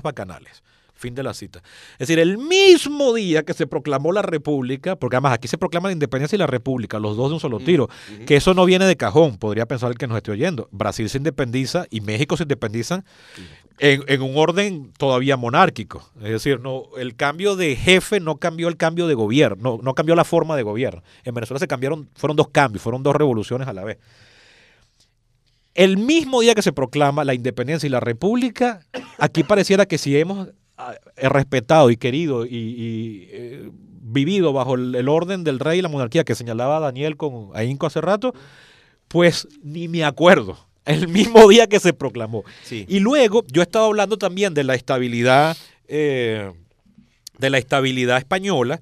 [0.00, 0.62] bacanales.
[0.96, 1.62] Fin de la cita.
[1.98, 5.88] Es decir, el mismo día que se proclamó la República, porque además aquí se proclama
[5.88, 7.90] la independencia y la República, los dos de un solo tiro,
[8.26, 10.68] que eso no viene de cajón, podría pensar el que nos esté oyendo.
[10.72, 13.04] Brasil se independiza y México se independizan
[13.78, 16.02] en, un orden todavía monárquico.
[16.22, 19.94] Es decir, no, el cambio de jefe no cambió el cambio de gobierno, no, no
[19.94, 21.02] cambió la forma de gobierno.
[21.24, 23.98] En Venezuela se cambiaron, fueron dos cambios, fueron dos revoluciones a la vez.
[25.74, 28.80] El mismo día que se proclama la independencia y la república,
[29.18, 33.70] aquí pareciera que si hemos ah, respetado y querido y, eh,
[34.08, 38.00] vivido bajo el, orden del rey y la monarquía que señalaba Daniel con Ahínco hace
[38.00, 38.34] rato,
[39.08, 42.44] pues ni me acuerdo el mismo día que se proclamó.
[42.70, 45.56] Y luego yo estaba hablando también de la estabilidad,
[45.88, 46.52] eh,
[47.38, 48.80] de la estabilidad española,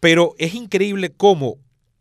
[0.00, 1.58] pero es increíble cómo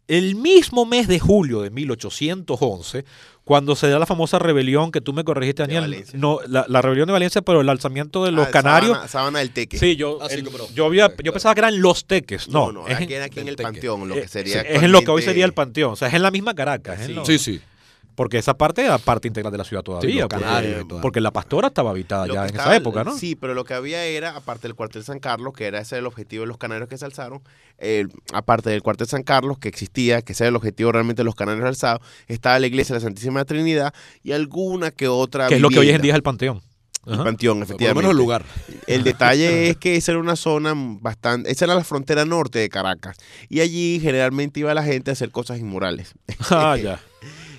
[0.08, 3.06] el mismo mes de julio de 1811,
[3.44, 7.14] cuando se da la famosa rebelión que tú me corregiste, Daniel, no, la, rebelión de
[7.14, 8.98] Valencia, pero el alzamiento de los ah, canarios.
[9.10, 9.78] Sábana, del Teque.
[9.78, 10.28] Sí, yo, ah,
[10.74, 12.50] yo, había, yo pensaba que eran los Teques.
[12.50, 14.62] No, no, es en, aquí en el Panteón, lo que sería.
[14.62, 17.00] Es, en lo que hoy sería el Panteón, o sea, es en la misma Caracas.
[17.26, 17.62] sí, sí.
[18.18, 20.28] Porque esa parte era parte integral de la ciudad todavía.
[21.04, 23.16] porque, la pastora estaba habitada ya en esa época, ¿no?
[23.16, 26.08] Sí, pero lo que había era, aparte del cuartel San Carlos, que era ese el
[26.08, 27.44] objetivo de los canarios que se alzaron,
[28.34, 31.36] aparte del cuartel San Carlos que existía, que ese era el objetivo realmente de los
[31.36, 33.94] canarios alzados, estaba la iglesia de la Santísima Trinidad
[34.24, 35.48] y alguna que otra.
[35.48, 36.64] Que es lo que hoy en día es el Panteón.
[37.06, 37.86] El Panteón, efectivamente.
[37.86, 38.46] Por lo menos el lugar.
[38.88, 41.52] El detalle es que esa era una zona bastante.
[41.52, 43.16] Esa era la frontera norte de Caracas.
[43.48, 46.14] Y allí generalmente iba la gente a hacer cosas inmorales.
[46.50, 47.00] Ah, ya.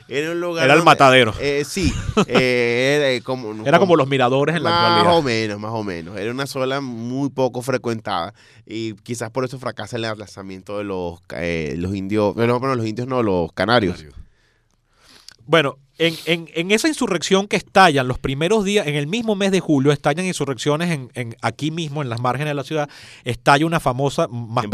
[0.08, 0.64] Era un lugar.
[0.64, 1.34] Era el matadero.
[1.38, 1.92] Eh, sí.
[2.26, 5.04] Eh, era como, era como, los miradores en la actualidad.
[5.04, 6.18] Más o menos, más o menos.
[6.18, 8.32] Era una zona muy poco frecuentada.
[8.66, 12.34] Y quizás por eso fracasa el aplazamiento de los, eh, los indios.
[12.34, 14.04] Bueno, los indios no, los canarios.
[15.46, 19.50] Bueno, en, en, en, esa insurrección que estallan los primeros días, en el mismo mes
[19.50, 22.88] de julio, estallan insurrecciones en, en aquí mismo, en las márgenes de la ciudad,
[23.24, 24.66] estalla una famosa, más,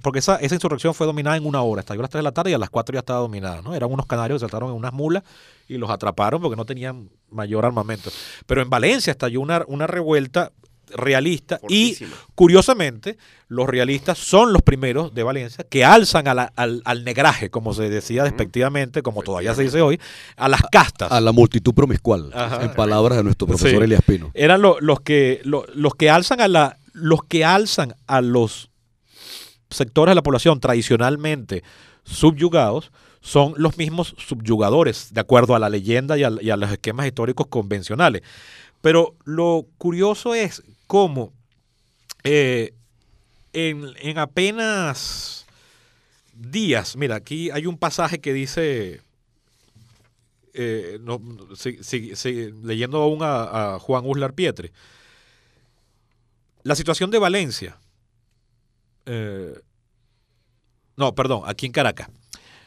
[0.00, 2.32] porque esa, esa insurrección fue dominada en una hora, estalló a las 3 de la
[2.32, 3.74] tarde y a las 4 ya estaba dominada, ¿no?
[3.74, 5.24] Eran unos canarios que saltaron en unas mulas
[5.68, 8.10] y los atraparon porque no tenían mayor armamento.
[8.46, 10.52] Pero en Valencia estalló una, una revuelta
[10.94, 11.96] realista y
[12.34, 13.16] curiosamente
[13.48, 18.24] los realistas son los primeros de Valencia que alzan al, al, negraje, como se decía
[18.24, 20.00] despectivamente, como todavía se dice hoy,
[20.36, 21.12] a las castas.
[21.12, 24.30] A la multitud promiscual, en palabras de nuestro profesor Elias Pino.
[24.34, 28.70] Eran los, que, los que alzan a la, los que alzan a los
[29.70, 31.62] sectores de la población tradicionalmente
[32.04, 36.70] subyugados, son los mismos subyugadores, de acuerdo a la leyenda y a, y a los
[36.70, 38.22] esquemas históricos convencionales.
[38.82, 41.32] Pero lo curioso es cómo
[42.24, 42.72] eh,
[43.52, 45.46] en, apenas
[46.34, 49.02] días, mira, aquí hay un pasaje que dice,
[50.54, 50.98] eh,
[52.62, 54.72] leyendo aún a, Juan Uslar Pietre,
[56.62, 57.76] la situación de Valencia,
[59.06, 59.60] eh,
[60.96, 62.08] no, perdón, aquí en Caracas,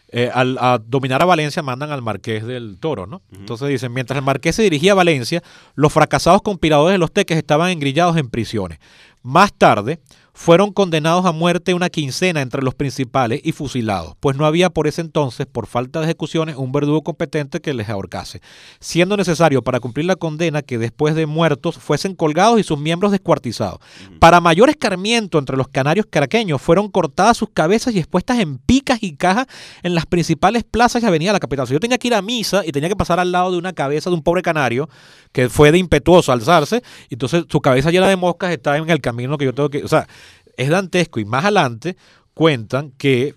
[0.09, 3.21] eh, al a dominar a Valencia mandan al marqués del Toro, ¿no?
[3.33, 5.43] Entonces dicen, mientras el marqués se dirigía a Valencia,
[5.75, 8.79] los fracasados conspiradores de los teques estaban engrillados en prisiones.
[9.21, 9.99] Más tarde,
[10.37, 14.85] fueron condenados a muerte una quincena entre los principales y fusilados, pues no había por
[14.85, 18.39] ese entonces, por falta de ejecuciones, un verdugo competente que les ahorcase,
[18.79, 23.11] siendo necesario para cumplir la condena que después de muertos fuesen colgados y sus miembros
[23.11, 23.79] descuartizados.
[24.19, 28.99] Para mayor escarmiento entre los canarios caraqueños, fueron cortadas sus cabezas y expuestas en picas
[29.01, 29.47] y cajas
[29.81, 31.67] en las principales plazas y avenidas de la capital.
[31.67, 34.11] yo tenía que ir a misa y tenía que pasar al lado de una cabeza
[34.11, 34.87] de un pobre canario
[35.31, 39.01] que fue de impetuoso alzarse, y entonces su cabeza llena de moscas está en el
[39.01, 39.83] camino que yo tengo que...
[39.83, 40.07] O sea,
[40.57, 41.95] es dantesco y más adelante
[42.33, 43.35] cuentan que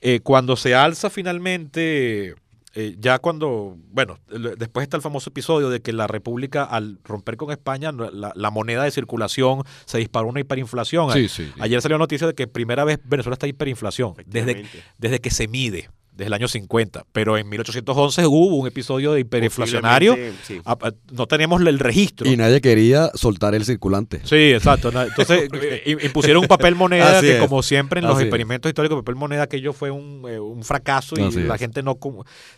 [0.00, 2.34] eh, cuando se alza finalmente,
[2.74, 4.18] eh, ya cuando, bueno,
[4.56, 8.84] después está el famoso episodio de que la República al romper con España, la, moneda
[8.84, 11.10] de circulación se disparó una hiperinflación.
[11.10, 14.64] Ayer salió la noticia de que primera vez Venezuela está hiperinflación, desde,
[14.98, 19.20] desde que se mide desde el año 50, pero en 1811 hubo un episodio de
[19.20, 20.18] hiperinflacionario,
[20.66, 22.28] ah, ah, no teníamos el registro.
[22.28, 24.20] Y nadie quería soltar el circulante.
[24.24, 24.90] Sí, exacto.
[24.90, 29.44] Entonces eh, impusieron un papel moneda que como siempre en los experimentos históricos, papel moneda
[29.44, 31.98] aquello fue un, eh, fracaso y la gente no...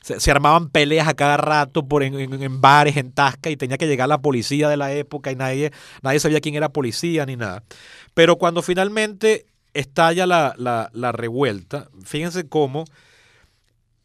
[0.02, 4.08] Se, armaban peleas a cada rato por en, bares, en Tasca y tenía que llegar
[4.08, 5.70] la policía de la época y nadie,
[6.02, 7.62] nadie sabía quién era policía ni nada.
[8.12, 12.86] Pero cuando finalmente estalla la, la, la revuelta, fíjense cómo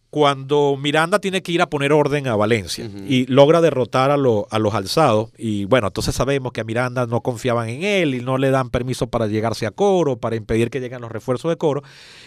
[0.09, 4.59] cuando Miranda tiene que ir a poner orden a Valencia y logra derrotar a, a,
[4.59, 8.38] los alzados, y bueno, entonces sabemos que a Miranda no confiaban en él y no
[8.38, 11.84] le dan permiso para llegarse a Coro, para impedir que lleguen los refuerzos de Coro.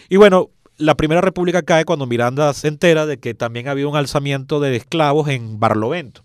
[0.09, 3.95] Y bueno, la Primera República cae cuando Miranda se entera de que también había un
[3.95, 6.23] alzamiento de esclavos en Barlovento,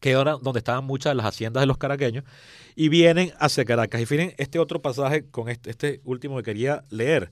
[0.00, 2.24] que era donde estaban muchas de las haciendas de los caraqueños,
[2.74, 4.00] y vienen hacia Caracas.
[4.00, 7.30] Y miren este otro pasaje con este, este último que quería leer,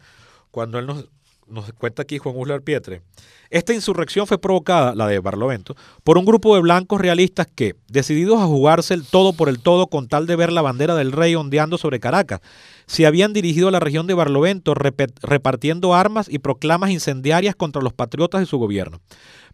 [0.52, 1.08] cuando él nos
[1.46, 3.02] nos cuenta aquí Juan Uslar Pietre,
[3.50, 8.40] esta insurrección fue provocada, la de Barlovento, por un grupo de blancos realistas que, decididos
[8.40, 11.34] a jugarse el todo por el todo con tal de ver la bandera del rey
[11.34, 12.40] ondeando sobre Caracas,
[12.86, 17.92] se habían dirigido a la región de Barlovento repartiendo armas y proclamas incendiarias contra los
[17.92, 19.00] patriotas de su gobierno.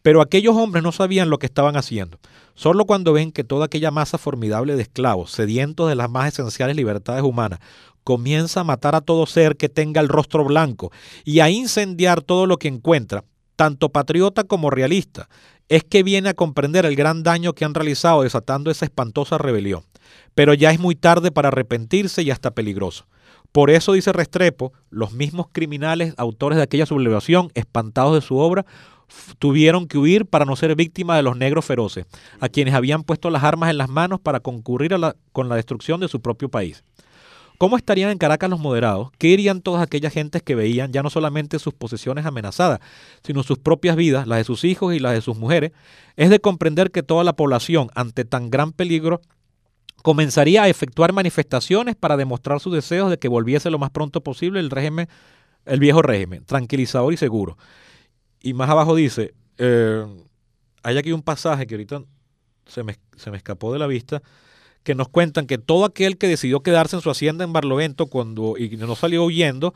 [0.03, 2.19] Pero aquellos hombres no sabían lo que estaban haciendo.
[2.55, 6.77] Solo cuando ven que toda aquella masa formidable de esclavos, sedientos de las más esenciales
[6.77, 7.59] libertades humanas,
[8.09, 10.91] comienza a matar a todo ser que tenga el rostro blanco
[11.27, 13.23] y a incendiar todo lo que encuentra,
[13.55, 15.29] tanto patriota como realista,
[15.69, 19.83] es que viene a comprender el gran daño que han realizado desatando esa espantosa rebelión.
[20.35, 23.05] Pero ya es muy tarde para arrepentirse y hasta peligroso.
[23.53, 28.65] Por eso, dice Restrepo, los mismos criminales autores de aquella sublevación, espantados de su obra,
[29.39, 32.07] tuvieron que huir para no ser víctimas de los negros feroces,
[32.41, 34.97] a quienes habían puesto las armas en las manos para concurrir
[35.33, 36.85] con la destrucción de su propio país.
[37.59, 39.11] ¿Cómo estarían en Caracas los moderados?
[39.19, 42.79] ¿Qué irían todas aquellas gentes que veían ya no solamente sus posesiones amenazadas,
[43.25, 45.73] sino sus propias vidas, las de sus hijos y las de sus mujeres?
[46.17, 49.21] Es de comprender que toda la población, ante tan gran peligro,
[50.03, 54.61] comenzaría a efectuar manifestaciones para demostrar sus deseos de que volviese lo más pronto posible
[54.61, 55.09] el régimen,
[55.65, 57.59] el viejo régimen, tranquilizador y seguro.
[58.41, 60.07] Y más abajo dice, eh,
[60.85, 62.05] hay aquí un pasaje que ahorita
[62.67, 64.23] se me, se me escapó de la vista,
[64.89, 68.57] que nos cuentan que todo aquel que decidió quedarse en su hacienda en Barlovento cuando
[68.57, 69.75] y no salió huyendo,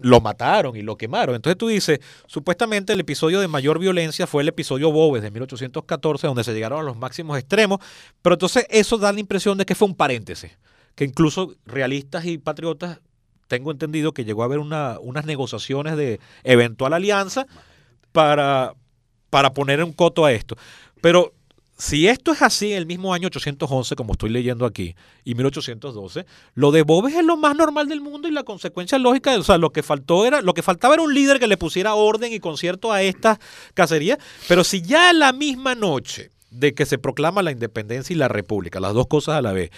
[0.00, 1.34] lo mataron y lo quemaron.
[1.36, 6.26] Entonces tú dices, supuestamente el episodio de mayor violencia fue el episodio Bobes de 1814,
[6.28, 7.80] donde se llegaron a los máximos extremos,
[8.22, 10.52] pero entonces eso da la impresión de que fue un paréntesis,
[10.94, 13.00] que incluso realistas y patriotas,
[13.48, 17.46] tengo entendido que llegó a haber una, unas negociaciones de eventual alianza
[18.12, 18.72] para,
[19.28, 20.56] para poner un coto a esto.
[21.02, 21.34] Pero
[21.76, 26.24] si esto es así en el mismo año 811, como estoy leyendo aquí, y 1812,
[26.54, 29.58] lo de Bobes es lo más normal del mundo y la consecuencia lógica, o sea,
[29.58, 32.40] lo que faltó era, lo que faltaba era un líder que le pusiera orden y
[32.40, 33.38] concierto a estas
[33.74, 38.28] cacerías, pero si ya la misma noche de que se proclama la independencia y la
[38.28, 39.70] república, las dos cosas a la vez,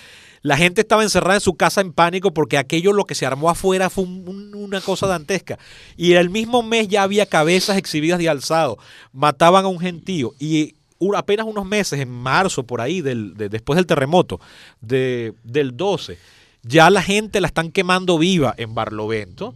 [0.42, 3.50] la gente estaba encerrada en su casa en pánico porque aquello lo que se armó
[3.50, 5.58] afuera fue una cosa dantesca.
[5.96, 8.78] Y el mismo mes ya había cabezas exhibidas de alzado,
[9.12, 10.76] mataban a un gentío y
[11.16, 14.40] apenas unos meses, en marzo, por ahí, del, después del terremoto
[14.80, 16.18] de, del 12,
[16.62, 19.54] ya la gente la están quemando viva en Barlovento.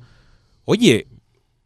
[0.64, 1.06] Oye,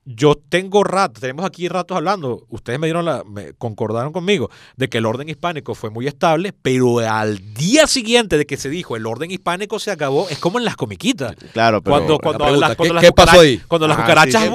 [0.06, 4.88] yo tengo rato, tenemos aquí ratos hablando, ustedes me dieron la, me concordaron conmigo de
[4.88, 8.94] que el orden hispánico fue muy estable, pero al día siguiente de que se dijo
[8.94, 11.34] el orden hispánico se acabó, es como en las comiquitas.
[11.52, 13.60] Claro, pero cuando, cuando, las, ¿qué, pasó ahí?
[13.66, 14.48] Cuando las cucarachas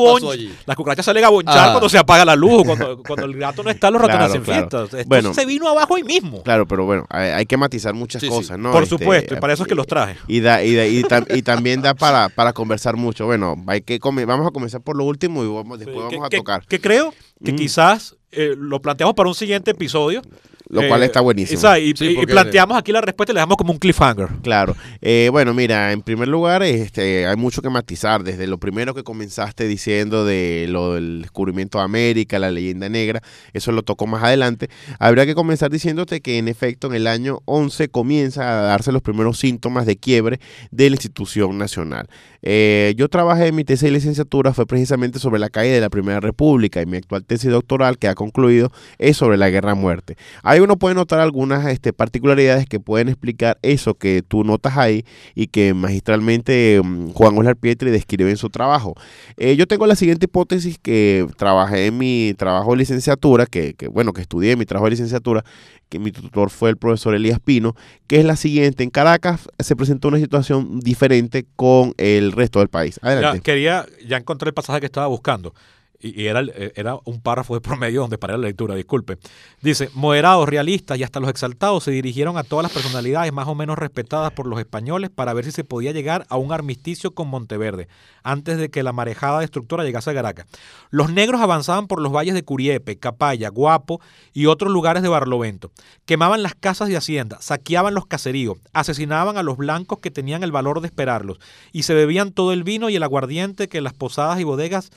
[0.66, 1.72] las cucarachas salen a bonchar ah.
[1.72, 4.86] cuando se apaga la luz, cuando, cuando el gato no está, los ratones hacen fiesta.
[5.06, 6.44] bueno, se vino abajo ahí mismo.
[6.44, 8.72] Claro, pero bueno, hay, que matizar muchas cosas, ¿no?
[8.72, 10.16] Por este, supuesto, y para eso es que los traje.
[10.28, 13.26] Y, da, y, y, también da para, para conversar mucho.
[13.26, 16.66] Bueno, hay que vamos a comenzar por lo último vamos, después vamos a tocar.
[16.68, 17.14] Que creo
[17.44, 17.56] que mm.
[17.56, 20.22] quizás eh, lo planteamos para un siguiente episodio
[20.72, 21.62] lo cual está buenísimo.
[21.78, 21.94] y,
[22.26, 24.30] planteamos aquí la respuesta y le damos como un cliffhanger.
[24.42, 24.76] Claro.
[25.02, 28.24] Eh, bueno, mira, en primer lugar, este, hay mucho que matizar.
[28.24, 33.22] Desde lo primero que comenzaste diciendo de lo del descubrimiento de América, la leyenda negra,
[33.54, 34.70] eso lo tocó más adelante.
[35.00, 39.02] Habría que comenzar diciéndote que en efecto en el año 11 comienza a darse los
[39.02, 40.40] primeros síntomas de quiebre
[40.72, 42.08] de la institución nacional.
[42.44, 45.90] Eh, yo trabajé en mi tesis de licenciatura, fue precisamente sobre la caída de la
[45.90, 50.18] Primera República y mi actual tesis doctoral que ha concluido es sobre la guerra muerte.
[50.62, 55.06] Uno puede notar algunas este, particularidades que pueden explicar eso que tú notas ahí
[55.36, 58.96] y que magistralmente mm, Juan Oslar Pietri describe en su trabajo.
[59.38, 64.14] Eh, yo tengo la siguiente hipótesis que trabajé en mi trabajo de licenciatura, que, bueno,
[64.14, 65.44] que estudié en mi trabajo de licenciatura,
[65.90, 67.76] que mi tutor fue el profesor Elías Pino,
[68.08, 68.84] que es la siguiente.
[68.84, 73.00] En Caracas se presentó una situación diferente con el resto del país.
[73.02, 73.42] Adelante.
[73.42, 75.54] Quería, ya encontré el pasaje que estaba buscando
[76.02, 79.18] y, era, eh, era un párrafo de promedio donde paré la lectura, disculpe.
[79.62, 83.56] Dice, moderados, realistas y hasta los exaltados se dirigieron a todas las personalidades más o
[83.56, 87.28] menos respetadas por los españoles para ver si se podía llegar a un armisticio con
[87.28, 87.88] Monteverde,
[88.24, 90.48] antes de que la marejada destructora llegase a Caracas.
[90.90, 94.02] Los negros avanzaban por los valles de Curiepe, Capaya, Guapo
[94.34, 95.72] y otros lugares de Barlovento.
[96.06, 100.52] Quemaban las casas de hacienda, saqueaban los caseríos, asesinaban a los blancos que tenían el
[100.52, 101.40] valor de esperarlos,
[101.72, 104.92] y se bebían todo el vino y el aguardiente que las posadas y bodegas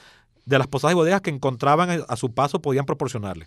[0.47, 3.47] de las posadas y bodegas que encontraban a su paso podían proporcionarle.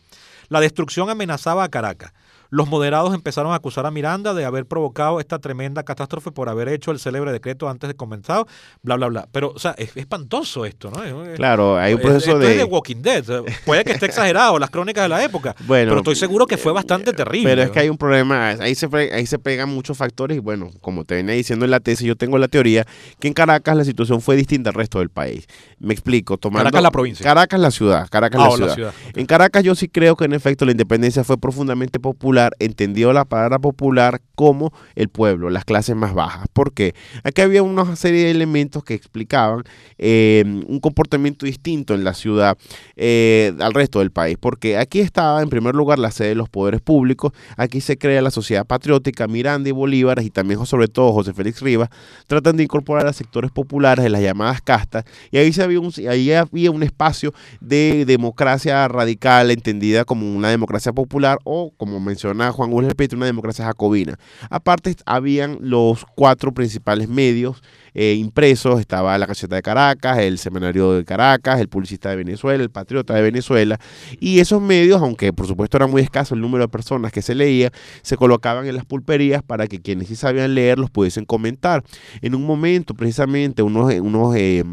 [0.49, 2.13] La destrucción amenazaba a Caracas.
[2.49, 6.69] Los moderados empezaron a acusar a Miranda de haber provocado esta tremenda catástrofe por haber
[6.69, 8.45] hecho el célebre decreto antes de comenzar,
[8.83, 9.27] bla, bla, bla.
[9.31, 11.01] Pero, o sea, es espantoso esto, ¿no?
[11.35, 12.51] Claro, hay un proceso de...
[12.51, 13.23] Es de Walking Dead.
[13.65, 15.55] Puede que esté exagerado, las crónicas de la época.
[15.67, 17.49] Bueno, pero estoy seguro que fue bastante terrible.
[17.49, 20.69] Pero es que hay un problema, ahí se, ahí se pegan muchos factores y bueno,
[20.79, 22.85] como te venía diciendo en la tesis, yo tengo la teoría
[23.19, 25.45] que en Caracas la situación fue distinta al resto del país.
[25.79, 26.63] Me explico, tomando...
[26.63, 27.23] Caracas la provincia.
[27.23, 28.93] Caracas la ciudad, Caracas la, ah, ciudad.
[29.13, 33.25] En Caracas yo sí creo que en efecto la independencia fue profundamente popular, entendió la
[33.25, 36.45] palabra popular como el pueblo, las clases más bajas.
[36.53, 36.93] porque
[37.23, 39.63] Aquí había una serie de elementos que explicaban
[39.97, 42.57] eh, un comportamiento distinto en la ciudad
[42.95, 46.49] eh, al resto del país, porque aquí estaba en primer lugar la sede de los
[46.49, 51.13] poderes públicos, aquí se crea la sociedad patriótica, Miranda y Bolívar y también sobre todo
[51.13, 51.89] José Félix Rivas,
[52.27, 55.91] tratan de incorporar a sectores populares de las llamadas castas y ahí, se había, un,
[56.09, 61.99] ahí había un espacio de democracia radical entendida como una democracia popular o como
[62.33, 64.17] Juan Gómez una democracia jacobina.
[64.49, 67.61] Aparte, habían los cuatro principales medios
[67.93, 72.63] eh, impresos, estaba la Caseta de Caracas, el Semanario de Caracas, el Publicista de Venezuela,
[72.63, 73.79] el Patriota de Venezuela,
[74.19, 77.33] y esos medios, aunque por supuesto era muy escaso el número de personas que se
[77.33, 77.71] leía,
[78.03, 81.83] se colocaban en las pulperías para que quienes sí sabían leer los pudiesen comentar.
[82.21, 83.93] En un momento, precisamente, unos...
[83.95, 84.63] unos eh,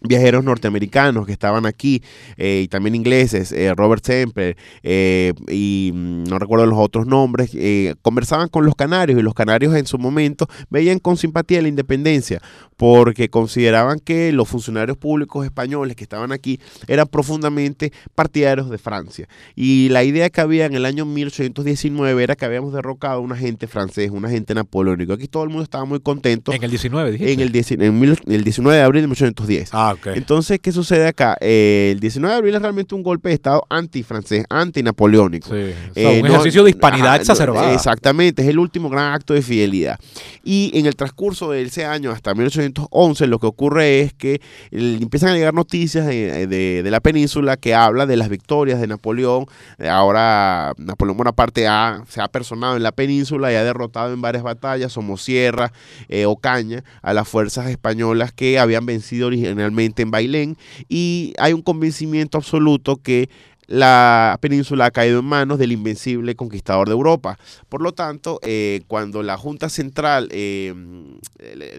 [0.00, 2.02] viajeros norteamericanos que estaban aquí
[2.36, 7.50] eh, y también ingleses, eh, Robert Semper eh, y mm, no recuerdo los otros nombres,
[8.02, 12.40] conversaban con los canarios y los canarios en su momento veían con simpatía la independencia
[12.80, 16.58] porque consideraban que los funcionarios públicos españoles que estaban aquí
[16.88, 19.28] eran profundamente partidarios de Francia.
[19.54, 23.32] Y la idea que había en el año 1819 era que habíamos derrocado a un
[23.32, 25.12] agente francés, un agente napoleónico.
[25.12, 26.54] Aquí todo el mundo estaba muy contento.
[26.54, 27.32] En el 19, dijiste.
[27.34, 29.70] En el, el 19 de abril de 1810.
[29.72, 30.06] Ah, ok.
[30.14, 31.36] Entonces, ¿qué sucede acá?
[31.40, 35.48] Eh, el 19 de abril es realmente un golpe de Estado anti-francés, anti-napoleónico.
[35.48, 35.72] Sí.
[35.94, 37.72] Eh, un ejercicio de hispanidad exacerbada.
[37.72, 39.98] exactamente, es el último gran acto de fidelidad.
[40.42, 44.40] Y en el transcurso de ese año hasta 1810 1811 lo que ocurre es que
[44.70, 49.46] empiezan a llegar noticias de, la península que habla de las victorias de Napoleón.
[49.78, 54.42] Ahora Napoleón Bonaparte ha, se ha personado en la península y ha derrotado en varias
[54.42, 55.72] batallas, Somosierra,
[56.08, 60.56] eh, Ocaña, a las fuerzas españolas que habían vencido originalmente en Bailén.
[60.88, 63.28] Y hay un convencimiento absoluto que
[63.70, 67.38] la península ha caído en manos del invencible conquistador de Europa.
[67.68, 70.74] Por lo tanto, eh, cuando la Junta Central eh,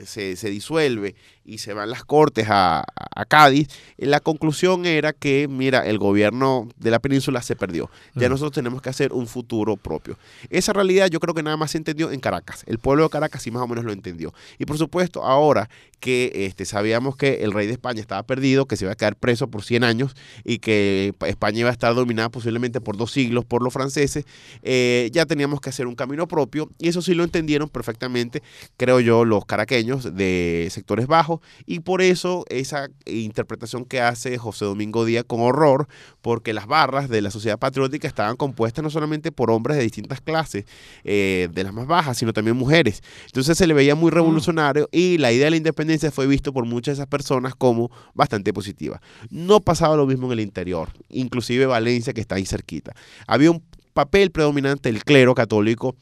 [0.05, 1.15] se, se, disuelve
[1.51, 2.85] y se van las cortes a,
[3.27, 3.67] Cádiz,
[3.97, 7.89] eh, la conclusión era que, mira, el gobierno de la península se perdió.
[8.15, 10.17] Ya nosotros tenemos que hacer un futuro propio.
[10.49, 12.63] Esa realidad yo creo que nada más se entendió en Caracas.
[12.67, 14.33] El pueblo de Caracas sí más o menos lo entendió.
[14.59, 15.69] Y por supuesto, ahora
[15.99, 19.15] que este, sabíamos que el rey de España estaba perdido, que se iba a quedar
[19.15, 23.45] preso por 100 años y que España iba a estar dominada posiblemente por dos siglos
[23.45, 24.25] por los franceses,
[24.63, 28.41] eh, ya teníamos que hacer un camino propio y eso sí lo entendieron perfectamente,
[28.77, 34.37] creo yo, los caraqueños de sectores bajos mundo y por eso esa interpretación que hace
[34.37, 35.87] José Domingo Díaz con horror,
[36.21, 40.21] porque las barras de la sociedad patriótica estaban compuestas no solamente por hombres de distintas
[40.21, 40.65] clases,
[41.03, 43.01] eh, de las más bajas, sino también mujeres.
[43.25, 46.65] Entonces se le veía muy revolucionario y la idea de la independencia fue visto por
[46.65, 49.01] muchas de esas personas como bastante positiva.
[49.29, 52.93] No pasaba lo mismo en el interior, inclusive Valencia que está ahí cerquita.
[53.27, 53.63] Había un
[53.93, 55.95] papel predominante del clero católico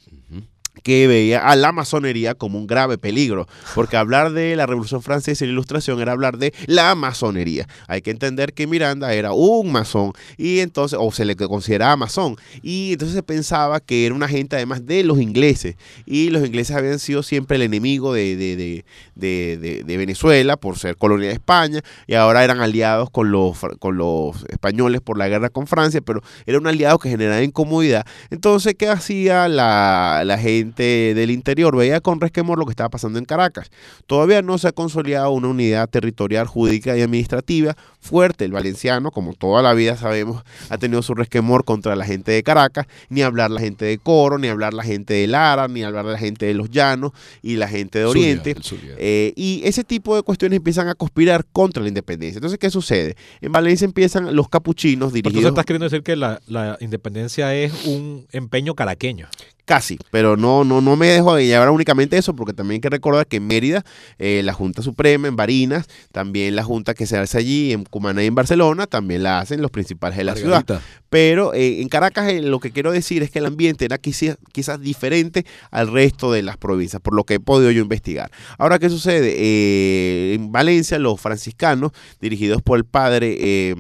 [0.84, 5.44] que veía a la masonería como un grave peligro, porque hablar de la Revolución Francesa
[5.44, 7.68] y la Ilustración era hablar de la masonería.
[7.88, 12.38] Hay que entender que Miranda era un masón y entonces, o se le consideraba masón,
[12.62, 15.76] y entonces se pensaba que era un agente además de los ingleses,
[16.06, 18.86] y los ingleses habían sido siempre el enemigo de, de,
[19.16, 23.98] de, de Venezuela por ser colonia de España, y ahora eran aliados con los, con
[23.98, 28.06] los españoles por la guerra con Francia, pero era un aliado que generaba incomodidad.
[28.30, 30.59] Entonces, ¿qué hacía la, la gente?
[30.64, 33.72] Del interior veía con resquemor lo que estaba pasando en Caracas.
[34.08, 38.46] Todavía no se ha consolidado una unidad territorial, jurídica y administrativa fuerte.
[38.46, 42.44] El valenciano, como toda la vida sabemos, ha tenido su resquemor contra la gente de
[42.44, 46.06] Caracas, ni hablar la gente de Coro, ni hablar la gente de Lara, ni hablar
[46.06, 47.12] la gente de los Llanos
[47.42, 48.56] y la gente de Oriente.
[48.98, 52.38] Eh, y ese tipo de cuestiones empiezan a conspirar contra la independencia.
[52.38, 53.16] Entonces, ¿qué sucede?
[53.42, 55.40] En Valencia empiezan los capuchinos dirigidos...
[55.40, 59.28] Entonces estás queriendo decir que la, la independencia es un empeño caraqueño.
[59.70, 62.90] Casi, pero no, no, no me dejo de llevar únicamente eso, porque también hay que
[62.90, 63.86] recordar que en Mérida,
[64.18, 68.24] eh, la Junta Suprema, en Barinas, también la Junta que se hace allí, en Cumaná
[68.24, 70.66] y en Barcelona, también la hacen los principales de la ciudad.
[71.12, 74.40] Pero eh, en Caracas eh, lo que quiero decir es que el ambiente era quizás,
[74.52, 78.32] quizás diferente al resto de las provincias, por lo que he podido yo investigar.
[78.58, 80.34] Ahora, ¿qué sucede?
[80.34, 83.76] en Valencia, los franciscanos, dirigidos por el padre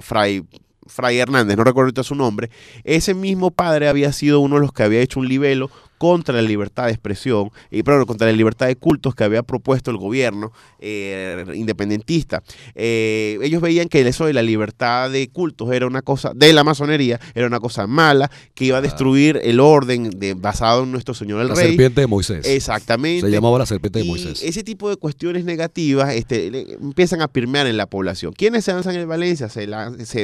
[0.00, 0.46] Fray
[0.90, 2.50] Fray Hernández, no recuerdo su nombre,
[2.84, 6.40] ese mismo padre había sido uno de los que había hecho un libelo contra la
[6.40, 10.50] libertad de expresión y perdón, contra la libertad de cultos que había propuesto el gobierno
[10.78, 12.42] eh, independentista.
[12.74, 16.64] Eh, ellos veían que eso de la libertad de cultos era una cosa, de la
[16.64, 21.12] masonería, era una cosa mala, que iba a destruir el orden de, basado en nuestro
[21.12, 21.56] Señor el Rey.
[21.56, 22.46] La serpiente de Moisés.
[22.46, 23.26] Exactamente.
[23.26, 24.42] Se llamaba la serpiente de Moisés.
[24.42, 28.32] Ese tipo de cuestiones negativas este, empiezan a permear en la población.
[28.32, 29.50] ¿Quiénes se alzan en Valencia?
[29.50, 29.68] Se,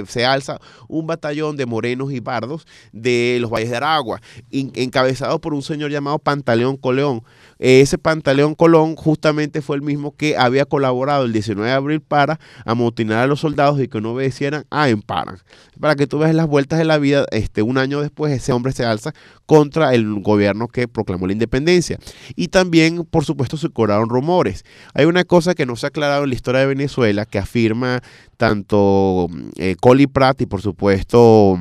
[0.07, 0.59] se, alza
[0.89, 5.91] un batallón de morenos y bardos de los valles de Aragua, encabezado por un señor
[5.91, 7.23] llamado Pantaleón Coleón.
[7.59, 12.39] Ese Pantaleón Colón justamente fue el mismo que había colaborado el 19 de abril para
[12.65, 15.39] amotinar a los soldados y que no obedecieran a Emparan.
[15.81, 18.73] Para que tú veas las vueltas de la vida, este, un año después ese hombre
[18.73, 19.13] se alza
[19.47, 21.99] contra el gobierno que proclamó la independencia.
[22.35, 24.65] Y también, por supuesto, se cobraron rumores.
[24.93, 28.03] Hay una cosa que no se ha aclarado en la historia de Venezuela que afirma
[28.37, 31.59] tanto eh, Coli Prat y por supuesto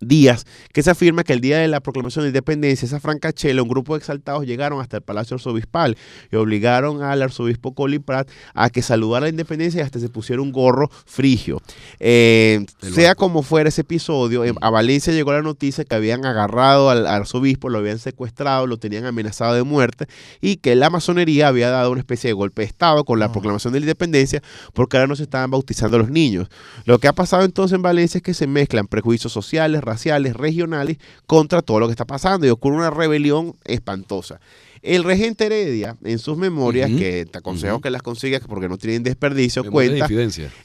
[0.00, 3.68] días que se afirma que el día de la proclamación de independencia, esa francachela, un
[3.68, 5.96] grupo de exaltados llegaron hasta el Palacio Arzobispal
[6.30, 10.42] y obligaron al arzobispo Colin Pratt a que saludara la independencia y hasta se pusiera
[10.42, 11.60] un gorro frigio.
[12.00, 17.06] Eh, sea como fuera ese episodio, a Valencia llegó la noticia que habían agarrado al
[17.06, 20.06] arzobispo, lo habían secuestrado, lo tenían amenazado de muerte
[20.40, 23.72] y que la masonería había dado una especie de golpe de Estado con la proclamación
[23.72, 24.42] de la independencia
[24.72, 26.48] porque ahora no se estaban bautizando los niños.
[26.84, 30.98] Lo que ha pasado entonces en Valencia es que se mezclan prejuicios sociales, raciales, regionales
[31.26, 34.40] contra todo lo que está pasando y ocurre una rebelión espantosa.
[34.86, 39.02] El regente Heredia, en sus memorias, que te aconsejo que las consigas porque no tienen
[39.02, 40.06] desperdicio, cuenta.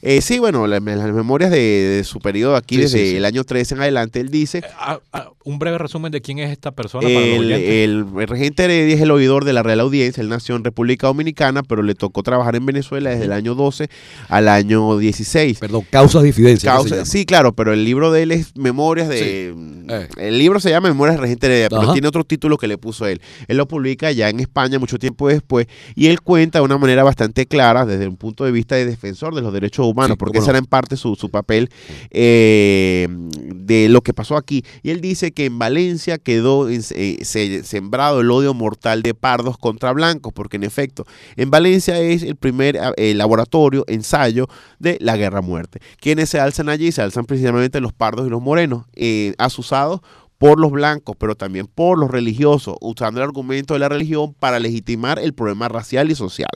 [0.02, 4.20] eh, sí, bueno, las, memorias de, su periodo aquí, desde el año 13 en adelante,
[4.20, 4.58] él dice.
[4.58, 7.08] Eh, ah, ah, un breve resumen de quién es esta persona.
[7.08, 10.20] El, el, regente Heredia es el oidor de la Real Audiencia.
[10.20, 13.88] Él nació en República Dominicana, pero le tocó trabajar en Venezuela desde el año 12
[14.28, 15.58] al año 16.
[15.58, 16.76] Perdón, causas de difidencia.
[17.04, 19.52] sí, claro, pero el libro de él es Memorias de.
[19.88, 20.08] Eh.
[20.16, 23.06] El libro se llama Memorias del Regente Heredia, pero tiene otro título que le puso
[23.06, 23.20] él.
[23.48, 27.02] Él lo publica ya en España mucho tiempo después, y él cuenta de una manera
[27.02, 30.50] bastante clara, desde un punto de vista de defensor de los derechos humanos, porque ese
[30.50, 31.70] era en parte su, papel
[32.10, 34.64] eh, de lo que pasó aquí.
[34.82, 37.18] Y él dice que en Valencia quedó eh,
[37.64, 41.06] sembrado el odio mortal de pardos contra blancos, porque en efecto,
[41.36, 44.48] en Valencia es el primer eh, laboratorio, ensayo
[44.78, 45.80] de la guerra-muerte.
[46.00, 46.92] Quienes se alzan allí?
[46.92, 48.84] Se alzan precisamente los pardos y los morenos,
[49.38, 50.00] asusados
[50.42, 54.58] por los blancos, pero también por los religiosos, usando el argumento de la religión para
[54.58, 56.50] legitimar el problema racial y social.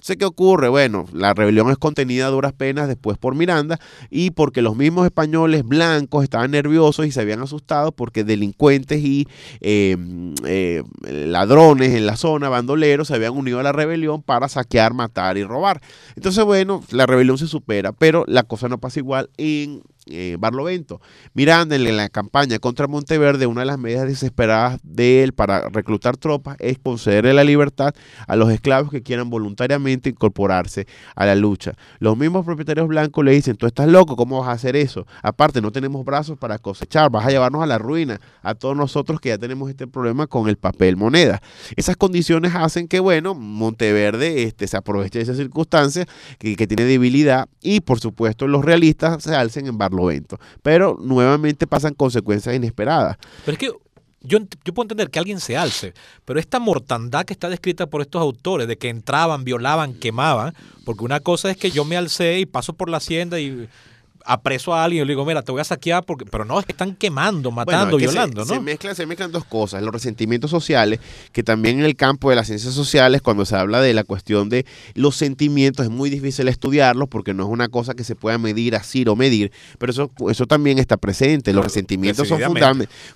[0.00, 0.68] ¿Sé qué ocurre?
[0.68, 3.78] Bueno, la rebelión es contenida a duras penas después por Miranda
[4.10, 9.28] y porque los mismos españoles blancos estaban nerviosos y se habían asustado porque delincuentes y
[9.60, 14.94] em, eh, ladrones en la zona, bandoleros, se habían unido a la rebelión para saquear,
[14.94, 15.80] matar y robar.
[16.16, 21.00] Entonces, bueno, la rebelión se supera, pero la cosa no pasa igual en eh, Barlovento.
[21.34, 26.16] Miranda en la campaña contra Monteverde, una de las medidas desesperadas de él para reclutar
[26.16, 27.94] tropas es concederle la libertad
[28.26, 31.74] a los esclavos que quieran voluntariamente incorporarse a la lucha.
[31.98, 35.06] Los mismos propietarios blancos le dicen, tú estás loco, ¿cómo vas a hacer eso?
[35.22, 39.20] Aparte, no tenemos brazos para cosechar, vas a llevarnos a la ruina a todos nosotros
[39.20, 41.40] que ya tenemos este problema con el papel moneda.
[41.76, 46.06] Esas condiciones hacen que, bueno, Monteverde este, se aproveche de esa circunstancia
[46.38, 49.97] que, que tiene debilidad y, por supuesto, los realistas se alcen en Barlovento.
[50.62, 53.16] Pero nuevamente pasan consecuencias inesperadas.
[53.44, 53.72] Pero es que
[54.20, 55.94] yo, yo, puedo entender que alguien se alce,
[56.24, 60.54] pero esta mortandad que está descrita por estos autores, de que entraban, violaban, quemaban,
[60.84, 63.68] porque una cosa es que yo me alcé y paso por la hacienda y
[64.28, 66.66] apreso a alguien y le digo, mira, te voy a saquear, porque, pero no, es
[66.66, 68.54] que están quemando, matando, violando, se, ¿no?
[68.56, 71.00] Se mezclan, se mezclan dos cosas, los resentimientos sociales,
[71.32, 74.50] que también en el campo de las ciencias sociales, cuando se habla de la cuestión
[74.50, 78.36] de los sentimientos, es muy difícil estudiarlos porque no es una cosa que se pueda
[78.36, 82.40] medir así o medir, pero eso, eso también está presente, los resentimientos son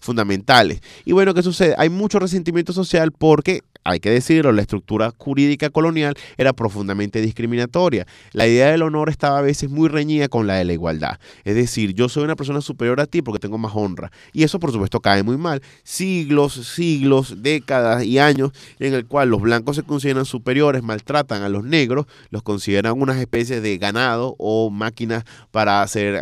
[0.01, 0.81] fundamentales.
[1.05, 1.75] Y bueno, ¿qué sucede?
[1.77, 8.07] Hay mucho resentimiento social porque hay que decirlo, la estructura jurídica colonial era profundamente discriminatoria.
[8.33, 11.19] La idea del honor estaba a veces muy reñida con la de la igualdad.
[11.45, 14.13] Es decir, yo soy una persona superior a ti porque tengo más honra.
[14.33, 15.63] Y eso, por supuesto, cae muy mal.
[15.83, 21.49] Siglos, siglos, décadas y años en el cual los blancos se consideran superiores, maltratan a
[21.49, 26.21] los negros, los consideran unas especies de ganado o máquinas para hacer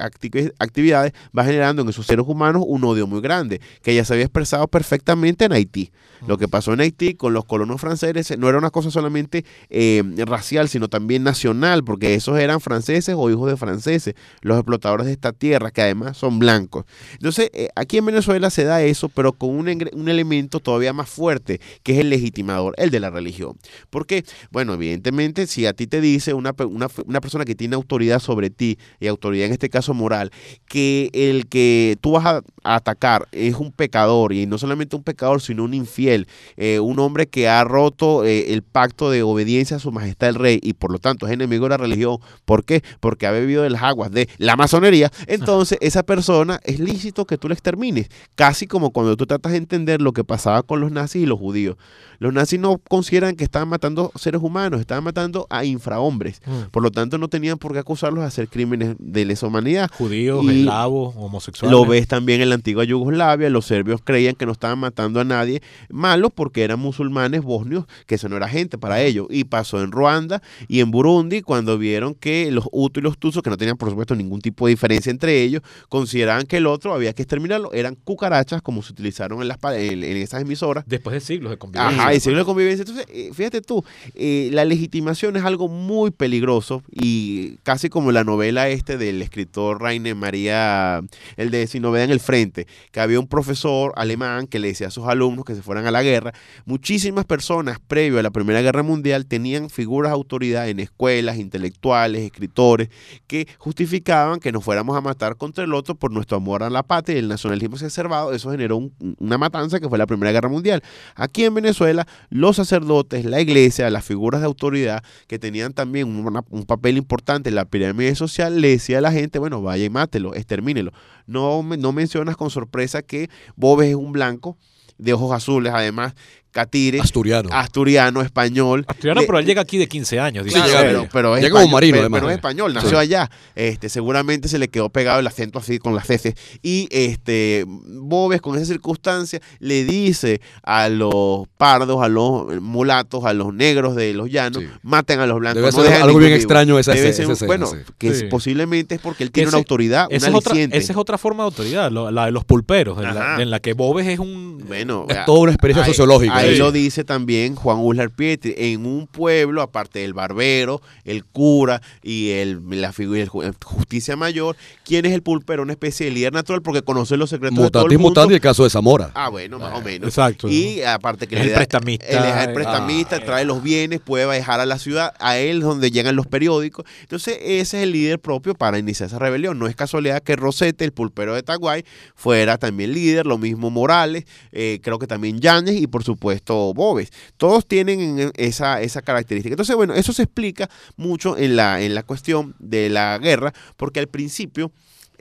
[0.58, 4.24] actividades, va generando en esos seres humanos un odio muy grande, que ya se había
[4.24, 5.92] expresado perfectamente en Haití.
[6.26, 10.04] Lo que pasó en Haití con los colonos franceses no era una cosa solamente eh,
[10.18, 15.12] racial, sino también nacional, porque esos eran franceses o hijos de franceses, los explotadores de
[15.12, 16.84] esta tierra, que además son blancos.
[17.14, 21.10] Entonces, eh, aquí en Venezuela se da eso, pero con un, un, elemento todavía más
[21.10, 23.58] fuerte, que es el legitimador, el de la religión.
[23.90, 28.20] Porque, bueno, evidentemente, si a ti te dice una, una, una persona que tiene autoridad
[28.20, 30.30] sobre ti, y autoridad en este caso moral,
[30.68, 35.40] que el que tú vas a, atacar es un pecador, y no solamente un pecador,
[35.42, 39.80] sino un infiel, eh, un hombre que ha roto eh, el pacto de obediencia a
[39.80, 42.18] su majestad el rey y por lo tanto es enemigo de la religión.
[42.44, 42.82] ¿Por qué?
[43.00, 45.10] Porque ha bebido de las aguas de la masonería.
[45.26, 48.08] Entonces, esa persona es lícito que tú la extermines.
[48.34, 51.38] Casi como cuando tú tratas de entender lo que pasaba con los nazis y los
[51.38, 51.76] judíos.
[52.18, 56.42] Los nazis no consideran que estaban matando seres humanos, estaban matando a infrahombres.
[56.44, 56.70] Mm.
[56.70, 59.90] Por lo tanto, no tenían por qué acusarlos de hacer crímenes de lesa humanidad.
[59.96, 61.72] Judíos, eslavos, homosexuales.
[61.72, 63.48] Lo ves también en la antigua Yugoslavia.
[63.48, 68.16] Los serbios creían que no estaban matando a nadie malo porque eran musulmanes bosnios, que
[68.16, 69.28] eso no era gente para ellos.
[69.30, 73.42] Y pasó en Ruanda y en Burundi cuando vieron que los Hutus y los Tutsos,
[73.42, 76.92] que no tenían por supuesto ningún tipo de diferencia entre ellos, consideraban que el otro
[76.92, 77.72] había que exterminarlo.
[77.72, 80.84] Eran cucarachas como se utilizaron en, las, en, en esas emisoras.
[80.86, 82.02] Después de siglos de convivencia.
[82.02, 82.82] Ajá, y siglos de convivencia.
[82.82, 83.84] Entonces, eh, fíjate tú,
[84.14, 89.80] eh, la legitimación es algo muy peligroso y casi como la novela este del escritor
[89.80, 91.02] Rainer María,
[91.36, 94.88] el de Sin Novedad en el Frente, que había un profesor alemán que le decía
[94.88, 96.32] a sus alumnos que se fueran a la guerra.
[96.64, 102.22] Muchísimas personas previo a la Primera Guerra Mundial tenían figuras de autoridad en escuelas, intelectuales,
[102.22, 102.88] escritores,
[103.26, 106.82] que justificaban que nos fuéramos a matar contra el otro por nuestro amor a la
[106.82, 108.32] patria y el nacionalismo exacerbado.
[108.32, 110.82] Eso generó un, una matanza que fue la Primera Guerra Mundial.
[111.14, 116.08] Aquí en Venezuela, los sacerdotes, la iglesia, las figuras de autoridad que tenían también
[116.50, 119.90] un papel importante en la pirámide social, le decía a la gente, bueno, vaya y
[119.90, 120.92] mátelo, extermínelo.
[121.26, 124.56] No, no mencionas con sorpresa que Bobes es un blanco
[125.00, 126.14] de ojos azules, además,
[126.52, 127.00] Catire.
[127.00, 127.48] Asturiano.
[127.52, 128.84] Asturiano, español.
[128.88, 130.44] Asturiano, pero él llega aquí de 15 años.
[130.44, 133.30] Dice pero, pero, es llega como marino, pero, pero, es español, nació allá.
[133.54, 136.34] Este, seguramente se le quedó pegado el acento así con las ceces.
[136.62, 143.32] Y este, Bobes, con esa circunstancia, le dice a los pardos, a los mulatos, a
[143.32, 145.74] los negros de los llanos, maten a los blancos.
[145.74, 149.50] Debe ser algo bien extraño esa, Debe ser, Bueno, que posiblemente es porque él tiene
[149.50, 152.44] una autoridad, esa una es otra, Esa es otra forma de autoridad, la de los
[152.44, 154.64] pulperos, en la, en la, que Bobes es un...
[154.66, 156.39] Bueno, es toda una experiencia sociológica.
[156.40, 158.54] Ahí lo dice también Juan Uslar Pietri.
[158.56, 163.26] En un pueblo, aparte del barbero, el cura y el, la figura de
[163.64, 165.62] justicia mayor, ¿quién es el pulpero?
[165.62, 168.08] Una especie de líder natural porque conoce los secretos de todo el mundo.
[168.08, 169.10] mutandi el caso de Zamora.
[169.14, 170.08] Ah, bueno, más o menos.
[170.08, 170.48] Exacto.
[170.48, 172.06] Y aparte que el le da, prestamista.
[172.06, 175.60] Él es el prestamista, ah, trae los bienes, puede viajar a la ciudad, a él
[175.60, 176.84] donde llegan los periódicos.
[177.02, 179.58] Entonces, ese es el líder propio para iniciar esa rebelión.
[179.58, 181.84] No es casualidad que Rosete, el pulpero de Taguay,
[182.14, 186.29] fuera también líder, lo mismo Morales, eh, creo que también Yáñez y por supuesto
[186.74, 187.10] Bobes.
[187.36, 189.54] Todos tienen esa, esa característica.
[189.54, 194.00] Entonces, bueno, eso se explica mucho en la, en la cuestión de la guerra, porque
[194.00, 194.72] al principio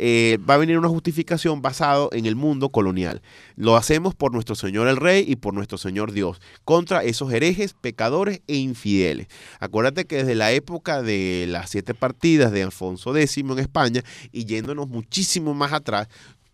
[0.02, 3.22] eh, va a venir una justificación basado en el mundo colonial.
[3.57, 7.73] Lo hacemos por nuestro Señor el Rey y por nuestro Señor Dios, contra esos herejes,
[7.73, 9.27] pecadores e infieles.
[9.60, 14.45] Acuérdate que desde la época de las siete partidas de Alfonso X en España y
[14.45, 16.07] yéndonos muchísimo más atrás,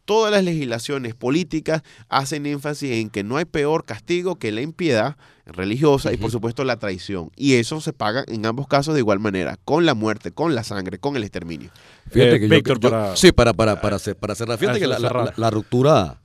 [0.06, 5.18] todas las legislaciones políticas hacen énfasis en que no hay peor castigo que la impiedad
[5.46, 7.32] religiosa y por supuesto la traición.
[7.36, 10.64] Y eso se paga en ambos casos de igual manera, con la muerte, con la
[10.64, 11.72] sangre, con el exterminio.
[12.10, 16.22] Fíjate que yo, sí, para, para, para, para cerrar, fíjate que la, ruptura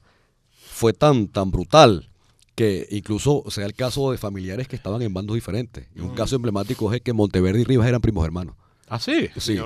[0.51, 2.09] fue tan, tan brutal
[2.55, 5.87] que incluso sea el caso de familiares que estaban en bandos diferentes.
[5.95, 8.55] Y un caso emblemático es que Monteverde y Rivas eran primos hermanos.
[8.91, 9.29] ¿Ah, sí?
[9.37, 9.57] Sí.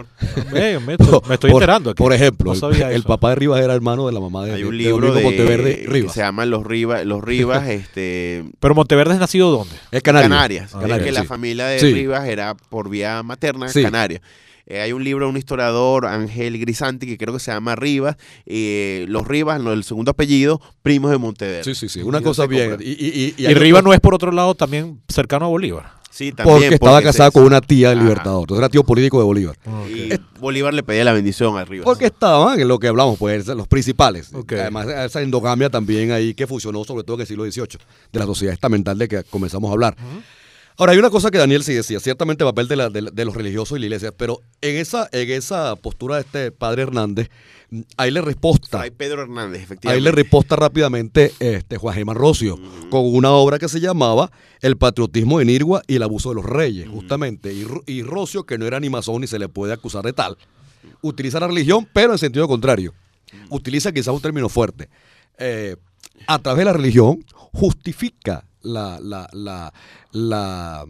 [0.52, 0.92] Me, me,
[1.30, 1.90] estoy enterando.
[1.90, 1.96] Aquí.
[1.96, 5.14] Por ejemplo, el, papá de Rivas era hermano de la mamá de, Hay un libro
[5.14, 6.12] de, Monteverde Rivas.
[6.12, 7.06] Que se llama Los Rivas.
[7.06, 9.74] Los Rivas este, ¿Pero Monteverde es nacido dónde?
[9.90, 10.28] Es Canarias.
[10.72, 10.74] Canarias.
[10.74, 14.20] Ah, que la familia de Rivas era por vía materna Canarias.
[14.66, 18.16] Eh, hay un libro de un historiador, Ángel Grisanti, que creo que se llama Rivas.
[18.44, 21.64] Eh, los Rivas, el segundo apellido, primos de Monteverde.
[21.64, 22.02] Sí, sí, sí.
[22.02, 22.76] Una cosa bien.
[22.80, 26.03] Y, y, y Rivas no es, por otro lado, también cercano a Bolívar.
[26.14, 28.42] Sí, también, porque estaba casado con una tía del Libertador.
[28.42, 29.56] Entonces era tío político de Bolívar.
[29.88, 31.84] Y Bolívar le pedía la bendición a Rivas.
[31.84, 34.30] Porque estaban en lo que hablamos, pues, los principales.
[34.32, 37.80] Además, esa endogamia también ahí que funcionó, sobre todo en el siglo XVIII,
[38.12, 39.96] de la sociedad estamental de que comenzamos a hablar.
[40.76, 43.36] Ahora, hay una cosa que Daniel sí decía, ciertamente el papel de, la, de, los
[43.36, 47.30] religiosos y la iglesia, pero en esa, en esa postura de este padre Hernández,
[47.96, 48.80] ahí le resposta.
[48.80, 49.88] Hay Pedro Hernández, efectivamente.
[49.88, 52.58] Ahí le resposta rápidamente este, Juan Germán Rocio,
[52.90, 56.44] con una obra que se llamaba El patriotismo en Irgua y el abuso de los
[56.44, 57.52] reyes, justamente.
[57.52, 60.36] Y, y, Rocio, que no era ni masón ni se le puede acusar de tal,
[61.02, 62.92] utiliza la religión, pero en sentido contrario.
[63.48, 64.88] Utiliza quizás un término fuerte.
[65.38, 65.76] Eh,
[66.26, 69.72] a través de la religión justifica la, la, la,
[70.12, 70.84] la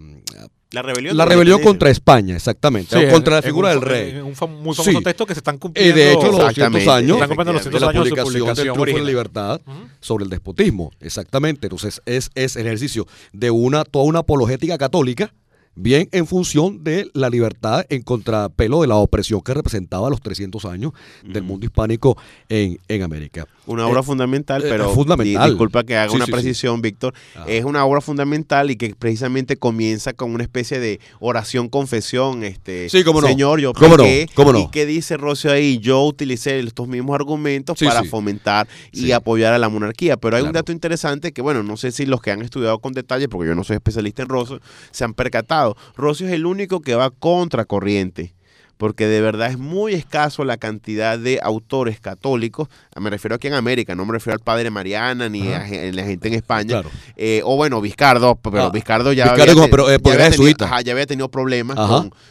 [0.74, 3.08] la rebelión, la rebelión contra España, exactamente.
[3.08, 4.16] contra la figura del rey.
[4.16, 5.96] un muy famoso texto que se están cumpliendo.
[5.96, 8.72] Y de hecho, los 200 años, están cumpliendo los 200 de la años publicación, del
[8.72, 9.60] triunfo de la libertad
[10.00, 10.90] sobre el despotismo.
[11.00, 11.66] Exactamente.
[11.68, 15.32] Entonces, es, es el ejercicio de una, toda una apologética católica
[15.74, 20.64] bien en función de la libertad en contrapelo de la opresión que representaba los 300
[20.64, 20.92] años
[21.22, 22.16] del mundo hispánico
[22.48, 23.46] en, en América.
[23.66, 25.50] Una obra eh, fundamental, eh, pero fundamental.
[25.50, 27.14] disculpa que haga una precisión, Víctor.
[27.34, 27.44] Ah.
[27.48, 32.88] Es una obra fundamental y que precisamente comienza con una especie de oración confesión, este
[32.90, 34.58] Señor, yo ¿Cómo no?
[34.58, 39.58] y qué dice Rocio ahí, yo utilicé estos mismos argumentos para fomentar y apoyar a
[39.58, 42.42] la monarquía, pero hay un dato interesante que bueno, no sé si los que han
[42.42, 44.60] estudiado con detalle, porque yo no soy especialista en Rocio,
[44.90, 45.63] se han percatado.
[45.96, 48.34] Rocio es el único que va contra corriente
[48.76, 52.68] porque de verdad es muy escaso la cantidad de autores católicos,
[53.00, 55.60] me refiero aquí en América, no me refiero al padre Mariana ni a,
[55.92, 56.82] la gente en España,
[57.16, 61.78] eh, o bueno, Vizcardo, pero ah, Vizcardo ya, había, pero, eh, ya, había tenido, problemas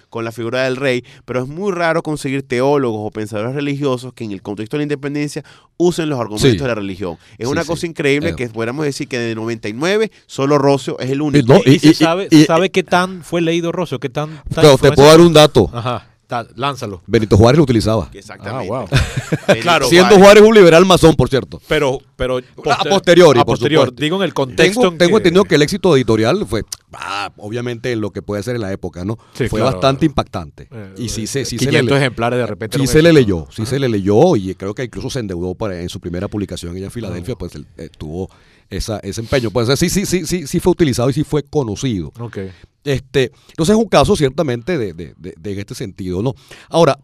[0.10, 4.24] con, la figura del rey, pero es muy raro conseguir teólogos o pensadores religiosos que
[4.24, 5.44] en el contexto de la independencia
[5.78, 7.18] usen los argumentos de la religión.
[7.38, 8.36] Es una cosa increíble eh.
[8.36, 11.61] que podríamos decir que de 99 solo Rocio es el único.
[11.65, 14.41] y, se sabe, sabe qué tan fue leído Rocio, qué tan...
[14.53, 15.70] pero te puedo dar un dato.
[15.74, 16.12] Ajá
[16.55, 17.01] lánzalo.
[17.05, 18.10] Benito Juárez lo utilizaba.
[18.14, 18.73] Exactamente.
[18.73, 20.43] Ah, claro, Siendo Juárez.
[20.43, 21.61] un liberal masón, por cierto.
[21.68, 24.81] Pero, pero a posteriori, a posterior, digo en el contexto.
[24.81, 28.55] Tengo, tengo entendido que el éxito editorial fue, ah, obviamente, en lo que puede ser
[28.55, 29.18] en la época, ¿no?
[29.49, 30.68] fue bastante impactante.
[30.72, 32.80] Eh, y sí, sí, sí 500 se le, ejemplares de repente.
[32.80, 35.80] Sí se le leyó, sí se le leyó y creo que incluso se endeudó para,
[35.80, 38.30] en su primera publicación allá en Filadelfia, pues eh, tuvo
[38.69, 39.51] esa, ese empeño.
[39.51, 42.11] Pues sí, sí, sí, sí, sí fue utilizado y sí fue conocido.
[42.19, 42.51] Okay.
[42.84, 46.35] Este, entonces es un caso ciertamente de, de, de, este sentido, ¿no?
[46.69, 46.99] Ahora,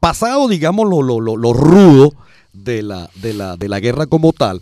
[0.00, 2.12] pasado, digamos, lo, lo, lo, rudo
[2.52, 4.60] de la, de, la, de la guerra como tal,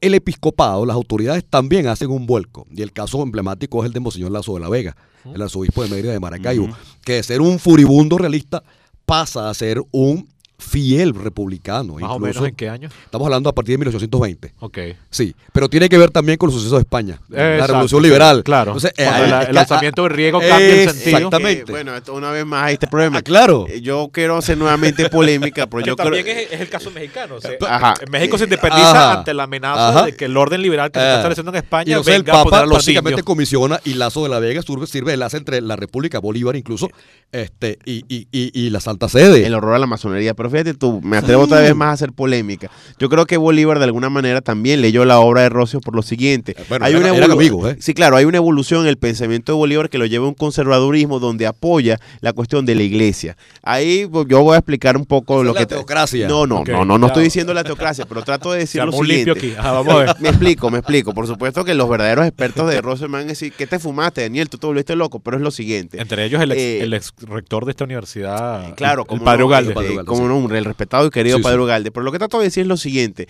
[0.00, 2.66] el episcopado, las autoridades también hacen un vuelco.
[2.70, 5.88] Y el caso emblemático es el de Monseñor Lazo de la Vega, el arzobispo de
[5.88, 6.68] Mérida de Maracaibo,
[7.04, 8.62] que de ser un furibundo realista
[9.04, 10.28] pasa a ser un
[10.58, 11.94] fiel republicano.
[11.94, 12.88] ¿Más o menos en qué año?
[13.04, 14.54] Estamos hablando a partir de 1820.
[14.58, 14.78] Ok.
[15.08, 17.20] Sí, pero tiene que ver también con los sucesos de España.
[17.28, 18.42] la Revolución Liberal.
[18.42, 18.72] Claro.
[18.72, 19.08] Entonces, eh,
[19.48, 21.16] el lanzamiento de riego cambia el sentido.
[21.16, 21.70] Exactamente.
[21.70, 23.18] bueno, una vez más hay este problema.
[23.18, 23.66] Ah, claro.
[23.68, 27.36] Eh, yo quiero hacer nuevamente polémica, pero, yo también es, el caso mexicano.
[27.36, 31.16] O México se independiza ante la amenaza de que el orden liberal que se está
[31.16, 34.62] estableciendo en España venga el Papa a los básicamente comisiona y Lazo de la Vega
[34.62, 36.88] sirve, sirve enlace entre la República Bolívar incluso
[37.32, 39.46] este y, y, y, y la Santa Sede.
[39.46, 41.92] El horror a la masonería, pero pero fíjate tú, me atrevo otra vez más a
[41.92, 42.70] hacer polémica.
[42.98, 46.02] Yo creo que Bolívar de alguna manera también leyó la obra de Rocio por lo
[46.02, 46.52] siguiente.
[46.58, 47.76] Eh, Bueno, hay una eran evolu- amigos, ¿eh?
[47.80, 50.34] Sí, claro, hay una evolución en el pensamiento de Bolívar que lo lleva a un
[50.34, 53.36] conservadurismo donde apoya la cuestión de la iglesia.
[53.62, 55.66] Ahí pues, yo voy a explicar un poco lo la que...
[55.66, 56.28] teocracia.
[56.28, 59.30] No, no, no, no, no estoy diciendo la teocracia, pero trato de decir lo siguiente.
[59.32, 59.54] aquí.
[59.56, 60.16] Ajá, vamos a ver.
[60.20, 61.12] Me explico, me explico.
[61.14, 64.22] Por supuesto que los verdaderos expertos de Rosso me van a decir, ¿qué te fumaste,
[64.22, 64.48] Daniel?
[64.48, 66.00] Tú te volviste loco, pero es lo siguiente.
[66.00, 69.24] Entre ellos el ex, Eh, el ex rector de esta universidad, Claro, el, como el
[69.24, 69.72] padre no, Ugalde.
[69.72, 70.28] eh, como sí.
[70.46, 71.62] El respetado y querido Sí, Padre sí.
[71.62, 71.90] Ugalde.
[71.90, 73.28] Pero lo que trato de decir es lo siguiente.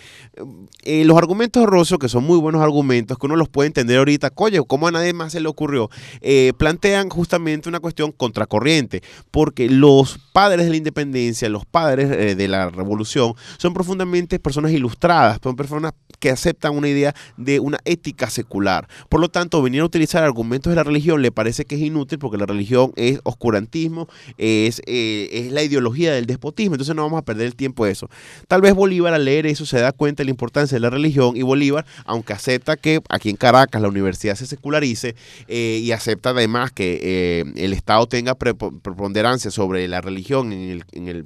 [0.83, 3.99] Eh, los argumentos de Rosso, que son muy buenos argumentos, que uno los puede entender
[3.99, 5.91] ahorita, coño, ¿cómo a nadie más se le ocurrió?
[6.21, 12.35] Eh, plantean justamente una cuestión contracorriente, porque los padres de la independencia, los padres eh,
[12.35, 17.79] de la revolución, son profundamente personas ilustradas, son personas que aceptan una idea de una
[17.85, 18.89] ética secular.
[19.09, 22.19] Por lo tanto, venir a utilizar argumentos de la religión le parece que es inútil
[22.19, 27.23] porque la religión es oscurantismo, es, es la ideología del despotismo, entonces no vamos a
[27.25, 28.11] perder el tiempo de eso.
[28.49, 31.37] Tal vez Bolívar al leer eso se da cuenta de la importancia de la religión
[31.37, 35.15] y Bolívar, aunque acepta que aquí en Caracas la universidad se secularice
[35.49, 40.71] eh, y acepta además que eh, el Estado tenga prepo- preponderancia sobre la religión en
[40.71, 41.25] el, en el,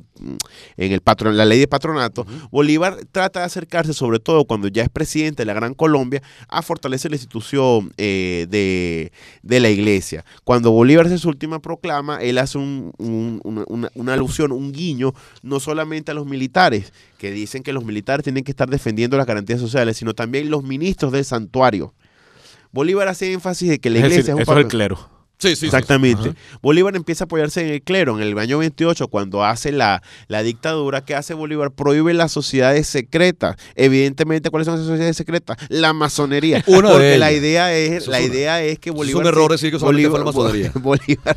[0.76, 4.82] en el patron, la ley de patronato, Bolívar trata de acercarse, sobre todo cuando ya
[4.82, 9.12] es presidente de la Gran Colombia, a fortalecer la institución eh, de,
[9.42, 10.24] de la iglesia.
[10.44, 14.72] Cuando Bolívar hace su última proclama, él hace un- un- una, una- una alusión, un
[14.72, 19.16] guiño, no solamente a los militares, que dicen que los militares tienen que estar defendiendo
[19.16, 21.94] las garantías sociales, sino también los ministros del santuario.
[22.72, 25.11] Bolívar hace énfasis de que la Es iglesia decir, es un eso es el clero.
[25.42, 25.66] Sí, sí, sí.
[25.66, 26.34] Exactamente.
[26.62, 28.16] Bolívar empieza a apoyarse en el clero.
[28.16, 31.72] En el año 28, cuando hace la, la dictadura, ¿qué hace Bolívar?
[31.72, 33.56] Prohíbe las sociedades secretas.
[33.74, 35.56] Evidentemente, ¿cuáles son esas sociedades secretas?
[35.68, 36.62] La masonería.
[36.68, 39.24] Una de Porque la idea es, la es idea es que Bolívar.
[39.24, 40.72] son errores, sí, que solamente fue la masonería.
[40.74, 41.36] Bolívar,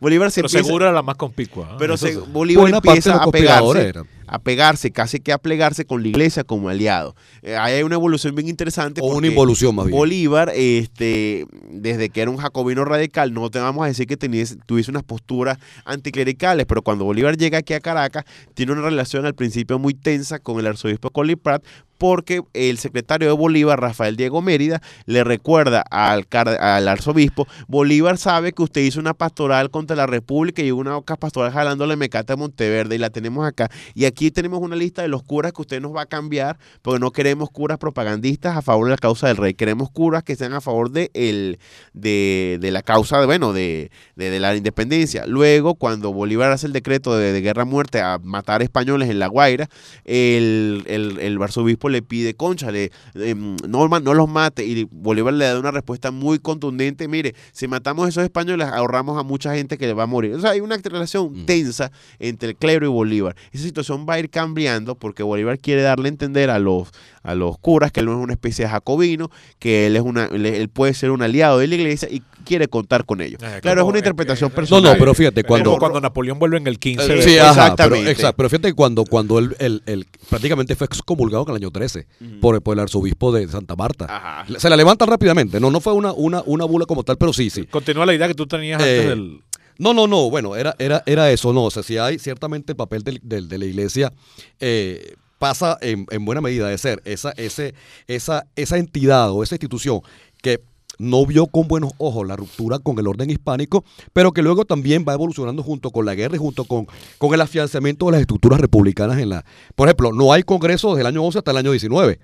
[0.00, 1.68] Bolívar se Pero empieza- seguro era la más compicua.
[1.72, 1.76] ¿ah?
[1.78, 2.16] pero se-.
[2.16, 3.92] Bolívar empieza a pegarse.
[4.30, 7.16] A pegarse, casi que a plegarse con la iglesia como aliado.
[7.42, 9.00] Eh, ahí hay una evolución bien interesante.
[9.02, 9.98] O una involución más bien.
[9.98, 14.90] Bolívar, este, desde que era un jacobino radical, no te vamos a decir que tuviese
[14.90, 18.24] unas posturas anticlericales, pero cuando Bolívar llega aquí a Caracas,
[18.54, 21.64] tiene una relación al principio muy tensa con el arzobispo Colin Prat,
[22.00, 28.52] porque el secretario de Bolívar, Rafael Diego Mérida, le recuerda al, al arzobispo, Bolívar sabe
[28.52, 32.94] que usted hizo una pastoral contra la República y una pastoral jalándole mecate a Monteverde
[32.94, 33.68] y la tenemos acá.
[33.92, 36.98] Y aquí tenemos una lista de los curas que usted nos va a cambiar, porque
[37.00, 40.54] no queremos curas propagandistas a favor de la causa del rey, queremos curas que sean
[40.54, 41.58] a favor de, el,
[41.92, 45.26] de, de la causa, de, bueno, de, de, de la independencia.
[45.26, 49.18] Luego, cuando Bolívar hace el decreto de, de guerra a muerte a matar españoles en
[49.18, 49.68] La Guaira,
[50.06, 55.34] el, el, el arzobispo le pide, concha, le, em, no, no los mate, y Bolívar
[55.34, 59.54] le da una respuesta muy contundente, mire, si matamos a esos españoles, ahorramos a mucha
[59.54, 60.34] gente que le va a morir.
[60.34, 61.46] O sea, hay una relación Mm.
[61.46, 63.36] tensa entre el clero y Bolívar.
[63.52, 66.88] Esa situación va a ir cambiando porque Bolívar quiere darle a entender a los,
[67.22, 70.26] a los curas que él no es una especie de jacobino, que él, es una,
[70.26, 73.40] él puede ser un aliado de la iglesia y quiere contar con ellos.
[73.42, 74.92] Eh, claro, es una interpretación eh, eh, No, personal.
[74.92, 75.70] no, pero fíjate, cuando...
[75.70, 77.04] como cuando Napoleón vuelve en el 15.
[77.04, 78.10] Eh, de- sí, ajá, pero, Exactamente.
[78.10, 81.70] exacto, pero fíjate que cuando, cuando él, él- él prácticamente fue excomulgado en el año
[81.70, 82.40] 13 Ujú.
[82.40, 84.06] por, por el arzobispo de Santa Marta.
[84.08, 84.46] Ajá.
[84.58, 85.60] Se la levantan rápidamente.
[85.60, 87.64] No, no fue una, una, una bula como tal, pero sí, sí.
[87.66, 89.40] Continúa la idea que tú tenías antes Eh, del...
[89.78, 92.76] No, no, no, bueno, era, era, era eso, no, o sea, si hay ciertamente el
[92.76, 94.12] papel del- del- de la iglesia,
[94.60, 97.72] eh, pasa en, en buena medida de ser esa, ese,
[98.06, 100.02] esa, esa entidad o esa institución
[100.42, 100.60] que
[101.00, 105.04] no vio con buenos ojos la ruptura con el orden hispánico, pero que luego también
[105.08, 106.86] va evolucionando junto con la guerra y junto con,
[107.18, 109.44] con el afianzamiento de las estructuras republicanas en la...
[109.74, 112.20] Por ejemplo, no hay congreso desde el año 11 hasta el año 19,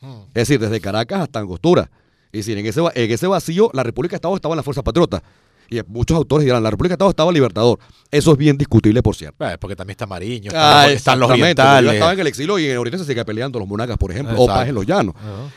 [0.00, 0.20] Mm.
[0.28, 1.90] es decir, desde Caracas hasta Angostura.
[2.32, 4.82] Y decir, en ese, en ese vacío, la República de Estado estaba en la Fuerza
[4.82, 5.22] Patriota.
[5.68, 7.78] Y muchos autores dirán, la República de Estado estaba Libertador.
[8.10, 9.44] Eso es bien discutible, por cierto.
[9.48, 11.76] Eh, porque también está Mariño, Ah, están, los- orientales.
[11.78, 14.10] Bolívar Estaba en el exilio y en el oriente se sigue peleando los monagas, por
[14.12, 15.14] ejemplo, o paz en los llanos.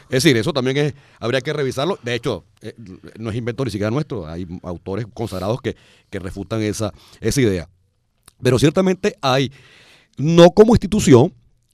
[0.10, 1.99] Es decir, eso también es, habría que revisarlo.
[2.03, 2.73] De hecho, eh,
[3.18, 4.27] no es invento ni siquiera nuestro.
[4.27, 5.76] Hay autores consagrados que,
[6.10, 6.91] que refutan esa,
[7.22, 7.69] esa idea.
[8.41, 9.52] Pero ciertamente hay,
[10.18, 11.34] no como institución,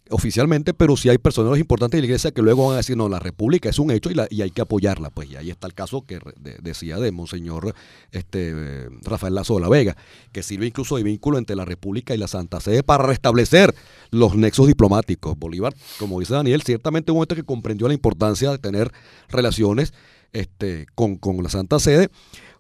[0.09, 3.09] oficialmente, pero sí hay personeros importantes de la iglesia que luego van a decir, no,
[3.09, 5.09] la república es un hecho y, hay que apoyarla.
[5.09, 6.19] Pues y ahí está el caso que
[6.61, 7.73] decía de Monseñor
[8.11, 9.97] este, Rafael Lazo de la Vega,
[10.31, 13.73] que sirve incluso de vínculo entre la república y la Santa Sede para restablecer
[14.11, 15.37] los nexos diplomáticos.
[15.37, 18.91] Bolívar, como dice Daniel, ciertamente un momento que comprendió la importancia de tener
[19.29, 19.93] relaciones
[20.33, 22.09] este, con, la Santa Sede,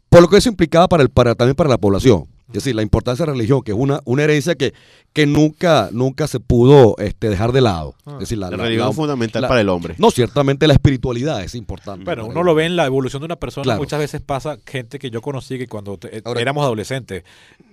[0.09, 2.25] por lo que eso implicaba para también para la población.
[2.47, 4.73] Es decir, la importancia de la religión, que es una herencia que,
[5.15, 7.95] que nunca, nunca se pudo este, dejar de lado.
[8.05, 9.95] Ah, es decir, la, la la- religión la- es fundamental la- para el hombre.
[9.97, 12.03] No, ciertamente la espiritualidad es importante.
[12.03, 13.63] Bueno, uno lo ve en la evolución de una persona.
[13.63, 13.79] Claro.
[13.79, 17.23] Muchas veces pasa gente que yo conocí que cuando te- Ahora- éramos adolescentes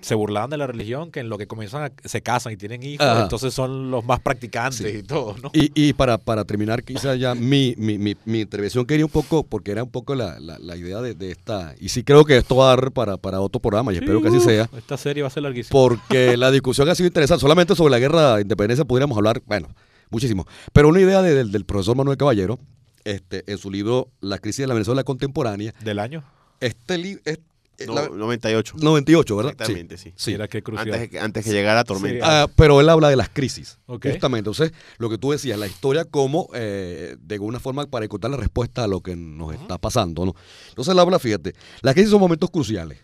[0.00, 2.80] se burlaban de la religión, que en lo que comienzan a- se casan y tienen
[2.84, 3.24] hijos, Ajá.
[3.24, 4.98] entonces son los más practicantes Sí.
[4.98, 5.50] y todo, ¿no?
[5.52, 9.42] Y, y para, para terminar, quizás ya mi, mi, mi, mi intervención quería un poco,
[9.42, 12.36] porque era un poco la, la, la idea de, de esta, y sí creo que
[12.36, 14.96] esto va a dar para, para otro programa, y espero que así Sí, sea, Esta
[14.96, 15.72] serie va a ser larguísima.
[15.72, 17.31] porque la discusión ha sido interesante.
[17.38, 19.68] Solamente sobre la guerra de independencia podríamos hablar, bueno,
[20.10, 20.46] muchísimo.
[20.72, 22.58] Pero una idea de- del, del profesor Manuel Caballero,
[23.04, 26.24] este, en su libro La crisis de la Venezuela contemporánea, ¿Del año?
[26.60, 27.38] este libro es
[27.78, 28.74] eh, No, la- 98.
[28.78, 29.52] 98, ¿verdad?
[29.52, 30.12] Exactamente, sí.
[30.14, 30.32] Sí.
[30.32, 30.92] Mira qué crucial.
[30.92, 32.24] Antes, que- antes que llegara la tormenta.
[32.24, 33.78] Sí, Ah, pero él habla de las crisis.
[33.86, 34.38] Justamente.
[34.50, 38.36] Entonces, lo que tú decías, la historia como, eh, de alguna forma, para encontrar la
[38.36, 40.26] respuesta a lo que nos está pasando.
[40.26, 40.34] ¿no?
[40.68, 42.98] Entonces, él habla, fíjate, las crisis son momentos cruciales.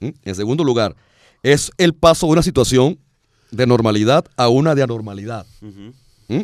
[0.00, 0.10] ¿Mm?
[0.22, 0.94] En segundo lugar,
[1.42, 2.98] es el paso de una situación
[3.50, 5.46] de normalidad a una de anormalidad.
[6.28, 6.42] ¿Mm?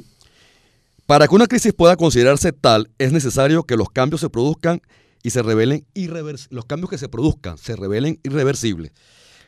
[1.07, 4.81] Para que una crisis pueda considerarse tal, es necesario que los cambios se produzcan
[5.23, 6.53] y se revelen irreversibles.
[6.53, 8.93] Los cambios que se produzcan se revelen irreversibles.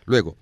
[0.05, 0.37] Luego,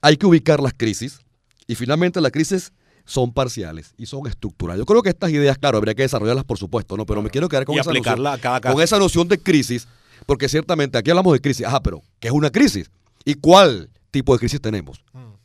[0.00, 1.20] hay que ubicar las crisis
[1.66, 2.72] y finalmente las crisis
[3.04, 4.80] son parciales y son estructurales.
[4.80, 7.06] Yo creo que estas ideas, claro, habría que desarrollarlas por supuesto, ¿no?
[7.06, 8.74] Pero me quiero quedar con y esa aplicarla noción, a cada caso.
[8.74, 9.86] con esa noción de crisis,
[10.26, 11.66] porque ciertamente aquí hablamos de crisis.
[11.66, 12.90] Ajá, pero ¿qué es una crisis?
[13.24, 15.02] ¿Y cuál tipo de crisis tenemos?
[15.12, 15.35] Mm.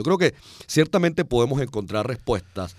[0.00, 0.34] Yo creo que
[0.66, 2.74] ciertamente podemos encontrar respuestas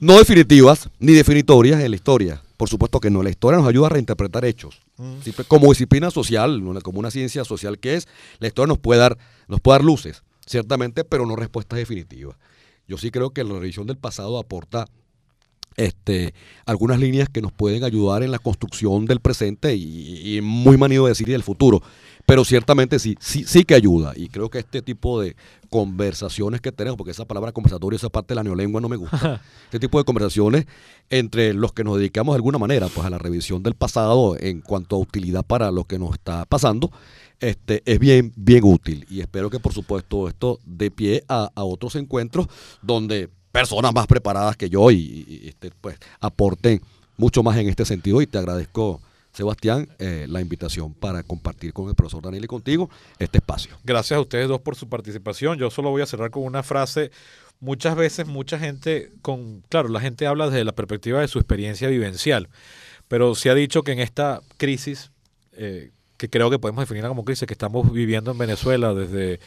[0.00, 2.42] no definitivas ni definitorias en la historia.
[2.56, 3.22] Por supuesto que no.
[3.22, 4.80] La historia nos ayuda a reinterpretar hechos.
[4.96, 5.20] Mm.
[5.22, 8.08] Siempre- Como disciplina social, como una ciencia social que es,
[8.40, 9.16] la historia nos puede dar,
[9.46, 12.36] nos puede dar luces, ciertamente, pero no respuestas definitivas.
[12.88, 14.88] Yo sí creo que la revisión del pasado aporta
[15.78, 16.34] este,
[16.66, 21.06] algunas líneas que nos pueden ayudar en la construcción del presente y, y muy manido
[21.06, 21.80] decir del futuro.
[22.26, 24.12] Pero ciertamente sí, sí, sí que ayuda.
[24.14, 25.34] Y creo que este tipo de
[25.70, 29.40] conversaciones que tenemos, porque esa palabra conversatorio, esa parte de la neolengua no me gusta.
[29.64, 30.66] este tipo de conversaciones
[31.08, 34.60] entre los que nos dedicamos de alguna manera pues a la revisión del pasado en
[34.60, 36.90] cuanto a utilidad para lo que nos está pasando,
[37.40, 39.06] este, es bien, bien útil.
[39.08, 42.48] Y espero que por supuesto esto dé pie a, a otros encuentros
[42.82, 46.80] donde personas más preparadas que yo y, y- este, pues aporten
[47.16, 48.20] mucho más en este sentido.
[48.22, 49.00] Y te agradezco,
[49.32, 53.76] Sebastián, eh, la invitación para compartir con el profesor Daniel y contigo este espacio.
[53.84, 55.58] Gracias a ustedes dos por su participación.
[55.58, 57.10] Yo solo voy a cerrar con una frase.
[57.60, 61.88] Muchas veces, mucha gente, con, claro, la gente habla desde la perspectiva de su experiencia
[61.88, 62.48] vivencial,
[63.08, 65.10] pero se ha dicho que en esta crisis,
[65.52, 69.40] eh, que creo que podemos definirla como crisis que estamos viviendo en Venezuela desde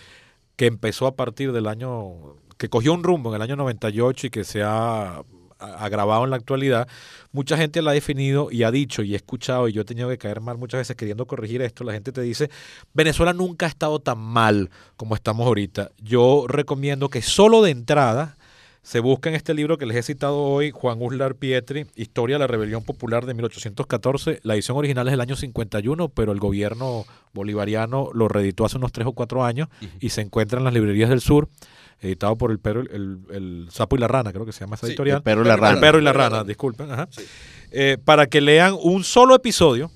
[0.58, 4.30] que empezó a partir del año, que cogió un rumbo en el año 98 y
[4.30, 5.24] que se ha
[5.58, 6.88] agravado en la actualidad,
[7.32, 10.08] mucha gente la ha definido y ha dicho y he escuchado y yo he tenido
[10.10, 12.52] que caer mal muchas veces queriendo corregir esto, la gente te dice,
[12.94, 15.90] Venezuela nunca ha estado tan mal como estamos ahorita.
[15.98, 18.38] Yo recomiendo que solo de entrada
[18.84, 22.40] se busque en este libro que les he citado hoy, Juan Uslar Pietri, Historia de
[22.40, 24.40] la Rebelión Popular de 1814.
[24.42, 28.92] La edición original es del año 51, pero el gobierno bolivariano lo reeditó hace unos
[28.92, 29.68] tres o cuatro años
[30.00, 31.48] y se encuentra en las librerías del sur,
[32.02, 34.88] editado por el perro, el, el Sapo y la Rana, creo que se llama esa
[34.88, 35.18] Sí, editorial.
[35.18, 35.74] el Perro y la Rana.
[35.76, 36.92] El perro y la rana, disculpen.
[36.92, 37.08] ajá.
[37.72, 39.92] Eh, para que lean un solo episodio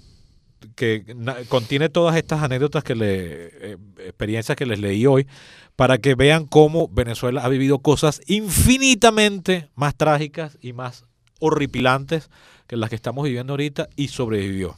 [0.76, 1.04] que
[1.50, 5.28] contiene todas estas anécdotas que le eh, experiencias que les leí hoy
[5.76, 11.06] para que vean cómo Venezuela ha vivido cosas infinitamente más trágicas y más
[11.40, 12.30] horripilantes
[12.68, 14.76] que las que estamos viviendo ahorita y sobrevivió.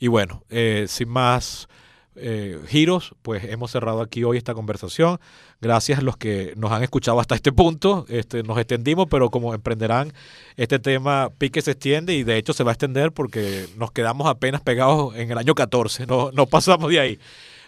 [0.00, 1.68] Y bueno, eh, sin más
[2.20, 5.18] eh, giros, pues hemos cerrado aquí hoy esta conversación.
[5.60, 8.06] Gracias a los que nos han escuchado hasta este punto.
[8.08, 10.12] Este, nos extendimos, pero como emprenderán,
[10.56, 14.26] este tema pique se extiende y de hecho se va a extender porque nos quedamos
[14.28, 16.06] apenas pegados en el año 14.
[16.06, 17.18] No, no pasamos de ahí.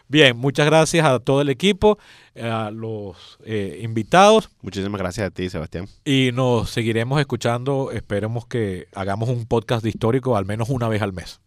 [0.08, 1.96] Bien, muchas gracias a todo el equipo,
[2.34, 5.86] a los eh, invitados Muchísimas gracias a ti, Sebastián.
[6.04, 7.92] y nos seguiremos escuchando.
[7.92, 11.38] Esperemos que hagamos un podcast de histórico al menos una vez al mes.